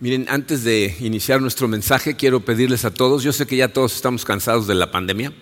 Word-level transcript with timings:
Miren, 0.00 0.26
antes 0.28 0.64
de 0.64 0.96
iniciar 0.98 1.40
nuestro 1.40 1.68
mensaje, 1.68 2.16
quiero 2.16 2.40
pedirles 2.40 2.84
a 2.84 2.92
todos, 2.92 3.22
yo 3.22 3.32
sé 3.32 3.46
que 3.46 3.56
ya 3.56 3.68
todos 3.68 3.94
estamos 3.94 4.24
cansados 4.24 4.66
de 4.66 4.74
la 4.74 4.90
pandemia, 4.90 5.32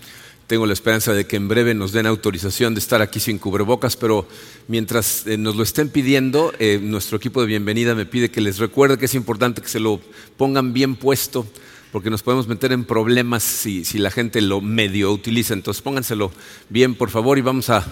tengo 0.47 0.67
la 0.67 0.75
esperanza 0.75 1.15
de 1.15 1.27
que 1.27 1.37
en 1.37 1.49
breve 1.49 1.73
nos 1.73 1.93
den 1.93 2.07
autorización 2.07 2.75
de 2.75 2.81
estar 2.81 3.01
aquí 3.01 3.19
sin 3.19 3.39
cubrebocas, 3.39 3.97
pero 3.97 4.29
mientras 4.69 5.27
eh, 5.27 5.39
nos 5.39 5.57
lo 5.57 5.63
estén 5.63 5.89
pidiendo, 5.89 6.53
eh, 6.59 6.79
nuestro 6.83 7.17
equipo 7.17 7.41
de 7.41 7.47
bienvenida 7.47 7.95
me 7.95 8.05
pide 8.05 8.31
que 8.31 8.43
les 8.43 8.59
recuerde 8.59 8.99
que 8.99 9.07
es 9.07 9.15
importante 9.15 9.63
que 9.63 9.69
se 9.69 9.81
lo 9.81 10.03
pongan 10.37 10.75
bien 10.75 10.97
puesto, 10.97 11.47
porque 11.91 12.11
nos 12.11 12.23
podemos 12.23 12.47
meter 12.47 12.73
en 12.73 12.85
problemas 12.85 13.43
si, 13.43 13.85
la 13.95 14.11
gente 14.11 14.43
lo 14.43 14.61
medio 14.61 15.13
utiliza. 15.13 15.55
Entonces 15.55 15.83
pónganselo 15.83 16.31
bien, 16.69 16.95
por 16.95 17.09
favor, 17.09 17.39
y 17.39 17.41
vamos 17.41 17.71
a 17.71 17.87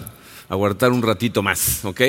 aguardar 0.47 0.91
un 0.91 1.01
ratito 1.01 1.41
más, 1.41 1.83
¿ok? 1.85 2.01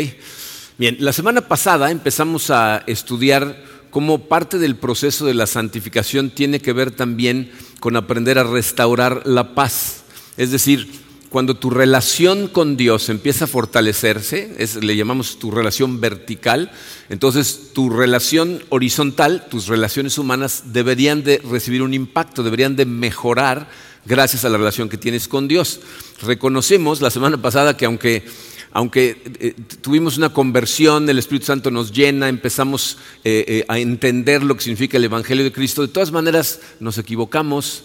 Bien, 0.77 0.97
la 1.01 1.15
semana 1.15 1.41
pasada 1.41 1.91
empezamos 1.91 2.51
a 2.51 2.83
estudiar 2.87 3.72
cómo 3.93 4.27
parte 4.27 4.59
del 4.59 4.75
proceso 4.75 5.27
de 5.27 5.35
la 5.35 5.47
santificación 5.47 6.31
tiene 6.31 6.61
que 6.61 6.73
ver 6.73 6.91
también 6.91 7.53
con 7.79 7.95
aprender 7.95 8.39
a 8.39 8.43
restaurar 8.43 9.23
la 9.27 9.55
paz. 9.55 10.03
Es 10.39 10.51
decir, 10.51 10.89
cuando 11.29 11.57
tu 11.57 11.69
relación 11.69 12.49
con 12.49 12.79
Dios 12.79 13.11
empieza 13.11 13.45
a 13.45 13.49
fortalecerse, 13.49 14.57
le 14.81 14.97
llamamos 14.97 15.39
tu 15.39 15.51
relación 15.51 16.01
vertical, 16.01 16.73
entonces 17.11 17.71
tu 17.75 17.91
relación 17.91 18.63
horizontal, 18.71 19.47
tus 19.51 19.67
relaciones 19.67 20.17
humanas 20.17 20.65
deberían 20.73 21.23
de 21.23 21.39
recibir 21.39 21.83
un 21.83 21.93
impacto, 21.93 22.43
deberían 22.43 22.77
de 22.77 22.87
mejorar 22.87 23.69
gracias 24.07 24.45
a 24.45 24.49
la 24.49 24.59
relación 24.59 24.89
que 24.89 24.97
tienes 24.97 25.29
con 25.29 25.49
Dios. 25.49 25.81
Reconocemos 26.23 27.03
la 27.03 27.11
semana 27.11 27.41
pasada 27.41 27.77
que 27.77 27.85
aunque 27.85 28.25
aunque 28.73 29.23
eh, 29.39 29.55
tuvimos 29.81 30.17
una 30.17 30.33
conversión, 30.33 31.09
el 31.09 31.19
Espíritu 31.19 31.47
Santo 31.47 31.71
nos 31.71 31.93
llena, 31.93 32.29
empezamos 32.29 32.99
eh, 33.23 33.45
eh, 33.47 33.65
a 33.69 33.79
entender 33.79 34.43
lo 34.43 34.57
que 34.57 34.63
significa 34.63 34.97
el 34.97 35.05
Evangelio 35.05 35.45
de 35.45 35.53
Cristo, 35.53 35.83
de 35.83 35.89
todas 35.89 36.11
maneras 36.11 36.61
nos 36.81 36.99
equivocamos, 36.99 37.85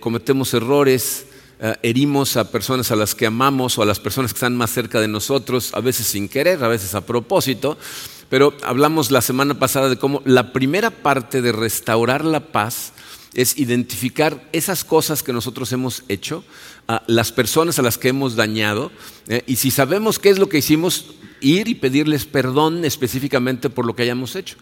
cometemos 0.00 0.52
errores, 0.54 1.26
herimos 1.82 2.36
a 2.36 2.50
personas 2.50 2.90
a 2.90 2.96
las 2.96 3.14
que 3.14 3.26
amamos 3.26 3.78
o 3.78 3.82
a 3.82 3.86
las 3.86 4.00
personas 4.00 4.32
que 4.32 4.38
están 4.38 4.56
más 4.56 4.70
cerca 4.70 5.00
de 5.00 5.06
nosotros, 5.06 5.70
a 5.72 5.80
veces 5.80 6.08
sin 6.08 6.28
querer, 6.28 6.64
a 6.64 6.68
veces 6.68 6.96
a 6.96 7.06
propósito. 7.06 7.78
Pero 8.28 8.56
hablamos 8.64 9.12
la 9.12 9.20
semana 9.20 9.56
pasada 9.56 9.88
de 9.88 9.96
cómo 9.96 10.20
la 10.24 10.52
primera 10.52 10.90
parte 10.90 11.42
de 11.42 11.52
restaurar 11.52 12.24
la 12.24 12.40
paz 12.40 12.92
es 13.38 13.56
identificar 13.56 14.48
esas 14.52 14.82
cosas 14.82 15.22
que 15.22 15.32
nosotros 15.32 15.70
hemos 15.70 16.02
hecho, 16.08 16.42
a 16.88 17.04
las 17.06 17.30
personas 17.30 17.78
a 17.78 17.82
las 17.82 17.96
que 17.96 18.08
hemos 18.08 18.34
dañado, 18.34 18.90
eh, 19.28 19.44
y 19.46 19.54
si 19.54 19.70
sabemos 19.70 20.18
qué 20.18 20.30
es 20.30 20.40
lo 20.40 20.48
que 20.48 20.58
hicimos, 20.58 21.14
ir 21.40 21.68
y 21.68 21.76
pedirles 21.76 22.24
perdón 22.24 22.84
específicamente 22.84 23.70
por 23.70 23.86
lo 23.86 23.94
que 23.94 24.02
hayamos 24.02 24.34
hecho. 24.34 24.56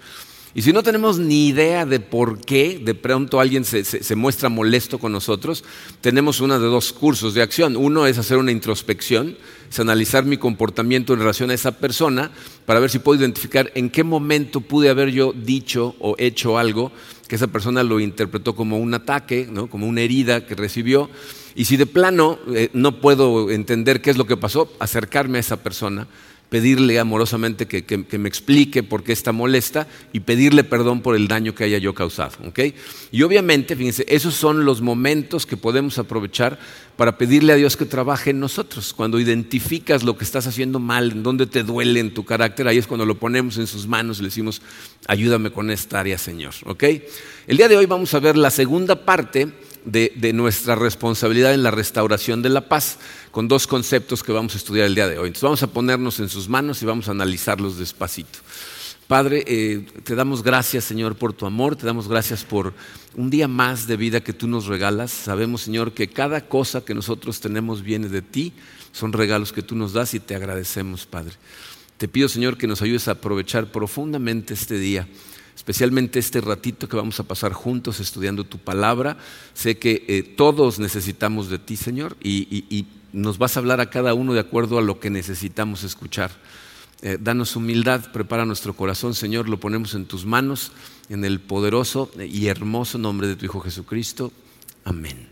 Y 0.54 0.60
si 0.60 0.74
no 0.74 0.82
tenemos 0.82 1.18
ni 1.18 1.48
idea 1.48 1.86
de 1.86 2.00
por 2.00 2.38
qué 2.38 2.78
de 2.78 2.94
pronto 2.94 3.40
alguien 3.40 3.64
se, 3.64 4.14
muestra 4.14 4.50
molesto 4.50 4.98
con 4.98 5.10
nosotros, 5.10 5.64
tenemos 6.02 6.40
uno 6.40 6.60
de 6.60 6.66
dos 6.66 6.92
cursos 6.92 7.32
de 7.32 7.40
acción. 7.40 7.76
Uno 7.76 8.06
es 8.06 8.18
hacer 8.18 8.36
una 8.36 8.52
introspección, 8.52 9.38
es 9.70 9.80
analizar 9.80 10.24
mi 10.24 10.36
comportamiento 10.36 11.12
en 11.12 11.20
relación 11.20 11.50
a 11.50 11.54
esa 11.54 11.72
persona 11.72 12.30
para 12.64 12.80
ver 12.80 12.90
si 12.90 12.98
puedo 12.98 13.20
identificar 13.20 13.70
en 13.74 13.90
qué 13.90 14.04
momento 14.04 14.60
pude 14.60 14.88
haber 14.88 15.10
yo 15.10 15.32
dicho 15.32 15.94
o 15.98 16.14
hecho 16.18 16.58
algo 16.58 16.92
que 17.28 17.36
esa 17.36 17.48
persona 17.48 17.82
lo 17.82 18.00
interpretó 18.00 18.54
como 18.54 18.78
un 18.78 18.94
ataque, 18.94 19.48
como 19.70 19.86
una 19.86 20.00
herida 20.00 20.46
que 20.46 20.54
recibió. 20.54 21.10
Y 21.54 21.64
si 21.64 21.76
de 21.76 21.86
plano 21.86 22.38
eh, 22.54 22.70
no 22.72 23.00
puedo 23.00 23.50
entender 23.50 24.00
qué 24.00 24.10
es 24.10 24.16
lo 24.16 24.26
que 24.26 24.36
pasó, 24.36 24.72
acercarme 24.78 25.38
a 25.38 25.40
esa 25.40 25.62
persona 25.62 26.06
pedirle 26.56 26.98
amorosamente 26.98 27.66
que, 27.66 28.18
me 28.18 28.28
explique 28.30 28.82
por 28.82 29.04
qué 29.04 29.12
está 29.12 29.30
molesta 29.30 29.86
y 30.14 30.20
pedirle 30.20 30.64
perdón 30.64 31.02
por 31.02 31.14
el 31.14 31.28
daño 31.28 31.54
que 31.54 31.64
haya 31.64 31.76
yo 31.76 31.94
causado. 31.94 32.38
Y 33.12 33.22
obviamente, 33.24 33.76
fíjense, 33.76 34.06
esos 34.08 34.36
son 34.36 34.64
los 34.64 34.80
momentos 34.80 35.44
que 35.44 35.58
podemos 35.58 35.98
aprovechar 35.98 36.58
para 36.96 37.18
pedirle 37.18 37.52
a 37.52 37.56
Dios 37.56 37.76
que 37.76 37.84
trabaje 37.84 38.30
en 38.30 38.40
nosotros. 38.40 38.94
Cuando 38.94 39.20
identificas 39.20 40.02
lo 40.02 40.16
que 40.16 40.24
estás 40.24 40.46
haciendo 40.46 40.78
mal, 40.78 41.12
en 41.12 41.22
dónde 41.22 41.44
te 41.44 41.62
duele 41.62 42.00
en 42.00 42.14
tu 42.14 42.24
carácter, 42.24 42.66
ahí 42.68 42.78
es 42.78 42.86
cuando 42.86 43.04
lo 43.04 43.18
ponemos 43.18 43.58
en 43.58 43.66
sus 43.66 43.86
manos 43.86 44.18
y 44.18 44.22
le 44.22 44.28
decimos, 44.28 44.62
ayúdame 45.08 45.50
con 45.50 45.70
esta 45.70 46.00
área, 46.00 46.16
Señor. 46.16 46.54
El 47.46 47.56
día 47.58 47.68
de 47.68 47.76
hoy 47.76 47.84
vamos 47.84 48.14
a 48.14 48.18
ver 48.18 48.38
la 48.38 48.50
segunda 48.50 49.04
parte 49.04 49.52
de, 49.86 50.32
nuestra 50.32 50.74
responsabilidad 50.74 51.54
en 51.54 51.62
la 51.62 51.70
restauración 51.70 52.42
de 52.42 52.48
la 52.48 52.62
paz, 52.68 52.98
con 53.36 53.48
dos 53.48 53.66
conceptos 53.66 54.22
que 54.22 54.32
vamos 54.32 54.54
a 54.54 54.56
estudiar 54.56 54.86
el 54.86 54.94
día 54.94 55.06
de 55.08 55.18
hoy. 55.18 55.26
Entonces 55.26 55.42
vamos 55.42 55.62
a 55.62 55.66
ponernos 55.66 56.20
en 56.20 56.30
sus 56.30 56.48
manos 56.48 56.80
y 56.80 56.86
vamos 56.86 57.06
a 57.08 57.10
analizarlos 57.10 57.76
despacito. 57.76 58.38
Padre, 59.08 59.44
eh, 59.46 59.84
te 60.04 60.14
damos 60.14 60.42
gracias, 60.42 60.84
Señor, 60.84 61.16
por 61.16 61.34
tu 61.34 61.44
amor, 61.44 61.76
te 61.76 61.84
damos 61.84 62.08
gracias 62.08 62.44
por 62.44 62.72
un 63.14 63.28
día 63.28 63.46
más 63.46 63.86
de 63.86 63.98
vida 63.98 64.22
que 64.22 64.32
tú 64.32 64.48
nos 64.48 64.64
regalas. 64.64 65.10
Sabemos, 65.10 65.60
Señor, 65.60 65.92
que 65.92 66.08
cada 66.08 66.48
cosa 66.48 66.82
que 66.82 66.94
nosotros 66.94 67.38
tenemos 67.38 67.82
viene 67.82 68.08
de 68.08 68.22
ti, 68.22 68.54
son 68.90 69.12
regalos 69.12 69.52
que 69.52 69.60
tú 69.60 69.76
nos 69.76 69.92
das 69.92 70.14
y 70.14 70.20
te 70.20 70.34
agradecemos, 70.34 71.04
Padre. 71.04 71.34
Te 71.98 72.08
pido, 72.08 72.30
Señor, 72.30 72.56
que 72.56 72.66
nos 72.66 72.80
ayudes 72.80 73.06
a 73.06 73.10
aprovechar 73.10 73.70
profundamente 73.70 74.54
este 74.54 74.78
día 74.78 75.06
especialmente 75.56 76.18
este 76.18 76.40
ratito 76.42 76.86
que 76.86 76.96
vamos 76.96 77.18
a 77.18 77.24
pasar 77.24 77.52
juntos 77.52 77.98
estudiando 77.98 78.44
tu 78.44 78.58
palabra. 78.58 79.16
Sé 79.54 79.78
que 79.78 80.04
eh, 80.06 80.22
todos 80.22 80.78
necesitamos 80.78 81.48
de 81.48 81.58
ti, 81.58 81.76
Señor, 81.76 82.16
y, 82.22 82.86
nos 83.16 83.38
vas 83.38 83.56
a 83.56 83.60
hablar 83.60 83.80
a 83.80 83.88
cada 83.88 84.12
uno 84.12 84.34
de 84.34 84.40
acuerdo 84.40 84.76
a 84.76 84.82
lo 84.82 85.00
que 85.00 85.08
necesitamos 85.08 85.84
escuchar. 85.84 86.30
Eh, 87.00 87.16
danos 87.18 87.56
humildad, 87.56 88.12
prepara 88.12 88.44
nuestro 88.44 88.74
corazón, 88.74 89.14
Señor, 89.14 89.48
lo 89.48 89.58
ponemos 89.58 89.94
en 89.94 90.04
tus 90.04 90.26
manos, 90.26 90.72
en 91.08 91.24
el 91.24 91.40
poderoso 91.40 92.10
y 92.18 92.48
hermoso 92.48 92.98
nombre 92.98 93.26
de 93.26 93.36
tu 93.36 93.46
Hijo 93.46 93.60
Jesucristo. 93.60 94.32
Amén. 94.84 95.28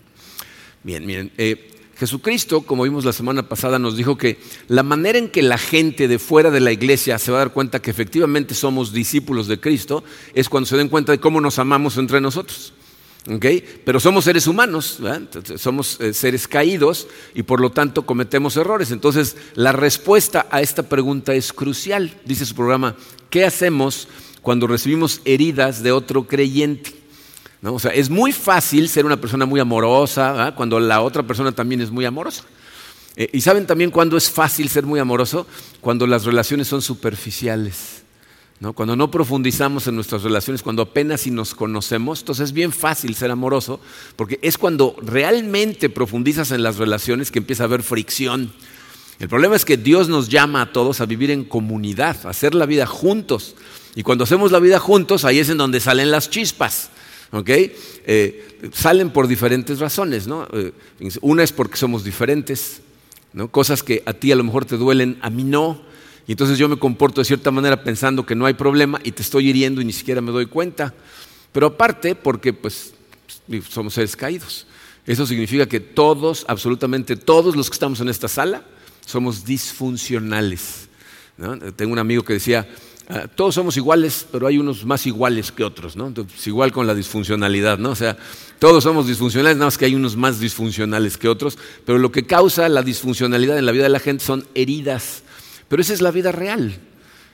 Bien, 0.82 1.04
miren, 1.04 1.30
eh, 1.36 1.72
Jesucristo, 1.98 2.62
como 2.62 2.84
vimos 2.84 3.04
la 3.04 3.12
semana 3.12 3.50
pasada, 3.50 3.78
nos 3.78 3.98
dijo 3.98 4.16
que 4.16 4.38
la 4.68 4.82
manera 4.82 5.18
en 5.18 5.28
que 5.28 5.42
la 5.42 5.58
gente 5.58 6.08
de 6.08 6.18
fuera 6.18 6.50
de 6.50 6.60
la 6.60 6.72
iglesia 6.72 7.18
se 7.18 7.32
va 7.32 7.38
a 7.38 7.44
dar 7.44 7.52
cuenta 7.52 7.82
que 7.82 7.90
efectivamente 7.90 8.54
somos 8.54 8.94
discípulos 8.94 9.46
de 9.46 9.60
Cristo 9.60 10.04
es 10.32 10.48
cuando 10.48 10.66
se 10.66 10.78
den 10.78 10.88
cuenta 10.88 11.12
de 11.12 11.20
cómo 11.20 11.38
nos 11.38 11.58
amamos 11.58 11.98
entre 11.98 12.22
nosotros. 12.22 12.72
Pero 13.84 14.00
somos 14.00 14.24
seres 14.24 14.46
humanos, 14.46 14.98
somos 15.56 15.98
eh, 16.00 16.12
seres 16.12 16.46
caídos 16.46 17.08
y 17.34 17.42
por 17.42 17.58
lo 17.60 17.70
tanto 17.70 18.04
cometemos 18.04 18.56
errores. 18.56 18.90
Entonces, 18.90 19.36
la 19.54 19.72
respuesta 19.72 20.46
a 20.50 20.60
esta 20.60 20.82
pregunta 20.82 21.32
es 21.34 21.52
crucial. 21.52 22.12
Dice 22.26 22.44
su 22.44 22.54
programa, 22.54 22.96
¿qué 23.30 23.46
hacemos 23.46 24.08
cuando 24.42 24.66
recibimos 24.66 25.22
heridas 25.24 25.82
de 25.82 25.92
otro 25.92 26.26
creyente? 26.26 26.92
O 27.62 27.78
sea, 27.78 27.92
es 27.92 28.10
muy 28.10 28.30
fácil 28.32 28.90
ser 28.90 29.06
una 29.06 29.18
persona 29.18 29.46
muy 29.46 29.58
amorosa 29.58 30.52
cuando 30.54 30.78
la 30.78 31.00
otra 31.00 31.22
persona 31.22 31.50
también 31.50 31.80
es 31.80 31.90
muy 31.90 32.04
amorosa. 32.04 32.44
Eh, 33.16 33.30
y 33.32 33.40
saben 33.40 33.66
también 33.66 33.90
cuándo 33.90 34.18
es 34.18 34.28
fácil 34.30 34.68
ser 34.68 34.84
muy 34.84 35.00
amoroso? 35.00 35.46
Cuando 35.80 36.06
las 36.06 36.24
relaciones 36.24 36.68
son 36.68 36.82
superficiales. 36.82 38.03
Cuando 38.74 38.96
no 38.96 39.10
profundizamos 39.10 39.86
en 39.88 39.94
nuestras 39.94 40.22
relaciones, 40.22 40.62
cuando 40.62 40.82
apenas 40.82 41.22
si 41.22 41.30
nos 41.30 41.54
conocemos, 41.54 42.20
entonces 42.20 42.44
es 42.44 42.52
bien 42.52 42.72
fácil 42.72 43.14
ser 43.14 43.30
amoroso, 43.30 43.78
porque 44.16 44.38
es 44.42 44.56
cuando 44.56 44.96
realmente 45.02 45.90
profundizas 45.90 46.50
en 46.50 46.62
las 46.62 46.76
relaciones 46.76 47.30
que 47.30 47.40
empieza 47.40 47.64
a 47.64 47.66
haber 47.66 47.82
fricción. 47.82 48.52
El 49.18 49.28
problema 49.28 49.54
es 49.54 49.64
que 49.64 49.76
Dios 49.76 50.08
nos 50.08 50.28
llama 50.28 50.62
a 50.62 50.72
todos 50.72 51.00
a 51.00 51.06
vivir 51.06 51.30
en 51.30 51.44
comunidad, 51.44 52.24
a 52.24 52.30
hacer 52.30 52.54
la 52.54 52.64
vida 52.64 52.86
juntos. 52.86 53.54
Y 53.94 54.02
cuando 54.02 54.24
hacemos 54.24 54.50
la 54.50 54.60
vida 54.60 54.78
juntos, 54.78 55.24
ahí 55.24 55.40
es 55.40 55.50
en 55.50 55.58
donde 55.58 55.78
salen 55.80 56.10
las 56.10 56.30
chispas. 56.30 56.90
Eh, 57.46 58.70
salen 58.72 59.10
por 59.10 59.26
diferentes 59.26 59.80
razones, 59.80 60.26
¿no? 60.26 60.46
Eh, 60.52 60.72
una 61.20 61.42
es 61.42 61.52
porque 61.52 61.76
somos 61.76 62.04
diferentes, 62.04 62.80
¿no? 63.32 63.48
Cosas 63.48 63.82
que 63.82 64.02
a 64.06 64.12
ti 64.12 64.30
a 64.30 64.36
lo 64.36 64.44
mejor 64.44 64.64
te 64.64 64.76
duelen, 64.76 65.18
a 65.20 65.30
mí 65.30 65.42
no. 65.42 65.82
Y 66.26 66.32
entonces 66.32 66.58
yo 66.58 66.68
me 66.68 66.78
comporto 66.78 67.20
de 67.20 67.24
cierta 67.24 67.50
manera 67.50 67.82
pensando 67.82 68.24
que 68.24 68.34
no 68.34 68.46
hay 68.46 68.54
problema 68.54 69.00
y 69.04 69.12
te 69.12 69.22
estoy 69.22 69.48
hiriendo 69.48 69.80
y 69.80 69.84
ni 69.84 69.92
siquiera 69.92 70.20
me 70.20 70.32
doy 70.32 70.46
cuenta. 70.46 70.94
Pero 71.52 71.66
aparte, 71.66 72.14
porque 72.14 72.52
pues 72.52 72.94
somos 73.68 73.94
seres 73.94 74.16
caídos. 74.16 74.66
Eso 75.06 75.26
significa 75.26 75.66
que 75.66 75.80
todos, 75.80 76.44
absolutamente 76.48 77.16
todos 77.16 77.56
los 77.56 77.68
que 77.68 77.74
estamos 77.74 78.00
en 78.00 78.08
esta 78.08 78.28
sala, 78.28 78.64
somos 79.04 79.44
disfuncionales. 79.44 80.88
Tengo 81.76 81.92
un 81.92 81.98
amigo 81.98 82.22
que 82.22 82.34
decía, 82.34 82.66
Ah, 83.06 83.28
todos 83.28 83.54
somos 83.54 83.76
iguales, 83.76 84.26
pero 84.32 84.46
hay 84.46 84.56
unos 84.56 84.86
más 84.86 85.06
iguales 85.06 85.52
que 85.52 85.62
otros, 85.62 85.94
¿no? 85.94 86.06
Entonces, 86.06 86.46
igual 86.46 86.72
con 86.72 86.86
la 86.86 86.94
disfuncionalidad, 86.94 87.76
¿no? 87.76 87.90
O 87.90 87.94
sea, 87.94 88.16
todos 88.58 88.82
somos 88.82 89.06
disfuncionales, 89.06 89.58
nada 89.58 89.66
más 89.66 89.76
que 89.76 89.84
hay 89.84 89.94
unos 89.94 90.16
más 90.16 90.40
disfuncionales 90.40 91.18
que 91.18 91.28
otros, 91.28 91.58
pero 91.84 91.98
lo 91.98 92.10
que 92.10 92.24
causa 92.24 92.66
la 92.70 92.82
disfuncionalidad 92.82 93.58
en 93.58 93.66
la 93.66 93.72
vida 93.72 93.82
de 93.82 93.90
la 93.90 93.98
gente 93.98 94.24
son 94.24 94.46
heridas. 94.54 95.22
Pero 95.74 95.82
esa 95.82 95.92
es 95.92 96.02
la 96.02 96.12
vida 96.12 96.30
real. 96.30 96.72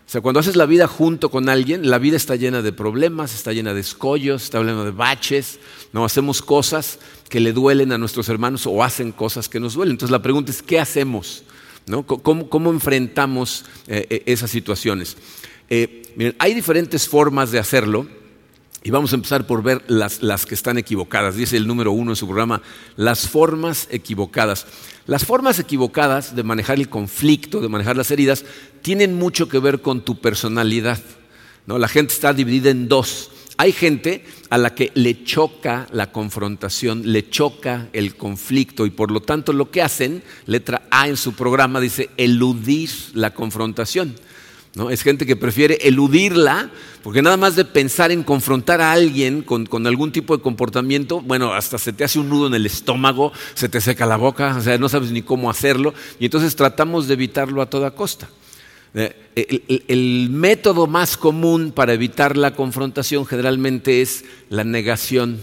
O 0.06 0.10
sea, 0.10 0.22
cuando 0.22 0.40
haces 0.40 0.56
la 0.56 0.64
vida 0.64 0.86
junto 0.86 1.30
con 1.30 1.50
alguien, 1.50 1.90
la 1.90 1.98
vida 1.98 2.16
está 2.16 2.36
llena 2.36 2.62
de 2.62 2.72
problemas, 2.72 3.34
está 3.34 3.52
llena 3.52 3.74
de 3.74 3.82
escollos, 3.82 4.44
está 4.44 4.60
llena 4.60 4.82
de 4.82 4.92
baches, 4.92 5.60
no 5.92 6.06
hacemos 6.06 6.40
cosas 6.40 7.00
que 7.28 7.38
le 7.38 7.52
duelen 7.52 7.92
a 7.92 7.98
nuestros 7.98 8.30
hermanos 8.30 8.66
o 8.66 8.82
hacen 8.82 9.12
cosas 9.12 9.50
que 9.50 9.60
nos 9.60 9.74
duelen. 9.74 9.92
Entonces 9.92 10.10
la 10.10 10.22
pregunta 10.22 10.52
es, 10.52 10.62
¿qué 10.62 10.80
hacemos? 10.80 11.42
¿No? 11.84 12.06
¿Cómo, 12.06 12.70
enfrentamos 12.70 13.66
eh, 13.86 14.06
eh, 14.08 14.22
esas 14.24 14.50
situaciones? 14.50 15.18
Eh, 15.68 16.10
miren, 16.16 16.34
hay 16.38 16.54
diferentes 16.54 17.06
formas 17.10 17.50
de 17.50 17.58
hacerlo 17.58 18.06
Y 18.82 18.90
vamos 18.90 19.12
a 19.12 19.16
empezar 19.16 19.46
por 19.46 19.62
ver 19.62 19.84
las, 19.88 20.46
que 20.46 20.54
están 20.54 20.78
equivocadas. 20.78 21.36
Dice 21.36 21.56
el 21.56 21.66
número 21.66 21.92
uno 21.92 22.12
en 22.12 22.16
su 22.16 22.26
programa, 22.26 22.62
las 22.96 23.28
formas 23.28 23.86
equivocadas. 23.90 24.66
Las 25.06 25.26
formas 25.26 25.58
equivocadas 25.58 26.34
de 26.34 26.42
manejar 26.42 26.78
el 26.78 26.88
conflicto, 26.88 27.60
de 27.60 27.68
manejar 27.68 27.96
las 27.96 28.10
heridas, 28.10 28.44
tienen 28.80 29.18
mucho 29.18 29.48
que 29.48 29.58
ver 29.58 29.82
con 29.82 30.02
tu 30.02 30.20
personalidad. 30.20 30.98
¿no? 31.66 31.78
La 31.78 31.88
gente 31.88 32.14
está 32.14 32.32
dividida 32.32 32.70
en 32.70 32.88
dos. 32.88 33.30
Hay 33.58 33.72
gente 33.72 34.24
a 34.48 34.56
la 34.56 34.74
que 34.74 34.90
le 34.94 35.24
choca 35.24 35.86
la 35.92 36.10
confrontación, 36.10 37.02
le 37.12 37.28
choca 37.28 37.88
el 37.92 38.16
conflicto 38.16 38.86
y 38.86 38.90
por 38.90 39.10
lo 39.10 39.20
tanto 39.20 39.52
lo 39.52 39.70
que 39.70 39.82
hacen, 39.82 40.22
letra 40.46 40.84
A 40.90 41.08
en 41.08 41.18
su 41.18 41.34
programa 41.34 41.80
dice 41.80 42.08
eludir 42.16 42.88
la 43.12 43.34
confrontación. 43.34 44.16
¿No? 44.74 44.90
Es 44.90 45.02
gente 45.02 45.26
que 45.26 45.36
prefiere 45.36 45.78
eludirla, 45.82 46.70
porque 47.02 47.22
nada 47.22 47.36
más 47.36 47.56
de 47.56 47.64
pensar 47.64 48.12
en 48.12 48.22
confrontar 48.22 48.80
a 48.80 48.92
alguien 48.92 49.42
con, 49.42 49.86
algún 49.86 50.12
tipo 50.12 50.36
de 50.36 50.42
comportamiento, 50.42 51.20
bueno, 51.20 51.52
hasta 51.52 51.78
se 51.78 51.92
te 51.92 52.04
hace 52.04 52.18
un 52.18 52.28
nudo 52.28 52.46
en 52.46 52.54
el 52.54 52.66
estómago, 52.66 53.32
se 53.54 53.68
te 53.68 53.80
seca 53.80 54.06
la 54.06 54.16
boca, 54.16 54.56
o 54.56 54.60
sea, 54.60 54.78
no 54.78 54.88
sabes 54.88 55.10
ni 55.10 55.22
cómo 55.22 55.50
hacerlo, 55.50 55.94
y 56.18 56.26
entonces 56.26 56.54
tratamos 56.56 57.08
de 57.08 57.14
evitarlo 57.14 57.62
a 57.62 57.66
toda 57.66 57.92
costa. 57.92 58.28
Eh, 58.92 59.84
el, 59.86 60.30
método 60.30 60.88
más 60.88 61.16
común 61.16 61.70
para 61.70 61.92
evitar 61.92 62.36
la 62.36 62.56
confrontación 62.56 63.24
generalmente 63.24 64.02
es 64.02 64.24
la 64.48 64.64
negación. 64.64 65.40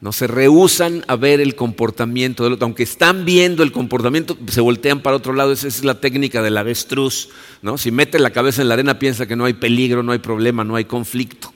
No 0.00 0.12
se 0.12 0.28
rehusan 0.28 1.04
a 1.08 1.16
ver 1.16 1.40
el 1.40 1.56
comportamiento 1.56 2.44
del 2.44 2.52
otro, 2.52 2.66
aunque 2.66 2.84
están 2.84 3.24
viendo 3.24 3.64
el 3.64 3.72
comportamiento, 3.72 4.38
se 4.48 4.60
voltean 4.60 5.00
para 5.00 5.16
otro 5.16 5.32
lado. 5.32 5.52
Esa 5.52 5.66
es 5.66 5.84
la 5.84 6.00
técnica 6.00 6.40
del 6.40 6.56
avestruz. 6.56 7.30
¿no? 7.62 7.78
Si 7.78 7.90
mete 7.90 8.20
la 8.20 8.30
cabeza 8.30 8.62
en 8.62 8.68
la 8.68 8.74
arena, 8.74 9.00
piensa 9.00 9.26
que 9.26 9.34
no 9.34 9.44
hay 9.44 9.54
peligro, 9.54 10.04
no 10.04 10.12
hay 10.12 10.20
problema, 10.20 10.62
no 10.62 10.76
hay 10.76 10.84
conflicto. 10.84 11.52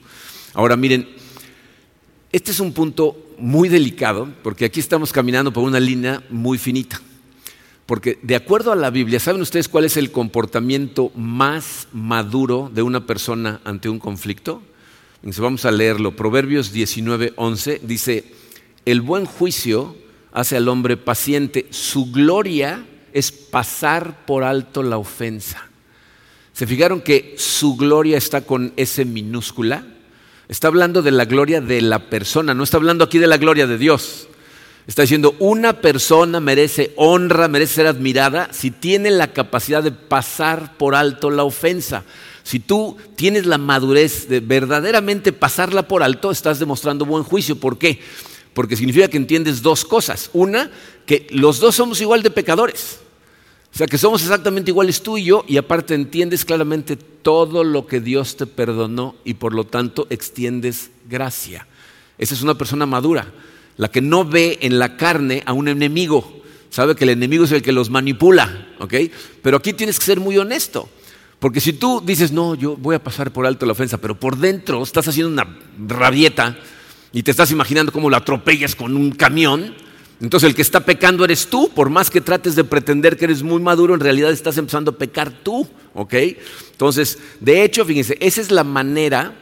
Ahora 0.53 0.75
miren, 0.75 1.07
este 2.33 2.51
es 2.51 2.59
un 2.59 2.73
punto 2.73 3.17
muy 3.37 3.69
delicado, 3.69 4.27
porque 4.43 4.65
aquí 4.65 4.79
estamos 4.79 5.13
caminando 5.13 5.53
por 5.53 5.63
una 5.63 5.79
línea 5.79 6.21
muy 6.29 6.57
finita. 6.57 7.01
Porque 7.85 8.19
de 8.21 8.35
acuerdo 8.35 8.71
a 8.71 8.75
la 8.75 8.89
Biblia, 8.89 9.19
¿saben 9.19 9.41
ustedes 9.41 9.69
cuál 9.69 9.85
es 9.85 9.97
el 9.97 10.11
comportamiento 10.11 11.11
más 11.15 11.87
maduro 11.93 12.71
de 12.73 12.81
una 12.81 13.05
persona 13.05 13.61
ante 13.63 13.87
un 13.87 13.99
conflicto? 13.99 14.61
Vamos 15.37 15.65
a 15.65 15.71
leerlo. 15.71 16.15
Proverbios 16.15 16.71
19, 16.73 17.33
11 17.35 17.81
dice, 17.83 18.25
el 18.85 19.01
buen 19.01 19.25
juicio 19.25 19.95
hace 20.33 20.57
al 20.57 20.67
hombre 20.67 20.97
paciente, 20.97 21.67
su 21.69 22.11
gloria 22.11 22.85
es 23.13 23.31
pasar 23.31 24.25
por 24.25 24.43
alto 24.43 24.83
la 24.83 24.97
ofensa. 24.97 25.69
¿Se 26.51 26.67
fijaron 26.67 27.01
que 27.01 27.35
su 27.37 27.77
gloria 27.77 28.17
está 28.17 28.41
con 28.41 28.73
S 28.75 29.05
minúscula? 29.05 29.87
Está 30.49 30.67
hablando 30.67 31.01
de 31.01 31.11
la 31.11 31.25
gloria 31.25 31.61
de 31.61 31.81
la 31.81 32.09
persona, 32.09 32.53
no 32.53 32.63
está 32.63 32.77
hablando 32.77 33.05
aquí 33.05 33.17
de 33.17 33.27
la 33.27 33.37
gloria 33.37 33.65
de 33.65 33.77
Dios. 33.77 34.27
Está 34.85 35.03
diciendo, 35.03 35.35
una 35.39 35.79
persona 35.81 36.39
merece 36.39 36.93
honra, 36.97 37.47
merece 37.47 37.75
ser 37.75 37.87
admirada 37.87 38.49
si 38.51 38.69
tiene 38.69 39.11
la 39.11 39.31
capacidad 39.31 39.81
de 39.81 39.91
pasar 39.91 40.77
por 40.77 40.93
alto 40.93 41.29
la 41.29 41.43
ofensa. 41.43 42.03
Si 42.43 42.59
tú 42.59 42.97
tienes 43.15 43.45
la 43.45 43.57
madurez 43.57 44.27
de 44.27 44.41
verdaderamente 44.41 45.31
pasarla 45.31 45.87
por 45.87 46.03
alto, 46.03 46.31
estás 46.31 46.59
demostrando 46.59 47.05
buen 47.05 47.23
juicio. 47.23 47.55
¿Por 47.55 47.77
qué? 47.77 48.01
Porque 48.53 48.75
significa 48.75 49.07
que 49.07 49.15
entiendes 49.15 49.61
dos 49.61 49.85
cosas. 49.85 50.29
Una, 50.33 50.69
que 51.05 51.27
los 51.29 51.59
dos 51.61 51.75
somos 51.75 52.01
igual 52.01 52.21
de 52.21 52.29
pecadores. 52.29 52.99
O 53.73 53.77
sea, 53.77 53.87
que 53.87 53.97
somos 53.97 54.21
exactamente 54.21 54.69
iguales 54.69 55.01
tú 55.01 55.17
y 55.17 55.23
yo 55.23 55.45
y 55.47 55.57
aparte 55.57 55.95
entiendes 55.95 56.45
claramente 56.45 56.95
todo 56.95 57.63
lo 57.63 57.87
que 57.87 58.01
Dios 58.01 58.37
te 58.37 58.45
perdonó 58.45 59.15
y 59.23 59.35
por 59.35 59.53
lo 59.53 59.63
tanto 59.63 60.05
extiendes 60.11 60.91
gracia. 61.09 61.65
Esa 62.19 62.35
es 62.35 62.43
una 62.43 62.55
persona 62.55 62.85
madura, 62.85 63.33
la 63.77 63.89
que 63.89 64.01
no 64.01 64.25
ve 64.25 64.59
en 64.61 64.79
la 64.79 64.97
carne 64.97 65.43
a 65.45 65.53
un 65.53 65.67
enemigo. 65.67 66.41
Sabe 66.69 66.95
que 66.95 67.03
el 67.03 67.11
enemigo 67.11 67.43
es 67.43 67.51
el 67.51 67.61
que 67.61 67.71
los 67.71 67.89
manipula, 67.89 68.67
¿ok? 68.79 68.93
Pero 69.41 69.57
aquí 69.57 69.73
tienes 69.73 69.99
que 69.99 70.05
ser 70.05 70.19
muy 70.19 70.37
honesto. 70.37 70.89
Porque 71.39 71.59
si 71.59 71.73
tú 71.73 72.01
dices, 72.05 72.31
no, 72.31 72.55
yo 72.55 72.77
voy 72.77 72.95
a 72.95 73.03
pasar 73.03 73.31
por 73.31 73.45
alto 73.45 73.65
la 73.65 73.73
ofensa, 73.73 73.97
pero 73.97 74.17
por 74.17 74.37
dentro 74.37 74.81
estás 74.81 75.07
haciendo 75.07 75.31
una 75.31 75.59
rabieta 75.87 76.57
y 77.11 77.21
te 77.21 77.31
estás 77.31 77.51
imaginando 77.51 77.91
cómo 77.91 78.09
lo 78.09 78.15
atropellas 78.15 78.75
con 78.75 78.95
un 78.95 79.11
camión, 79.11 79.75
entonces 80.21 80.47
el 80.47 80.55
que 80.55 80.61
está 80.61 80.79
pecando 80.79 81.25
eres 81.25 81.47
tú, 81.47 81.69
por 81.75 81.89
más 81.89 82.09
que 82.09 82.21
trates 82.21 82.55
de 82.55 82.63
pretender 82.63 83.17
que 83.17 83.25
eres 83.25 83.43
muy 83.43 83.61
maduro, 83.61 83.93
en 83.93 83.99
realidad 83.99 84.31
estás 84.31 84.57
empezando 84.57 84.91
a 84.91 84.97
pecar 84.97 85.31
tú, 85.31 85.67
¿ok? 85.93 86.13
Entonces, 86.71 87.19
de 87.41 87.63
hecho, 87.63 87.83
fíjense, 87.83 88.17
esa 88.21 88.39
es 88.39 88.49
la 88.49 88.63
manera 88.63 89.35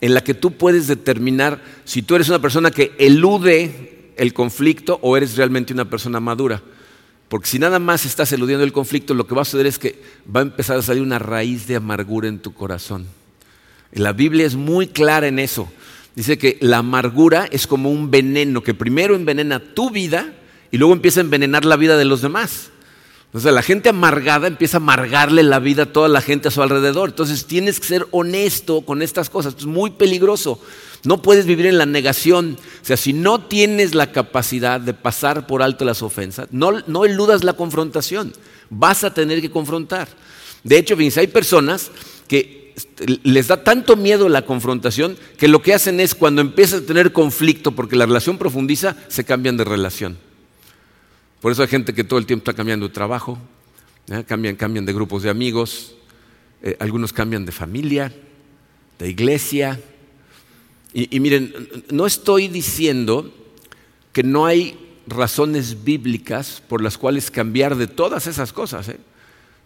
en 0.00 0.14
la 0.14 0.22
que 0.22 0.34
tú 0.34 0.52
puedes 0.52 0.86
determinar 0.86 1.62
si 1.84 2.02
tú 2.02 2.14
eres 2.14 2.28
una 2.28 2.40
persona 2.40 2.70
que 2.70 2.92
elude 2.98 4.12
el 4.16 4.32
conflicto 4.32 4.98
o 5.02 5.16
eres 5.16 5.36
realmente 5.36 5.72
una 5.72 5.88
persona 5.88 6.20
madura. 6.20 6.62
Porque 7.28 7.48
si 7.48 7.58
nada 7.58 7.78
más 7.78 8.04
estás 8.04 8.32
eludiendo 8.32 8.64
el 8.64 8.72
conflicto, 8.72 9.14
lo 9.14 9.26
que 9.26 9.34
va 9.34 9.42
a 9.42 9.46
suceder 9.46 9.66
es 9.66 9.78
que 9.78 10.00
va 10.34 10.40
a 10.40 10.44
empezar 10.44 10.78
a 10.78 10.82
salir 10.82 11.02
una 11.02 11.18
raíz 11.18 11.66
de 11.66 11.76
amargura 11.76 12.28
en 12.28 12.38
tu 12.38 12.52
corazón. 12.52 13.06
la 13.92 14.12
Biblia 14.12 14.44
es 14.46 14.56
muy 14.56 14.88
clara 14.88 15.26
en 15.26 15.38
eso. 15.38 15.70
Dice 16.14 16.38
que 16.38 16.58
la 16.60 16.78
amargura 16.78 17.48
es 17.50 17.66
como 17.66 17.90
un 17.90 18.10
veneno 18.10 18.62
que 18.62 18.74
primero 18.74 19.16
envenena 19.16 19.58
tu 19.58 19.90
vida 19.90 20.32
y 20.70 20.78
luego 20.78 20.92
empieza 20.92 21.20
a 21.20 21.22
envenenar 21.24 21.64
la 21.64 21.76
vida 21.76 21.96
de 21.96 22.04
los 22.04 22.22
demás. 22.22 22.70
Entonces 23.34 23.52
la 23.52 23.62
gente 23.62 23.88
amargada 23.88 24.46
empieza 24.46 24.76
a 24.76 24.78
amargarle 24.78 25.42
la 25.42 25.58
vida 25.58 25.82
a 25.82 25.92
toda 25.92 26.08
la 26.08 26.20
gente 26.20 26.46
a 26.46 26.50
su 26.52 26.62
alrededor. 26.62 27.08
Entonces 27.08 27.46
tienes 27.46 27.80
que 27.80 27.88
ser 27.88 28.06
honesto 28.12 28.82
con 28.82 29.02
estas 29.02 29.28
cosas. 29.28 29.56
Es 29.58 29.66
muy 29.66 29.90
peligroso. 29.90 30.60
No 31.02 31.20
puedes 31.20 31.44
vivir 31.44 31.66
en 31.66 31.76
la 31.76 31.84
negación. 31.84 32.56
O 32.80 32.84
sea, 32.86 32.96
si 32.96 33.12
no 33.12 33.40
tienes 33.40 33.96
la 33.96 34.12
capacidad 34.12 34.80
de 34.80 34.94
pasar 34.94 35.48
por 35.48 35.64
alto 35.64 35.84
las 35.84 36.00
ofensas, 36.00 36.46
no, 36.52 37.04
eludas 37.04 37.42
la 37.42 37.54
confrontación. 37.54 38.32
Vas 38.70 39.02
a 39.02 39.12
tener 39.12 39.40
que 39.40 39.50
confrontar. 39.50 40.06
De 40.62 40.78
hecho, 40.78 40.96
fíjense, 40.96 41.18
hay 41.18 41.26
personas 41.26 41.90
que 42.28 42.72
les 43.24 43.48
da 43.48 43.64
tanto 43.64 43.96
miedo 43.96 44.28
la 44.28 44.42
confrontación 44.42 45.16
que 45.38 45.48
lo 45.48 45.60
que 45.60 45.74
hacen 45.74 45.98
es 45.98 46.14
cuando 46.14 46.40
empiezas 46.40 46.82
a 46.82 46.86
tener 46.86 47.12
conflicto 47.12 47.72
porque 47.72 47.96
la 47.96 48.06
relación 48.06 48.38
profundiza, 48.38 48.94
se 49.08 49.24
cambian 49.24 49.56
de 49.56 49.64
relación. 49.64 50.23
Por 51.44 51.52
eso 51.52 51.60
hay 51.60 51.68
gente 51.68 51.92
que 51.92 52.04
todo 52.04 52.18
el 52.18 52.24
tiempo 52.24 52.40
está 52.40 52.54
cambiando 52.56 52.88
de 52.88 52.94
trabajo, 52.94 53.38
¿eh? 54.10 54.24
cambian, 54.26 54.56
cambian 54.56 54.86
de 54.86 54.94
grupos 54.94 55.22
de 55.24 55.28
amigos, 55.28 55.94
eh, 56.62 56.74
algunos 56.80 57.12
cambian 57.12 57.44
de 57.44 57.52
familia, 57.52 58.14
de 58.98 59.10
iglesia. 59.10 59.78
Y, 60.94 61.20
miren, 61.20 61.52
no 61.90 62.06
estoy 62.06 62.48
diciendo 62.48 63.30
que 64.14 64.22
no 64.22 64.46
hay 64.46 64.78
razones 65.06 65.84
bíblicas 65.84 66.62
por 66.66 66.80
las 66.80 66.96
cuales 66.96 67.30
cambiar 67.30 67.76
de 67.76 67.88
todas 67.88 68.26
esas 68.26 68.54
cosas. 68.54 68.88
¿eh? 68.88 68.98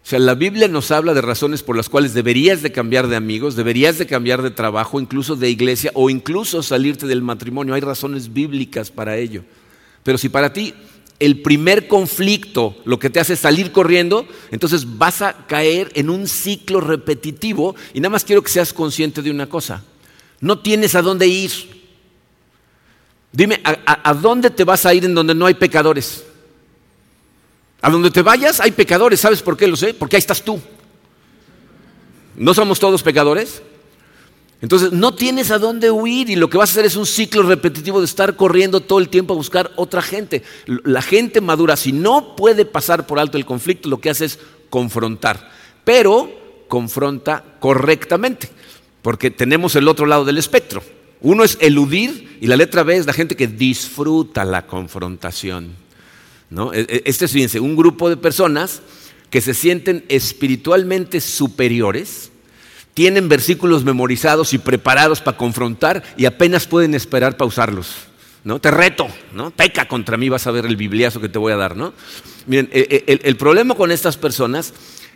O 0.03 0.07
sea, 0.09 0.19
la 0.19 0.35
Biblia 0.35 0.67
nos 0.67 0.91
habla 0.91 1.15
de 1.15 1.21
razones 1.21 1.63
por 1.63 1.77
las 1.77 1.89
cuales 1.89 2.13
deberías 2.13 2.61
de 2.61 2.73
cambiar 2.73 3.07
de 3.07 3.15
amigos, 3.15 3.55
deberías 3.55 3.99
de 3.99 4.07
cambiar 4.09 4.43
de 4.43 4.51
trabajo, 4.51 4.99
incluso 4.99 5.37
de 5.37 5.49
iglesia 5.49 5.93
o 5.95 6.11
incluso 6.11 6.61
salirte 6.65 7.07
del 7.07 7.23
matrimonio. 7.23 7.75
Hay 7.75 7.83
razones 7.83 8.33
bíblicas 8.33 8.91
para 8.91 9.17
ello. 9.17 9.45
Pero 10.03 10.19
si 10.19 10.29
para 10.29 10.53
ti 10.53 10.75
el 11.21 11.43
primer 11.43 11.89
conflicto 11.89 12.77
lo 12.85 12.99
que 12.99 13.11
te 13.11 13.21
hace 13.21 13.37
salir 13.37 13.73
corriendo, 13.73 14.27
entonces 14.51 14.99
vas 14.99 15.23
a 15.23 15.47
caer 15.47 15.91
en 15.95 16.11
un 16.11 16.29
ciclo 16.29 16.81
repetitivo 16.81 17.75
y 17.93 18.01
nada 18.01 18.11
más 18.11 18.25
quiero 18.25 18.43
que 18.43 18.51
seas 18.51 18.73
consciente 18.73 19.23
de 19.23 19.31
una 19.31 19.49
cosa. 19.49 19.83
No 20.41 20.61
tienes 20.61 20.95
a 20.95 21.03
dónde 21.03 21.27
ir. 21.27 21.51
Dime, 23.33 23.61
¿a, 23.65 24.15
dónde 24.15 24.51
te 24.51 24.65
vas 24.65 24.87
a 24.87 24.95
ir 24.95 25.05
en 25.05 25.15
donde 25.15 25.35
no 25.35 25.47
hay 25.47 25.55
pecadores? 25.55 26.25
A 27.81 27.91
donde 27.91 28.11
te 28.11 28.23
vayas 28.23 28.61
hay 28.61 28.71
pecadores, 28.71 29.21
¿sabes 29.21 29.43
por 29.43 29.57
qué 29.57 29.67
lo 29.67 29.77
sé? 29.77 29.95
Porque 29.95 30.17
ahí 30.17 30.21
estás 30.21 30.43
tú. 30.43 30.61
¿No 32.37 32.55
somos 32.55 32.79
todos 32.79 33.03
pecadores? 33.03 33.61
Entonces 34.61 34.93
no 34.93 35.15
tienes 35.15 35.51
a 35.51 35.59
dónde 35.59 35.91
huir 35.91 36.31
y 36.31 36.37
lo 36.37 36.51
que 36.51 36.59
vas 36.59 36.71
a 36.71 36.73
hacer 36.73 36.85
es 36.85 36.97
un 36.97 37.07
ciclo 37.07 37.43
repetitivo 37.43 38.01
de 38.01 38.07
estar 38.07 38.35
corriendo 38.35 38.81
todo 38.81 38.99
el 38.99 39.09
tiempo 39.09 39.35
a 39.35 39.37
buscar 39.37 39.71
otra 39.77 40.03
gente. 40.03 40.43
La 40.67 41.01
gente 41.01 41.41
madura, 41.41 41.77
si 41.77 41.93
no 41.93 42.35
puede 42.35 42.65
pasar 42.65 43.07
por 43.07 43.21
alto 43.21 43.39
el 43.39 43.47
conflicto, 43.47 43.89
lo 43.89 44.01
que 44.01 44.11
hace 44.11 44.25
es 44.25 44.39
confrontar, 44.69 45.51
pero 45.85 46.29
confronta 46.67 47.45
correctamente, 47.61 48.51
porque 49.01 49.31
tenemos 49.31 49.77
el 49.77 49.87
otro 49.87 50.07
lado 50.07 50.25
del 50.25 50.39
espectro. 50.39 50.83
Uno 51.21 51.45
es 51.45 51.57
eludir 51.61 52.39
y 52.41 52.47
la 52.47 52.57
letra 52.57 52.83
B 52.83 52.97
es 52.97 53.07
la 53.07 53.13
gente 53.13 53.37
que 53.37 53.47
disfruta 53.47 54.45
la 54.45 54.67
confrontación. 54.67 55.75
¿no? 56.51 56.73
E, 56.73 56.81
e, 56.81 57.03
este 57.07 57.25
es, 57.25 57.33
fíjense, 57.33 57.61
un 57.61 57.77
grupo 57.77 58.09
de 58.09 58.17
personas 58.17 58.83
que 59.31 59.41
se 59.41 59.55
sienten 59.55 60.05
espiritualmente 60.09 61.21
superiores, 61.21 62.31
tienen 62.95 63.29
versículos 63.29 63.85
memorizados 63.85 64.53
y 64.55 64.59
preparados 64.59 65.21
para 65.21 65.37
confrontar 65.37 66.03
y 66.17 66.27
apenas 66.27 66.67
pueden 66.67 66.95
esperar 66.95 67.37
para 67.37 67.49
usarlos. 67.49 68.09
¿no? 68.45 68.61
Te 68.61 68.71
reto, 68.71 69.07
¿no? 69.35 69.51
Peca 69.51 69.89
contra 69.89 70.17
mí, 70.17 70.29
vas 70.29 70.47
a 70.47 70.51
ver 70.51 70.67
el 70.67 70.77
bibliazo 70.77 71.21
que 71.21 71.29
te 71.29 71.39
voy 71.39 71.53
a 71.53 71.57
dar, 71.57 71.77
¿no? 71.77 71.93
Miren, 72.47 72.69
e, 72.73 73.05
e, 73.07 73.21
el, 73.23 73.37
problema 73.37 73.75
con 73.75 73.91
estas 73.91 74.17
personas 74.17 74.73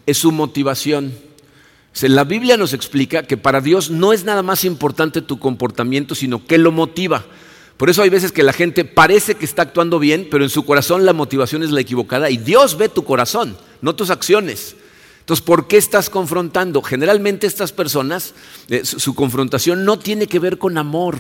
es 0.07 0.19
su 0.19 0.33
motivación. 0.33 1.15
La 2.03 2.25
Biblia 2.25 2.57
nos 2.57 2.73
explica 2.73 3.23
que 3.23 3.37
para 3.37 3.61
Dios 3.61 3.91
no 3.91 4.13
es 4.13 4.25
nada 4.25 4.43
más 4.43 4.65
importante 4.65 5.23
tu 5.23 5.39
comportamiento, 5.39 6.15
sino 6.15 6.45
que 6.47 6.59
lo 6.59 6.73
motiva. 6.73 7.25
Por 7.77 7.91
eso 7.91 8.03
hay 8.03 8.11
veces 8.11 8.33
que 8.33 8.43
la 8.43 8.53
gente 8.53 8.85
parece 8.85 9.35
que 9.35 9.45
está 9.45 9.63
actuando 9.63 9.99
bien, 9.99 10.29
pero 10.31 10.45
en 10.45 10.51
su 10.51 10.65
corazón 10.65 11.05
la 11.05 11.13
motivación 11.13 11.63
es 11.63 11.71
la 11.71 11.81
equivocada 11.81 12.31
y 12.31 12.37
Dios 12.37 12.77
ve 12.77 12.89
tu 12.89 13.05
corazón, 13.05 13.57
no 13.81 13.95
tus 13.95 14.11
acciones. 14.11 14.77
Entonces, 15.23 15.45
¿por 15.45 15.69
qué 15.69 15.77
estás 15.77 16.11
confrontando? 16.11 16.83
Generalmente 16.83 17.47
estas 17.47 17.73
personas, 17.73 18.35
eh, 18.69 18.83
su, 18.85 19.15
confrontación 19.15 19.85
no 19.85 19.97
tiene 19.97 20.27
que 20.27 20.41
ver 20.41 20.59
con 20.59 20.77
amor, 20.77 21.17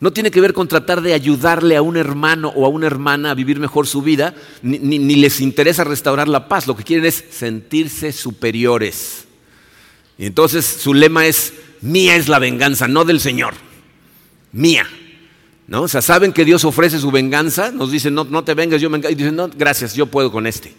no 0.00 0.12
tiene 0.12 0.32
que 0.32 0.40
ver 0.40 0.52
con 0.52 0.66
tratar 0.66 1.02
de 1.02 1.14
ayudarle 1.14 1.76
a 1.76 1.82
un 1.82 1.96
hermano 1.96 2.52
o 2.56 2.66
a 2.66 2.68
una 2.68 2.88
hermana 2.88 3.30
a 3.30 3.34
vivir 3.34 3.60
mejor 3.60 3.86
su 3.86 4.02
vida, 4.02 4.34
ni 4.62 4.98
les 4.98 5.40
interesa 5.40 5.84
restaurar 5.84 6.26
la 6.26 6.48
paz, 6.48 6.66
lo 6.66 6.76
que 6.76 6.82
quieren 6.82 7.06
es 7.06 7.24
sentirse 7.30 8.10
superiores. 8.12 9.24
Y 10.18 10.26
entonces 10.26 10.66
su 10.66 10.92
lema 10.92 11.26
es, 11.26 11.52
mía 11.80 12.16
es 12.16 12.28
la 12.28 12.40
venganza, 12.40 12.88
no 12.88 13.04
del 13.04 13.20
Señor, 13.20 13.54
mía. 14.52 14.86
¿No? 15.68 15.82
O 15.82 15.88
sea, 15.88 16.00
saben 16.00 16.32
que 16.32 16.46
Dios 16.46 16.64
ofrece 16.64 16.98
su 16.98 17.10
venganza, 17.10 17.70
nos 17.70 17.92
dicen, 17.92 18.14
no, 18.14 18.24
no 18.24 18.42
te 18.42 18.54
vengas, 18.54 18.80
yo 18.80 18.88
me 18.88 18.98
Y 18.98 19.14
dicen, 19.14 19.36
no, 19.36 19.48
gracias, 19.54 19.94
yo 19.94 20.06
puedo 20.06 20.32
con 20.32 20.46
este. 20.46 20.72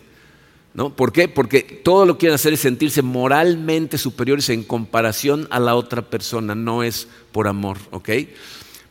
¿No? 0.74 0.96
¿Por 0.96 1.12
qué? 1.12 1.28
Porque 1.28 1.62
todo 1.62 2.06
lo 2.06 2.14
que 2.14 2.20
quieren 2.20 2.36
hacer 2.36 2.54
es 2.54 2.60
sentirse 2.60 3.02
moralmente 3.02 3.98
superiores 3.98 4.50
en 4.50 4.64
comparación 4.64 5.48
a 5.50 5.60
la 5.60 5.76
otra 5.76 6.04
persona, 6.04 6.54
no 6.54 6.84
es 6.84 7.08
por 7.32 7.48
amor, 7.48 7.78
¿ok? 7.92 8.10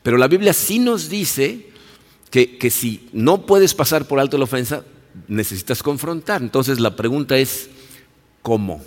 Pero 0.02 0.16
la 0.16 0.28
Biblia 0.28 0.52
sí 0.52 0.80
nos 0.80 1.08
dice 1.08 1.68
que, 2.30 2.58
que 2.58 2.70
si 2.70 3.08
no 3.12 3.47
puedes 3.47 3.75
pasar 3.75 4.06
por 4.06 4.18
alto 4.18 4.37
la 4.38 4.44
ofensa, 4.44 4.85
necesitas 5.28 5.82
confrontar. 5.82 6.42
Entonces 6.42 6.80
la 6.80 6.97
pregunta 6.97 7.38
es, 7.38 7.70
¿cómo? 8.42 8.82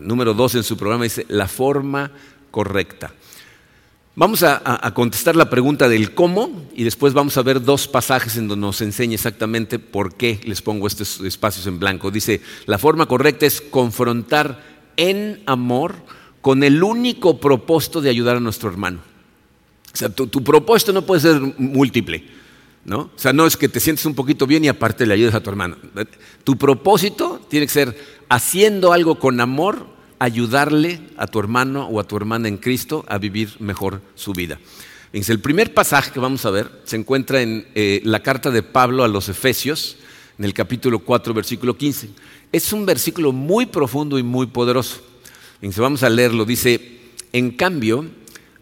Número 0.00 0.34
dos 0.34 0.54
en 0.54 0.64
su 0.64 0.76
programa 0.76 1.04
dice 1.04 1.24
la 1.28 1.48
forma 1.48 2.12
correcta. 2.50 3.14
Vamos 4.14 4.42
a, 4.42 4.92
contestar 4.92 5.36
la 5.36 5.48
pregunta 5.48 5.88
del 5.88 6.12
cómo 6.12 6.66
y 6.74 6.84
después 6.84 7.14
vamos 7.14 7.38
a 7.38 7.42
ver 7.42 7.62
dos 7.62 7.88
pasajes 7.88 8.36
en 8.36 8.46
donde 8.46 8.66
nos 8.66 8.82
enseña 8.82 9.14
exactamente 9.14 9.78
por 9.78 10.14
qué 10.14 10.38
les 10.44 10.60
pongo 10.60 10.86
estos 10.86 11.20
espacios 11.20 11.66
en 11.66 11.78
blanco. 11.78 12.10
Dice, 12.10 12.42
la 12.66 12.76
forma 12.76 13.06
correcta 13.06 13.46
es 13.46 13.62
confrontar 13.62 14.62
en 14.98 15.42
amor 15.46 15.94
con 16.42 16.62
el 16.62 16.82
único 16.82 17.40
propósito 17.40 18.02
de 18.02 18.10
ayudar 18.10 18.36
a 18.36 18.40
nuestro 18.40 18.68
hermano. 18.68 19.00
O 19.94 19.96
sea, 19.96 20.10
tu, 20.10 20.26
tu 20.26 20.44
propósito 20.44 20.92
no 20.92 21.06
puede 21.06 21.22
ser 21.22 21.40
múltiple. 21.56 22.22
¿no? 22.84 22.98
O 22.98 23.18
sea, 23.18 23.32
no 23.32 23.46
es 23.46 23.56
que 23.56 23.68
te 23.68 23.80
sientes 23.80 24.04
un 24.04 24.14
poquito 24.14 24.46
bien 24.46 24.64
y 24.64 24.68
aparte 24.68 25.06
le 25.06 25.14
ayudes 25.14 25.34
a 25.34 25.42
tu 25.42 25.48
hermano. 25.48 25.76
Tu 26.44 26.58
propósito 26.58 27.40
tiene 27.48 27.66
que 27.66 27.72
ser 27.72 28.22
haciendo 28.28 28.92
algo 28.92 29.18
con 29.18 29.40
amor, 29.40 29.86
ayudarle 30.22 31.00
a 31.16 31.26
tu 31.26 31.40
hermano 31.40 31.88
o 31.88 31.98
a 31.98 32.04
tu 32.04 32.16
hermana 32.16 32.46
en 32.46 32.56
Cristo 32.56 33.04
a 33.08 33.18
vivir 33.18 33.56
mejor 33.58 34.00
su 34.14 34.32
vida. 34.32 34.60
el 35.12 35.40
primer 35.40 35.74
pasaje 35.74 36.12
que 36.12 36.20
vamos 36.20 36.46
a 36.46 36.50
ver 36.50 36.70
se 36.84 36.94
encuentra 36.94 37.42
en 37.42 37.66
eh, 37.74 38.00
la 38.04 38.22
carta 38.22 38.52
de 38.52 38.62
Pablo 38.62 39.02
a 39.02 39.08
los 39.08 39.28
Efesios, 39.28 39.96
en 40.38 40.44
el 40.44 40.54
capítulo 40.54 41.00
4, 41.00 41.34
versículo 41.34 41.76
15. 41.76 42.10
Es 42.52 42.72
un 42.72 42.86
versículo 42.86 43.32
muy 43.32 43.66
profundo 43.66 44.16
y 44.16 44.22
muy 44.22 44.46
poderoso. 44.46 45.00
vamos 45.76 46.04
a 46.04 46.08
leerlo. 46.08 46.44
Dice, 46.44 47.00
en 47.32 47.50
cambio, 47.50 48.06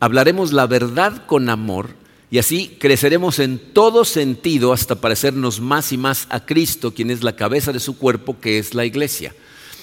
hablaremos 0.00 0.54
la 0.54 0.66
verdad 0.66 1.26
con 1.26 1.50
amor 1.50 1.90
y 2.30 2.38
así 2.38 2.76
creceremos 2.80 3.38
en 3.38 3.58
todo 3.74 4.06
sentido 4.06 4.72
hasta 4.72 4.94
parecernos 4.94 5.60
más 5.60 5.92
y 5.92 5.98
más 5.98 6.26
a 6.30 6.46
Cristo, 6.46 6.94
quien 6.94 7.10
es 7.10 7.22
la 7.22 7.36
cabeza 7.36 7.70
de 7.70 7.80
su 7.80 7.98
cuerpo, 7.98 8.40
que 8.40 8.58
es 8.58 8.74
la 8.74 8.86
iglesia. 8.86 9.34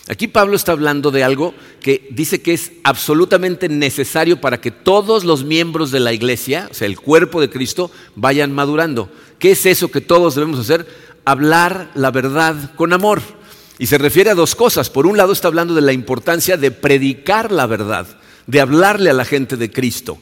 Aquí 0.09 0.27
Pablo 0.27 0.55
está 0.55 0.71
hablando 0.71 1.11
de 1.11 1.23
algo 1.23 1.53
que 1.81 2.07
dice 2.11 2.41
que 2.41 2.53
es 2.53 2.71
absolutamente 2.83 3.67
necesario 3.67 4.39
para 4.39 4.61
que 4.61 4.71
todos 4.71 5.25
los 5.25 5.43
miembros 5.43 5.91
de 5.91 5.99
la 5.99 6.13
iglesia, 6.13 6.69
o 6.71 6.73
sea, 6.73 6.87
el 6.87 6.97
cuerpo 6.97 7.41
de 7.41 7.49
Cristo, 7.49 7.91
vayan 8.15 8.53
madurando. 8.53 9.09
¿Qué 9.37 9.51
es 9.51 9.65
eso 9.65 9.91
que 9.91 9.99
todos 9.99 10.35
debemos 10.35 10.59
hacer? 10.59 10.87
Hablar 11.25 11.91
la 11.93 12.11
verdad 12.11 12.73
con 12.75 12.93
amor. 12.93 13.21
Y 13.79 13.87
se 13.87 13.97
refiere 13.97 14.29
a 14.29 14.35
dos 14.35 14.55
cosas. 14.55 14.89
Por 14.89 15.05
un 15.05 15.17
lado 15.17 15.33
está 15.33 15.49
hablando 15.49 15.75
de 15.75 15.81
la 15.81 15.93
importancia 15.93 16.55
de 16.55 16.71
predicar 16.71 17.51
la 17.51 17.65
verdad, 17.65 18.07
de 18.47 18.61
hablarle 18.61 19.09
a 19.09 19.13
la 19.13 19.25
gente 19.25 19.57
de 19.57 19.71
Cristo. 19.71 20.19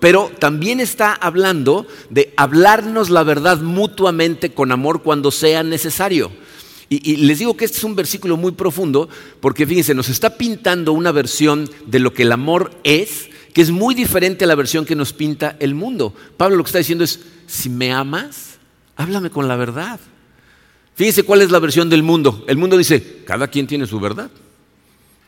Pero 0.00 0.30
también 0.38 0.78
está 0.78 1.12
hablando 1.12 1.86
de 2.10 2.32
hablarnos 2.36 3.10
la 3.10 3.24
verdad 3.24 3.58
mutuamente 3.58 4.52
con 4.52 4.70
amor 4.70 5.02
cuando 5.02 5.30
sea 5.30 5.62
necesario. 5.62 6.30
Y, 6.94 7.16
les 7.16 7.38
digo 7.38 7.56
que 7.56 7.64
este 7.64 7.78
es 7.78 7.84
un 7.84 7.94
versículo 7.94 8.36
muy 8.36 8.52
profundo 8.52 9.08
porque 9.40 9.66
fíjense, 9.66 9.94
nos 9.94 10.10
está 10.10 10.36
pintando 10.36 10.92
una 10.92 11.10
versión 11.10 11.70
de 11.86 11.98
lo 12.00 12.12
que 12.12 12.22
el 12.24 12.32
amor 12.32 12.70
es, 12.84 13.30
que 13.54 13.62
es 13.62 13.70
muy 13.70 13.94
diferente 13.94 14.44
a 14.44 14.46
la 14.46 14.54
versión 14.54 14.84
que 14.84 14.94
nos 14.94 15.14
pinta 15.14 15.56
el 15.58 15.74
mundo. 15.74 16.14
Pablo 16.36 16.56
lo 16.56 16.64
que 16.64 16.68
está 16.68 16.78
diciendo 16.78 17.04
es, 17.04 17.20
si 17.46 17.70
me 17.70 17.92
amas, 17.92 18.58
háblame 18.96 19.30
con 19.30 19.48
la 19.48 19.56
verdad. 19.56 20.00
Fíjense 20.94 21.22
cuál 21.22 21.40
es 21.40 21.50
la 21.50 21.60
versión 21.60 21.88
del 21.88 22.02
mundo. 22.02 22.44
El 22.46 22.58
mundo 22.58 22.76
dice, 22.76 23.22
cada 23.26 23.48
quien 23.48 23.66
tiene 23.66 23.86
su 23.86 23.98
verdad. 23.98 24.30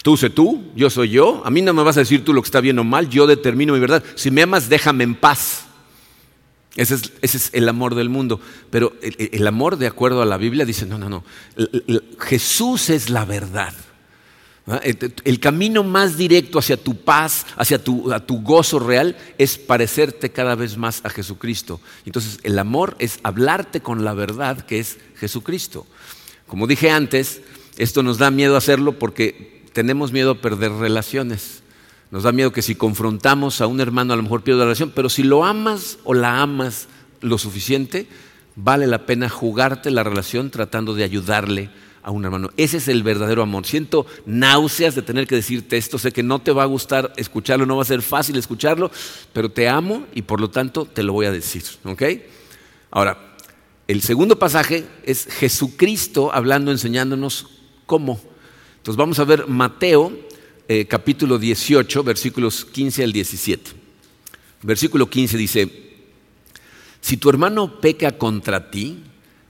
Tú 0.02 0.18
sé 0.18 0.28
tú, 0.28 0.64
yo 0.76 0.90
soy 0.90 1.08
yo. 1.08 1.40
A 1.46 1.50
mí 1.50 1.62
no 1.62 1.72
me 1.72 1.82
vas 1.82 1.96
a 1.96 2.00
decir 2.00 2.26
tú 2.26 2.34
lo 2.34 2.42
que 2.42 2.48
está 2.48 2.60
bien 2.60 2.78
o 2.78 2.84
mal, 2.84 3.08
yo 3.08 3.26
determino 3.26 3.72
mi 3.72 3.80
verdad. 3.80 4.04
Si 4.16 4.30
me 4.30 4.42
amas, 4.42 4.68
déjame 4.68 5.04
en 5.04 5.14
paz. 5.14 5.64
Ese 6.76 6.96
es, 7.22 7.50
el 7.52 7.68
amor 7.68 7.94
del 7.94 8.08
mundo. 8.08 8.40
Pero 8.70 8.94
el, 9.00 9.46
amor, 9.46 9.76
de 9.76 9.86
acuerdo 9.86 10.22
a 10.22 10.26
la 10.26 10.36
Biblia, 10.36 10.64
dice, 10.64 10.86
no, 10.86 10.98
no, 10.98 11.08
no. 11.08 11.24
Jesús 12.18 12.90
es 12.90 13.10
la 13.10 13.24
verdad. 13.24 13.72
El, 14.82 15.40
camino 15.40 15.84
más 15.84 16.16
directo 16.16 16.58
hacia 16.58 16.76
tu 16.76 16.96
paz, 16.96 17.46
hacia 17.56 17.82
tu, 17.82 18.10
tu 18.26 18.42
gozo 18.42 18.78
real, 18.78 19.16
es 19.38 19.58
parecerte 19.58 20.32
cada 20.32 20.54
vez 20.54 20.76
más 20.76 21.00
a 21.04 21.10
Jesucristo. 21.10 21.80
Entonces, 22.06 22.38
el 22.42 22.58
amor 22.58 22.96
es 22.98 23.20
hablarte 23.22 23.80
con 23.80 24.04
la 24.04 24.14
verdad 24.14 24.64
que 24.64 24.80
es 24.80 24.98
Jesucristo. 25.16 25.86
Como 26.48 26.66
dije 26.66 26.90
antes, 26.90 27.40
esto 27.76 28.02
nos 28.02 28.18
da 28.18 28.30
miedo 28.30 28.56
hacerlo 28.56 28.98
porque 28.98 29.62
tenemos 29.72 30.12
miedo 30.12 30.32
a 30.32 30.40
perder 30.40 30.72
relaciones. 30.72 31.63
Nos 32.14 32.22
da 32.22 32.30
miedo 32.30 32.52
que 32.52 32.62
si 32.62 32.76
confrontamos 32.76 33.60
a 33.60 33.66
un 33.66 33.80
hermano 33.80 34.12
a 34.12 34.16
lo 34.16 34.22
mejor 34.22 34.42
pierda 34.42 34.60
la 34.60 34.66
relación, 34.66 34.92
pero 34.94 35.08
si 35.08 35.24
lo 35.24 35.44
amas 35.44 35.98
o 36.04 36.14
la 36.14 36.42
amas 36.42 36.86
lo 37.20 37.38
suficiente, 37.38 38.06
vale 38.54 38.86
la 38.86 39.04
pena 39.04 39.28
jugarte 39.28 39.90
la 39.90 40.04
relación 40.04 40.52
tratando 40.52 40.94
de 40.94 41.02
ayudarle 41.02 41.70
a 42.04 42.12
un 42.12 42.24
hermano. 42.24 42.50
Ese 42.56 42.76
es 42.76 42.86
el 42.86 43.02
verdadero 43.02 43.42
amor. 43.42 43.66
Siento 43.66 44.06
náuseas 44.26 44.94
de 44.94 45.02
tener 45.02 45.26
que 45.26 45.34
decirte 45.34 45.76
esto, 45.76 45.98
sé 45.98 46.12
que 46.12 46.22
no 46.22 46.38
te 46.38 46.52
va 46.52 46.62
a 46.62 46.66
gustar 46.66 47.12
escucharlo, 47.16 47.66
no 47.66 47.74
va 47.74 47.82
a 47.82 47.86
ser 47.86 48.00
fácil 48.00 48.36
escucharlo, 48.36 48.92
pero 49.32 49.50
te 49.50 49.68
amo 49.68 50.06
y 50.14 50.22
por 50.22 50.40
lo 50.40 50.50
tanto 50.50 50.84
te 50.84 51.02
lo 51.02 51.14
voy 51.14 51.26
a 51.26 51.32
decir. 51.32 51.64
¿Ok? 51.82 52.04
Ahora, 52.92 53.34
el 53.88 54.02
segundo 54.02 54.38
pasaje 54.38 54.86
es 55.02 55.26
Jesucristo 55.26 56.32
hablando, 56.32 56.70
enseñándonos 56.70 57.48
cómo 57.86 58.20
entonces 58.84 58.98
vamos 58.98 59.18
a 59.18 59.24
ver 59.24 59.48
Mateo 59.48 60.12
eh, 60.68 60.86
capítulo 60.86 61.38
18, 61.38 62.02
versículos 62.04 62.64
15 62.64 63.04
al 63.04 63.12
17. 63.12 63.70
Versículo 64.62 65.10
15 65.10 65.36
dice, 65.36 65.68
si 67.00 67.18
tu 67.18 67.28
hermano 67.28 67.80
peca 67.80 68.12
contra 68.12 68.70
ti, 68.70 69.02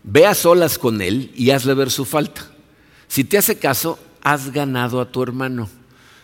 ve 0.03 0.27
a 0.27 0.35
solas 0.35 0.79
con 0.79 1.01
él 1.01 1.31
y 1.37 1.51
hazle 1.51 1.75
ver 1.75 1.91
su 1.91 2.05
falta. 2.05 2.51
Si 3.07 3.23
te 3.23 3.39
hace 3.39 3.59
caso, 3.59 3.99
has 4.23 4.53
ganado 4.53 5.01
a 5.01 5.11
tu 5.11 5.23
hermano. 5.23 5.69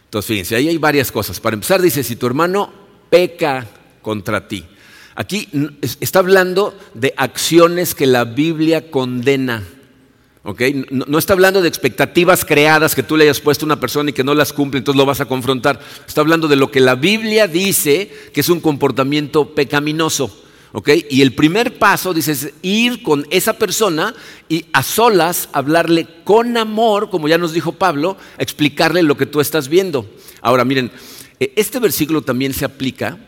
Entonces, 0.04 0.26
fíjense, 0.26 0.56
ahí 0.56 0.68
hay 0.68 0.78
varias 0.78 1.12
cosas. 1.12 1.38
Para 1.38 1.54
empezar, 1.54 1.80
dice, 1.80 2.02
si 2.02 2.16
tu 2.16 2.26
hermano 2.26 2.73
peca 3.11 3.68
contra 4.02 4.49
ti. 4.49 4.64
Aquí 5.14 5.49
está 6.00 6.20
hablando 6.20 6.76
de 6.94 7.14
acciones 7.16 7.94
que 7.94 8.06
la 8.06 8.25
Biblia 8.25 8.90
condena. 8.90 9.62
No, 10.42 11.18
está 11.18 11.35
hablando 11.35 11.61
de 11.61 11.68
expectativas 11.68 12.47
creadas 12.47 12.94
que 12.94 13.02
tú 13.02 13.16
le 13.16 13.25
hayas 13.25 13.40
puesto 13.40 13.64
a 13.64 13.68
una 13.68 13.80
persona 13.80 14.11
y 14.11 14.12
que 14.14 14.25
no 14.25 14.35
las 14.35 14.54
cumple, 14.54 14.78
entonces 14.78 14.99
lo 14.99 15.04
vas 15.04 15.20
a 15.20 15.26
confrontar. 15.26 15.80
Está 16.06 16.23
hablando 16.23 16.49
de 16.49 16.56
lo 16.56 16.70
que 16.70 16.80
la 16.80 16.94
Biblia 16.94 17.47
dice 17.47 18.11
que 18.32 18.40
es 18.40 18.49
un 18.49 18.61
comportamiento 18.61 19.54
pecaminoso. 19.54 20.44
Y 21.11 21.20
el 21.20 21.35
primer 21.35 21.78
paso, 21.78 22.14
dice, 22.14 22.32
es 22.32 22.52
ir 22.62 23.02
con 23.02 23.26
esa 23.30 23.54
persona 23.54 24.14
y 24.49 24.64
a 24.73 24.82
solas 24.82 25.49
hablarle 25.52 26.06
con 26.25 26.56
amor, 26.56 27.11
como 27.11 27.28
ya 27.28 27.38
nos 27.38 27.52
dijo 27.52 27.73
Pablo, 27.73 28.16
explicarle 28.38 29.02
lo 29.02 29.16
que 29.16 29.26
tú 29.26 29.40
estás 29.40 29.68
viendo. 29.68 30.09
Ahora, 30.40 30.64
miren, 30.64 30.92
eh, 31.40 31.52
este 31.56 31.80
versículo 31.80 32.23
también 32.23 32.54
se 32.54 32.64
aplica 32.64 33.18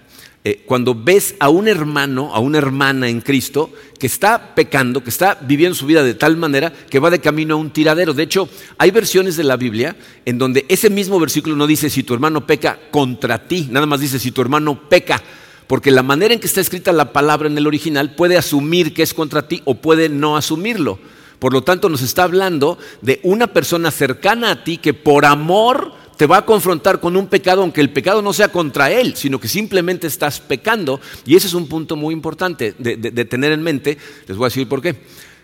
eh, 0.45 0.65
cuando 0.67 0.95
ves 0.95 1.37
a 1.39 1.51
un 1.51 1.69
hermano, 1.69 2.35
a 2.35 2.41
una 2.41 2.59
hermana 2.59 3.09
en 3.09 3.21
Cristo, 3.21 3.71
que 3.99 4.09
está 4.09 4.57
pecando, 4.57 5.05
que 5.05 5.11
está 5.11 5.39
viviendo 5.41 5.77
su 5.77 5.87
vida 5.87 6.03
de 6.03 6.15
tal 6.15 6.37
manera 6.37 6.73
que 6.73 6.99
va 6.99 7.11
de 7.11 7.21
camino 7.21 7.55
a 7.55 7.59
un 7.59 7.71
tiradero. 7.71 8.13
De 8.13 8.25
hecho, 8.25 8.49
hay 8.77 8.91
versiones 8.91 9.37
de 9.37 9.45
la 9.45 9.57
Biblia 9.57 9.95
en 10.25 10.39
donde 10.39 10.67
ese 10.69 10.91
mismo 10.91 11.21
versículo 11.21 11.55
no 11.55 11.69
dice 11.69 11.89
si 11.91 12.03
tu 12.03 12.13
hermano 12.13 12.45
peca 12.45 12.79
contra 12.91 13.47
ti, 13.47 13.69
nada 13.71 13.87
más 13.87 14.01
dice 14.01 14.19
si 14.19 14.33
tu 14.33 14.41
hermano 14.41 14.89
peca. 14.89 15.23
Porque 15.69 15.93
la 15.93 16.03
manera 16.03 16.35
en 16.35 16.41
que 16.41 16.49
está 16.49 16.61
escrita 16.61 16.93
la 16.93 17.13
palabra 17.13 17.49
en 17.49 17.57
el 17.57 17.69
original 17.69 18.17
puede 18.17 18.37
asumir 18.37 18.93
que 18.93 19.05
es 19.05 19.15
contra 19.15 19.47
ti 19.47 19.63
o 19.65 19.77
puede 19.77 20.09
no 20.09 20.37
asumirlo. 20.37 20.99
Por 21.39 21.53
lo 21.53 21.63
tanto, 21.63 21.89
nos 21.89 22.03
está 22.03 22.25
hablando 22.25 22.79
de 23.01 23.21
una 23.23 23.47
persona 23.47 23.91
cercana 23.91 24.51
a 24.51 24.65
ti 24.65 24.79
que 24.79 24.93
por 24.93 25.25
amor 25.25 25.93
te 26.23 26.29
va 26.29 26.37
a 26.37 26.47
confrontar 26.47 27.01
con 27.01 27.17
un 27.17 27.27
pecado, 27.27 27.63
aunque 27.63 27.81
el 27.81 27.91
pecado 27.91 28.23
no 28.23 28.33
sea 28.33 28.47
contra 28.47 28.93
él, 28.93 29.17
sino 29.17 29.41
que 29.41 29.49
simplemente 29.49 30.07
estás 30.07 30.39
pecando. 30.39 31.01
Y 31.27 31.35
ese 31.35 31.49
es 31.49 31.55
un 31.55 31.67
punto 31.67 31.97
muy 31.97 32.15
importante 32.15 32.77
de, 32.79 33.25
tener 33.25 33.51
en 33.51 33.61
mente. 33.61 33.99
Les 34.29 34.37
voy 34.37 34.45
a 34.45 34.51
decir 34.51 34.69
por 34.69 34.81
qué. 34.81 34.95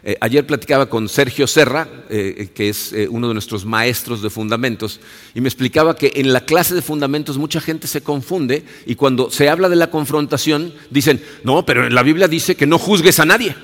Eh, 0.04 0.16
ayer 0.20 0.46
platicaba 0.46 0.88
con 0.88 1.08
Sergio 1.08 1.48
Serra, 1.48 1.88
eh, 2.08 2.50
que 2.54 2.68
es 2.68 2.92
eh, 2.92 3.08
uno 3.10 3.26
de 3.26 3.34
nuestros 3.34 3.64
maestros 3.64 4.22
de 4.22 4.30
fundamentos, 4.30 5.00
y 5.34 5.40
me 5.40 5.48
explicaba 5.48 5.96
que 5.96 6.12
en 6.14 6.32
la 6.32 6.42
clase 6.42 6.76
de 6.76 6.82
fundamentos 6.82 7.38
mucha 7.38 7.60
gente 7.60 7.88
se 7.88 8.02
confunde 8.02 8.64
y 8.86 8.94
cuando 8.94 9.32
se 9.32 9.48
habla 9.48 9.68
de 9.68 9.74
la 9.74 9.90
confrontación 9.90 10.72
dicen, 10.90 11.20
no, 11.42 11.66
pero 11.66 11.88
en 11.88 11.94
la 11.96 12.04
Biblia 12.04 12.28
dice 12.28 12.54
que 12.54 12.68
no 12.68 12.78
juzgues 12.78 13.18
a 13.18 13.24
nadie, 13.24 13.56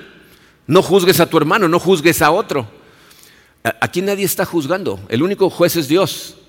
no 0.67 0.81
juzgues 0.81 1.21
a 1.21 1.29
tu 1.29 1.37
hermano, 1.37 1.69
no 1.69 1.79
juzgues 1.79 2.21
a 2.21 2.31
otro. 2.31 2.67
Aquí 3.79 4.01
nadie 4.01 4.25
está 4.25 4.43
juzgando, 4.43 4.99
el 5.07 5.23
único 5.23 5.49
juez 5.49 5.77
es 5.77 5.87
Dios. 5.87 6.39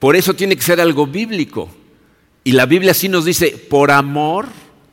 Por 0.00 0.16
eso 0.16 0.34
tiene 0.34 0.56
que 0.56 0.62
ser 0.62 0.80
algo 0.80 1.06
bíblico. 1.06 1.70
Y 2.42 2.52
la 2.52 2.66
Biblia 2.66 2.94
sí 2.94 3.08
nos 3.08 3.26
dice, 3.26 3.50
por 3.68 3.92
amor, 3.92 4.46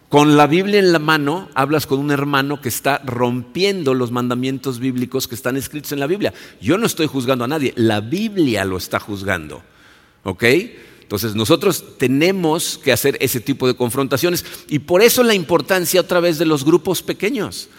con 0.09 0.37
la 0.37 0.47
Biblia 0.47 0.79
en 0.79 0.91
la 0.91 0.99
mano, 0.99 1.49
hablas 1.55 1.87
con 1.87 1.99
un 1.99 2.11
hermano 2.11 2.61
que 2.61 2.69
está 2.69 3.01
rompiendo 3.05 3.93
los 3.93 4.11
mandamientos 4.11 4.79
bíblicos 4.79 5.27
que 5.27 5.35
están 5.35 5.57
escritos 5.57 5.93
en 5.93 6.01
la 6.01 6.07
Biblia. 6.07 6.33
Yo 6.61 6.77
no 6.77 6.85
estoy 6.85 7.07
juzgando 7.07 7.45
a 7.45 7.47
nadie, 7.47 7.73
la 7.75 8.01
Biblia 8.01 8.65
lo 8.65 8.77
está 8.77 8.99
juzgando. 8.99 9.63
¿Ok? 10.23 10.43
Entonces 11.01 11.35
nosotros 11.35 11.97
tenemos 11.97 12.77
que 12.77 12.91
hacer 12.91 13.17
ese 13.21 13.39
tipo 13.39 13.65
de 13.65 13.75
confrontaciones 13.75 14.43
y 14.67 14.79
por 14.79 15.01
eso 15.01 15.23
la 15.23 15.33
importancia 15.33 16.01
otra 16.01 16.19
vez 16.19 16.37
de 16.37 16.45
los 16.45 16.65
grupos 16.65 17.01
pequeños. 17.01 17.69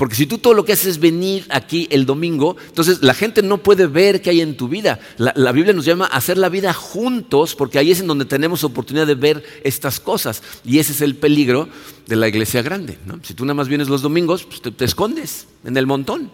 Porque 0.00 0.14
si 0.14 0.24
tú 0.24 0.38
todo 0.38 0.54
lo 0.54 0.64
que 0.64 0.72
haces 0.72 0.86
es 0.86 0.98
venir 0.98 1.44
aquí 1.50 1.86
el 1.90 2.06
domingo, 2.06 2.56
entonces 2.68 3.02
la 3.02 3.12
gente 3.12 3.42
no 3.42 3.58
puede 3.58 3.86
ver 3.86 4.22
qué 4.22 4.30
hay 4.30 4.40
en 4.40 4.56
tu 4.56 4.66
vida. 4.66 4.98
La, 5.18 5.52
Biblia 5.52 5.74
nos 5.74 5.84
llama 5.84 6.06
a 6.06 6.16
hacer 6.16 6.38
la 6.38 6.48
vida 6.48 6.72
juntos, 6.72 7.54
porque 7.54 7.78
ahí 7.78 7.90
es 7.90 8.00
en 8.00 8.06
donde 8.06 8.24
tenemos 8.24 8.64
oportunidad 8.64 9.06
de 9.06 9.14
ver 9.14 9.44
estas 9.62 10.00
cosas. 10.00 10.42
Y 10.64 10.78
ese 10.78 10.92
es 10.92 11.02
el 11.02 11.16
peligro 11.16 11.68
de 12.06 12.16
la 12.16 12.28
iglesia 12.28 12.62
grande. 12.62 12.96
Si 13.24 13.34
tú 13.34 13.44
nada 13.44 13.52
más 13.52 13.68
vienes 13.68 13.90
los 13.90 14.00
domingos, 14.00 14.44
pues 14.44 14.62
te, 14.74 14.84
escondes 14.86 15.46
en 15.64 15.76
el 15.76 15.86
montón, 15.86 16.30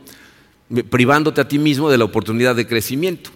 privándote 0.89 1.41
a 1.41 1.49
ti 1.49 1.59
mismo 1.59 1.91
de 1.91 1.99
la 1.99 2.05
oportunidad 2.05 2.55
de 2.55 2.69
crecimiento. 2.69 3.31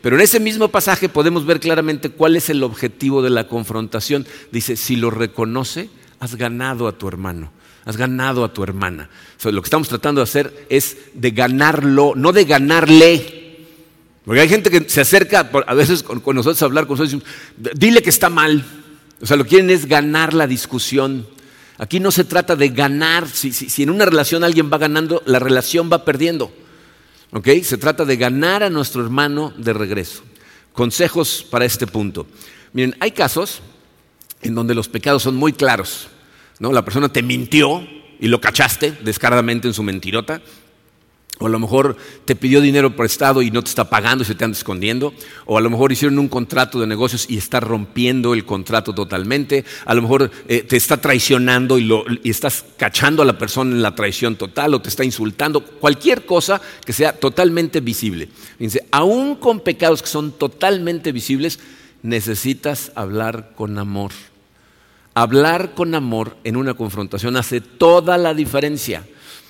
Pero 0.00 0.14
en 0.14 0.22
ese 0.22 0.38
mismo 0.38 0.68
pasaje 0.68 1.08
podemos 1.08 1.44
ver 1.44 1.58
claramente 1.58 2.10
cuál 2.10 2.36
es 2.36 2.50
el 2.50 2.62
objetivo 2.62 3.20
de 3.20 3.30
la 3.30 3.48
confrontación. 3.48 4.28
Dice, 4.52 4.76
si 4.76 4.94
lo 4.94 5.10
reconoce, 5.10 5.90
has 6.20 6.36
ganado 6.36 6.86
a 6.86 6.96
tu 6.96 7.08
hermano 7.08 7.50
has 7.90 7.96
ganado 7.96 8.44
a 8.44 8.52
tu 8.52 8.62
hermana. 8.62 9.10
lo 9.44 9.60
que 9.60 9.66
estamos 9.66 9.88
tratando 9.88 10.20
de 10.20 10.24
hacer 10.24 10.66
es 10.68 10.96
de 11.12 11.32
ganarlo, 11.32 12.12
no 12.14 12.32
de 12.32 12.44
ganarle. 12.44 13.66
Porque 14.24 14.40
hay 14.40 14.48
gente 14.48 14.70
que 14.70 14.88
se 14.88 15.00
acerca 15.00 15.50
a 15.66 15.74
veces 15.74 16.04
con, 16.04 16.22
nosotros 16.36 16.62
a 16.62 16.66
hablar 16.66 16.86
con 16.86 16.96
nosotros 16.98 17.20
y 17.22 17.68
dile 17.76 18.00
que 18.00 18.10
está 18.10 18.30
mal. 18.30 18.64
O 19.20 19.26
sea, 19.26 19.36
lo 19.36 19.42
que 19.42 19.50
quieren 19.50 19.70
es 19.70 19.86
ganar 19.86 20.34
la 20.34 20.46
discusión. 20.46 21.26
Aquí 21.78 21.98
no 21.98 22.12
se 22.12 22.22
trata 22.22 22.54
de 22.54 22.68
ganar. 22.68 23.28
Si, 23.28 23.52
si 23.52 23.82
en 23.82 23.90
una 23.90 24.04
relación 24.04 24.44
alguien 24.44 24.70
va 24.72 24.78
ganando, 24.78 25.20
la 25.26 25.40
relación 25.40 25.90
va 25.92 26.04
perdiendo. 26.04 26.52
¿Ok? 27.32 27.48
Se 27.64 27.76
trata 27.76 28.04
de 28.04 28.16
ganar 28.16 28.62
a 28.62 28.70
nuestro 28.70 29.02
hermano 29.02 29.52
de 29.56 29.72
regreso. 29.72 30.22
Consejos 30.72 31.44
para 31.50 31.64
este 31.64 31.88
punto. 31.88 32.28
Miren, 32.72 32.94
hay 33.00 33.10
casos 33.10 33.62
en 34.42 34.54
donde 34.54 34.76
los 34.76 34.88
pecados 34.88 35.24
son 35.24 35.34
muy 35.34 35.52
claros. 35.52 36.08
¿No? 36.60 36.72
La 36.72 36.84
persona 36.84 37.08
te 37.08 37.24
mintió 37.24 37.84
y 38.20 38.28
lo 38.28 38.40
cachaste 38.40 38.92
descaradamente 39.02 39.66
en 39.66 39.74
su 39.74 39.82
mentirota. 39.82 40.40
O 41.42 41.46
a 41.46 41.48
lo 41.48 41.58
mejor 41.58 41.96
te 42.26 42.36
pidió 42.36 42.60
dinero 42.60 42.94
prestado 42.94 43.40
y 43.40 43.50
no 43.50 43.62
te 43.62 43.70
está 43.70 43.88
pagando 43.88 44.22
y 44.22 44.26
se 44.26 44.34
te 44.34 44.44
anda 44.44 44.58
escondiendo. 44.58 45.14
O 45.46 45.56
a 45.56 45.62
lo 45.62 45.70
mejor 45.70 45.90
hicieron 45.90 46.18
un 46.18 46.28
contrato 46.28 46.78
de 46.78 46.86
negocios 46.86 47.24
y 47.30 47.38
está 47.38 47.60
rompiendo 47.60 48.34
el 48.34 48.44
contrato 48.44 48.94
totalmente. 48.94 49.64
A 49.86 49.94
lo 49.94 50.02
mejor 50.02 50.30
eh, 50.48 50.62
te 50.64 50.76
está 50.76 50.98
traicionando 50.98 51.78
y, 51.78 51.90
y, 52.22 52.28
estás 52.28 52.66
cachando 52.76 53.22
a 53.22 53.24
la 53.24 53.38
persona 53.38 53.72
en 53.72 53.80
la 53.80 53.94
traición 53.94 54.36
total 54.36 54.74
o 54.74 54.82
te 54.82 54.90
está 54.90 55.02
insultando. 55.02 55.64
Cualquier 55.64 56.26
cosa 56.26 56.60
que 56.84 56.92
sea 56.92 57.14
totalmente 57.14 57.80
visible. 57.80 58.28
Fíjense, 58.58 58.86
aún 58.90 59.36
con 59.36 59.60
pecados 59.60 60.02
que 60.02 60.08
son 60.08 60.32
totalmente 60.32 61.10
visibles, 61.10 61.58
necesitas 62.02 62.92
hablar 62.94 63.52
con 63.56 63.78
amor. 63.78 64.12
Hablar 65.14 65.74
con 65.74 65.94
amor 65.94 66.36
en 66.44 66.56
una 66.56 66.74
confrontación 66.74 67.36
hace 67.36 67.60
toda 67.60 68.16
la 68.16 68.32
diferencia. 68.32 69.04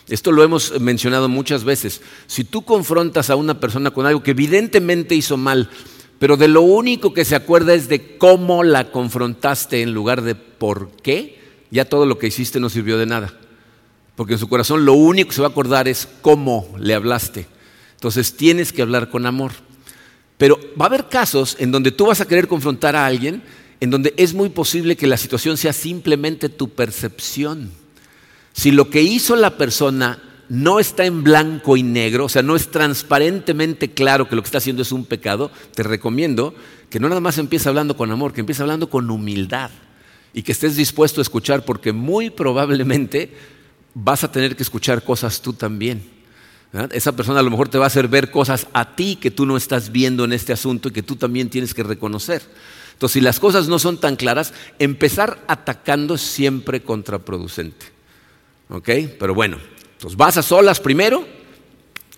Esto 0.08 0.32
lo 0.32 0.42
hemos 0.42 0.80
mencionado 0.80 1.28
muchas 1.28 1.64
veces. 1.64 2.00
Si 2.26 2.44
tú 2.44 2.62
confrontas 2.62 3.30
a 3.30 3.36
una 3.36 3.60
persona 3.60 3.90
con 3.90 4.06
algo 4.06 4.22
que 4.22 4.32
evidentemente 4.32 5.14
hizo 5.14 5.36
mal, 5.36 5.70
pero 6.18 6.36
de 6.36 6.48
lo 6.48 6.62
único 6.62 7.14
que 7.14 7.24
se 7.24 7.36
acuerda 7.36 7.74
es 7.74 7.88
de 7.88 8.18
cómo 8.18 8.64
la 8.64 8.90
confrontaste 8.90 9.82
en 9.82 9.94
lugar 9.94 10.22
de 10.22 10.34
por 10.34 10.90
qué, 11.02 11.40
ya 11.70 11.84
todo 11.84 12.06
lo 12.06 12.18
que 12.18 12.26
hiciste 12.26 12.58
no 12.58 12.68
sirvió 12.68 12.98
de 12.98 13.06
nada. 13.06 13.32
Porque 14.16 14.34
en 14.34 14.38
su 14.38 14.48
corazón 14.48 14.84
lo 14.84 14.94
único 14.94 15.28
que 15.28 15.34
se 15.36 15.40
va 15.40 15.48
a 15.48 15.50
acordar 15.50 15.88
es 15.88 16.08
cómo 16.20 16.68
le 16.78 16.94
hablaste. 16.94 17.46
Entonces 17.92 18.36
tienes 18.36 18.72
que 18.72 18.82
hablar 18.82 19.10
con 19.10 19.26
amor. 19.26 19.52
Pero 20.36 20.58
va 20.78 20.86
a 20.86 20.88
haber 20.88 21.08
casos 21.08 21.56
en 21.58 21.70
donde 21.70 21.92
tú 21.92 22.06
vas 22.06 22.20
a 22.20 22.26
querer 22.26 22.48
confrontar 22.48 22.96
a 22.96 23.06
alguien 23.06 23.42
en 23.80 23.90
donde 23.90 24.14
es 24.16 24.34
muy 24.34 24.50
posible 24.50 24.96
que 24.96 25.06
la 25.06 25.16
situación 25.16 25.56
sea 25.56 25.72
simplemente 25.72 26.48
tu 26.48 26.68
percepción. 26.68 27.70
Si 28.52 28.70
lo 28.70 28.90
que 28.90 29.02
hizo 29.02 29.36
la 29.36 29.56
persona 29.56 30.22
no 30.50 30.80
está 30.80 31.06
en 31.06 31.22
blanco 31.22 31.76
y 31.76 31.82
negro, 31.82 32.26
o 32.26 32.28
sea, 32.28 32.42
no 32.42 32.56
es 32.56 32.70
transparentemente 32.70 33.92
claro 33.92 34.28
que 34.28 34.36
lo 34.36 34.42
que 34.42 34.46
está 34.46 34.58
haciendo 34.58 34.82
es 34.82 34.92
un 34.92 35.04
pecado, 35.04 35.50
te 35.74 35.82
recomiendo 35.82 36.54
que 36.90 37.00
no 37.00 37.08
nada 37.08 37.20
más 37.20 37.38
empieces 37.38 37.68
hablando 37.68 37.96
con 37.96 38.10
amor, 38.10 38.32
que 38.32 38.40
empieces 38.40 38.60
hablando 38.60 38.90
con 38.90 39.08
humildad 39.10 39.70
y 40.34 40.42
que 40.42 40.52
estés 40.52 40.76
dispuesto 40.76 41.20
a 41.20 41.22
escuchar 41.22 41.64
porque 41.64 41.92
muy 41.92 42.30
probablemente 42.30 43.32
vas 43.94 44.24
a 44.24 44.32
tener 44.32 44.56
que 44.56 44.62
escuchar 44.62 45.04
cosas 45.04 45.40
tú 45.40 45.52
también. 45.52 46.02
Esa 46.92 47.12
persona 47.12 47.40
a 47.40 47.42
lo 47.42 47.50
mejor 47.50 47.68
te 47.68 47.78
va 47.78 47.84
a 47.84 47.88
hacer 47.88 48.08
ver 48.08 48.30
cosas 48.30 48.66
a 48.72 48.94
ti 48.94 49.16
que 49.16 49.30
tú 49.30 49.46
no 49.46 49.56
estás 49.56 49.90
viendo 49.90 50.24
en 50.24 50.32
este 50.32 50.52
asunto 50.52 50.88
y 50.88 50.92
que 50.92 51.02
tú 51.02 51.16
también 51.16 51.48
tienes 51.48 51.74
que 51.74 51.82
reconocer. 51.82 52.42
Entonces, 53.00 53.14
si 53.14 53.20
las 53.22 53.40
cosas 53.40 53.66
no 53.66 53.78
son 53.78 53.96
tan 53.96 54.14
claras, 54.14 54.52
empezar 54.78 55.42
atacando 55.48 56.16
es 56.16 56.20
siempre 56.20 56.82
contraproducente. 56.82 57.86
¿Ok? 58.68 58.90
Pero 59.18 59.34
bueno, 59.34 59.56
entonces 59.94 60.18
vas 60.18 60.36
a 60.36 60.42
solas 60.42 60.80
primero 60.80 61.26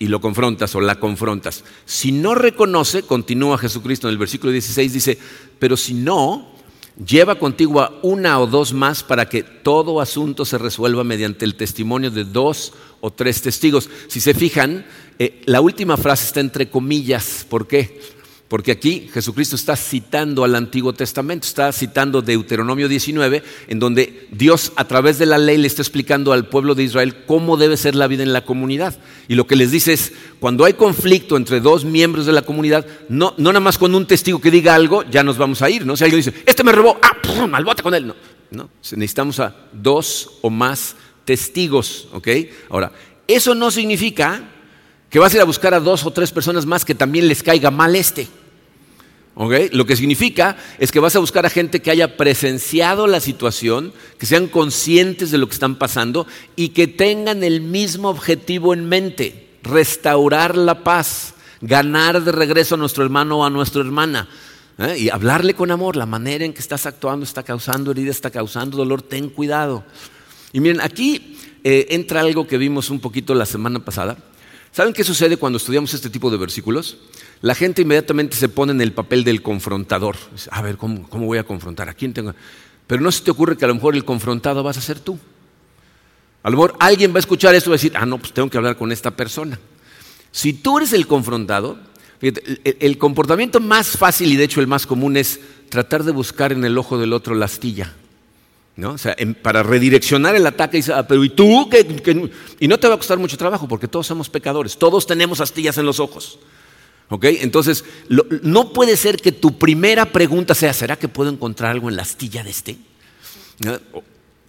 y 0.01 0.09
lo 0.09 0.21
confrontas 0.21 0.75
o 0.75 0.81
la 0.81 0.97
confrontas. 0.97 1.63
Si 1.85 2.11
no 2.11 2.35
reconoce, 2.35 3.05
continúa 3.05 3.59
Jesucristo 3.59 4.09
en 4.09 4.15
el 4.15 4.19
versículo 4.19 4.51
16, 4.51 4.93
dice, 4.93 5.19
pero 5.61 5.77
si 5.77 5.95
no, 5.95 6.51
lleva 7.07 7.37
contigo 7.37 7.81
a 7.81 8.01
una 8.03 8.41
o 8.41 8.49
dos 8.49 8.73
más 8.73 9.05
para 9.05 9.29
que 9.29 9.45
todo 9.45 10.01
asunto 10.01 10.45
se 10.45 10.59
resuelva 10.59 11.05
mediante 11.05 11.45
el 11.45 11.55
testimonio 11.55 12.11
de 12.11 12.25
dos 12.25 12.73
o 13.01 13.13
tres 13.13 13.41
testigos. 13.41 13.89
Si 14.09 14.19
se 14.19 14.35
fijan, 14.35 14.85
eh, 15.21 15.43
la 15.45 15.61
última 15.61 15.97
frase 15.97 16.27
está 16.27 16.41
entre 16.41 16.69
comillas. 16.69 17.47
¿Por 17.49 17.69
qué? 17.69 18.01
Porque 18.53 18.71
aquí 18.71 19.09
Jesucristo 19.11 19.57
está 19.57 19.77
citando 19.77 20.45
al 20.45 20.55
Antiguo 20.55 20.93
Testamento, 20.93 21.47
está 21.47 21.73
citando 21.73 22.21
Deuteronomio 22.21 22.87
19, 22.87 23.43
en 23.69 23.79
donde 23.79 24.29
Dios 24.31 24.73
a 24.77 24.85
través 24.85 25.17
de 25.17 25.25
la 25.25 25.39
ley 25.39 25.57
le 25.57 25.67
está 25.67 25.81
explicando 25.81 26.35
al 26.35 26.51
pueblo 26.51 26.75
de 26.75 26.83
Israel 26.83 27.25
cómo 27.25 27.57
debe 27.57 27.79
ser 27.79 27.95
la 27.95 28.09
vida 28.09 28.23
en 28.25 28.35
la 28.35 28.45
comunidad. 28.45 28.99
Y 29.27 29.37
lo 29.37 29.47
que 29.47 29.57
les 29.57 29.71
dice 29.71 29.95
es, 29.95 30.13
cuando 30.39 30.67
hay 30.67 30.75
conflicto 30.75 31.39
entre 31.39 31.61
dos 31.61 31.87
miembros 31.87 32.27
de 32.27 32.33
la 32.33 32.43
comunidad, 32.43 32.85
no, 33.09 33.35
nada 33.39 33.59
más 33.59 33.79
con 33.79 33.95
un 33.95 34.07
testigo 34.07 34.39
que 34.39 34.51
diga 34.51 34.75
algo, 34.75 35.03
ya 35.05 35.23
nos 35.23 35.39
vamos 35.39 35.63
a 35.63 35.71
ir, 35.71 35.87
¿no? 35.87 35.97
Si 35.97 36.05
alguien 36.05 36.19
dice, 36.23 36.43
este 36.45 36.63
me 36.63 36.73
robó, 36.73 36.99
ah, 37.01 37.17
pum, 37.23 37.55
al 37.55 37.65
con 37.83 37.95
él. 37.95 38.07
No, 38.07 38.17
no, 38.51 38.69
necesitamos 38.83 39.41
a 39.41 39.57
dos 39.73 40.31
o 40.43 40.51
más 40.51 40.95
testigos, 41.25 42.07
¿ok? 42.13 42.29
Ahora, 42.69 42.93
eso 43.27 43.55
no 43.55 43.71
significa 43.71 44.47
que 45.09 45.19
vas 45.19 45.33
a 45.33 45.37
ir 45.37 45.41
a 45.41 45.47
buscar 45.47 45.73
a 45.73 45.81
dos 45.81 46.05
o 46.05 46.11
tres 46.11 46.33
personas 46.33 46.67
más 46.67 46.85
que 46.85 46.95
también 46.95 47.29
les 47.29 47.43
caiga 47.43 47.71
mal 47.71 47.97
este. 47.97 48.29
Lo 49.35 49.87
que 49.87 49.97
significa 49.97 50.59
es 50.79 50.93
que 50.93 51.01
vas 51.01 51.17
a 51.17 51.21
buscar 51.21 51.47
a 51.47 51.51
gente 51.51 51.81
que 51.81 51.91
haya 51.91 52.19
presenciado 52.19 53.07
la 53.07 53.19
situación, 53.19 53.95
que 54.19 54.27
sean 54.27 54.47
conscientes 54.47 55.31
de 55.31 55.39
lo 55.39 55.47
que 55.47 55.55
están 55.55 55.77
pasando 55.77 56.27
y 56.55 56.71
que 56.71 56.87
tengan 56.87 57.43
el 57.43 57.63
mismo 57.63 58.11
objetivo 58.11 58.75
en 58.75 58.89
mente, 58.89 59.49
restaurar 59.63 60.57
la 60.57 60.85
paz, 60.85 61.35
ganar 61.63 62.23
de 62.23 62.33
regreso 62.33 62.75
a 62.75 62.79
nuestro 62.79 63.05
hermano 63.05 63.39
o 63.39 63.45
a 63.45 63.51
nuestra 63.51 63.81
hermana. 63.81 64.29
¿eh? 64.77 64.97
Y 64.99 65.09
hablarle 65.09 65.55
con 65.55 65.71
amor, 65.71 65.97
la 65.97 66.07
manera 66.07 66.45
en 66.45 66.53
que 66.53 66.61
estás 66.61 66.85
actuando 66.85 67.25
está 67.25 67.43
causando 67.43 67.93
herida, 67.93 68.11
está 68.11 68.31
causando 68.31 68.77
dolor, 68.77 69.01
ten 69.01 69.31
cuidado. 69.31 69.83
Y 70.53 70.61
miren, 70.61 70.83
aquí 70.83 71.39
eh, 71.65 71.87
entra 71.91 72.21
algo 72.21 72.47
que 72.47 72.59
vimos 72.59 72.91
un 72.91 73.01
poquito 73.01 73.35
la 73.35 73.47
semana 73.47 73.83
pasada. 73.83 74.19
¿Saben 74.73 74.93
qué 74.93 75.05
sucede 75.05 75.37
cuando 75.37 75.59
estudiamos 75.59 75.93
este 75.95 76.11
tipo 76.11 76.31
de 76.31 76.39
versículos? 76.39 76.97
la 77.43 77.57
gente 77.57 77.83
inmediatamente 77.83 78.37
se 78.37 78.49
pone 78.49 78.73
en 78.73 78.81
el 78.81 78.93
papel 78.93 79.25
del 79.25 79.43
confrontador. 79.43 80.17
A 80.51 80.63
ver, 80.63 80.77
¿cómo, 80.77 81.07
voy 81.11 81.39
a 81.39 81.45
confrontar? 81.45 81.89
¿A 81.89 81.95
quién 81.95 82.15
tengo? 82.15 82.35
Pero 82.87 83.03
no 83.03 83.11
se 83.11 83.23
te 83.23 83.33
ocurre 83.33 83.57
que 83.57 83.65
a 83.65 83.69
lo 83.69 83.75
mejor 83.75 83.95
el 83.97 84.05
confrontado 84.05 84.63
vas 84.63 84.79
a 84.79 84.81
ser 84.81 85.01
tú. 85.01 85.19
A 86.45 86.51
lo 86.51 86.57
mejor 86.57 86.77
alguien 86.79 87.13
va 87.13 87.17
a 87.17 87.19
escuchar 87.19 87.55
esto 87.55 87.69
y 87.69 87.73
va 87.73 87.75
a 87.75 87.79
decir, 87.79 87.93
ah, 87.97 88.07
no, 88.07 88.19
pues 88.19 88.33
tengo 88.33 88.49
que 88.49 88.57
hablar 88.57 88.77
con 88.77 88.93
esta 88.93 89.11
persona. 89.11 89.59
Si 90.31 90.53
tú 90.53 90.79
eres 90.79 90.93
el 90.93 91.09
confrontado, 91.09 91.79
el, 92.21 92.99
comportamiento 92.99 93.59
más 93.59 93.89
fácil 93.89 94.33
y 94.33 94.37
de 94.37 94.45
hecho 94.45 94.61
el 94.61 94.69
más 94.69 94.87
común 94.87 95.17
es 95.17 95.41
tratar 95.69 96.05
de 96.05 96.13
buscar 96.13 96.53
en 96.53 96.65
el 96.65 96.79
ojo 96.79 96.97
del 96.97 97.13
otro 97.13 97.35
la 97.35 97.47
astilla. 97.47 97.93
O 98.91 98.99
sea, 98.99 99.17
para 99.43 99.63
redireccionar 99.63 100.35
el 100.35 100.47
ataque, 100.47 100.79
dice, 100.79 100.93
ah, 100.93 101.07
pero 101.07 101.25
¿y 101.25 101.31
tú? 101.31 101.71
Y 102.59 102.69
no 102.69 102.79
te 102.79 102.89
va 102.89 102.95
a 102.95 102.97
costar 102.99 103.19
mucho 103.19 103.37
trabajo 103.37 103.69
porque 103.69 103.89
todos 103.89 104.07
somos 104.07 104.29
pecadores, 104.29 104.77
todos 104.77 105.07
tenemos 105.07 105.41
astillas 105.41 105.79
en 105.79 105.87
los 105.87 106.01
ojos. 106.01 106.39
¿Ok? 107.09 107.25
Entonces, 107.25 107.85
no 108.43 108.73
puede 108.73 108.97
ser 108.97 109.19
que 109.19 109.33
tu 109.33 109.59
primera 109.59 110.07
pregunta 110.07 110.55
sea, 110.55 110.73
¿será 110.73 110.97
que 110.97 111.09
puedo 111.09 111.31
encontrar 111.31 111.71
algo 111.71 111.91
en 111.91 111.97
la 111.97 112.03
astilla 112.03 112.43
de 112.43 112.51
este? 112.51 112.79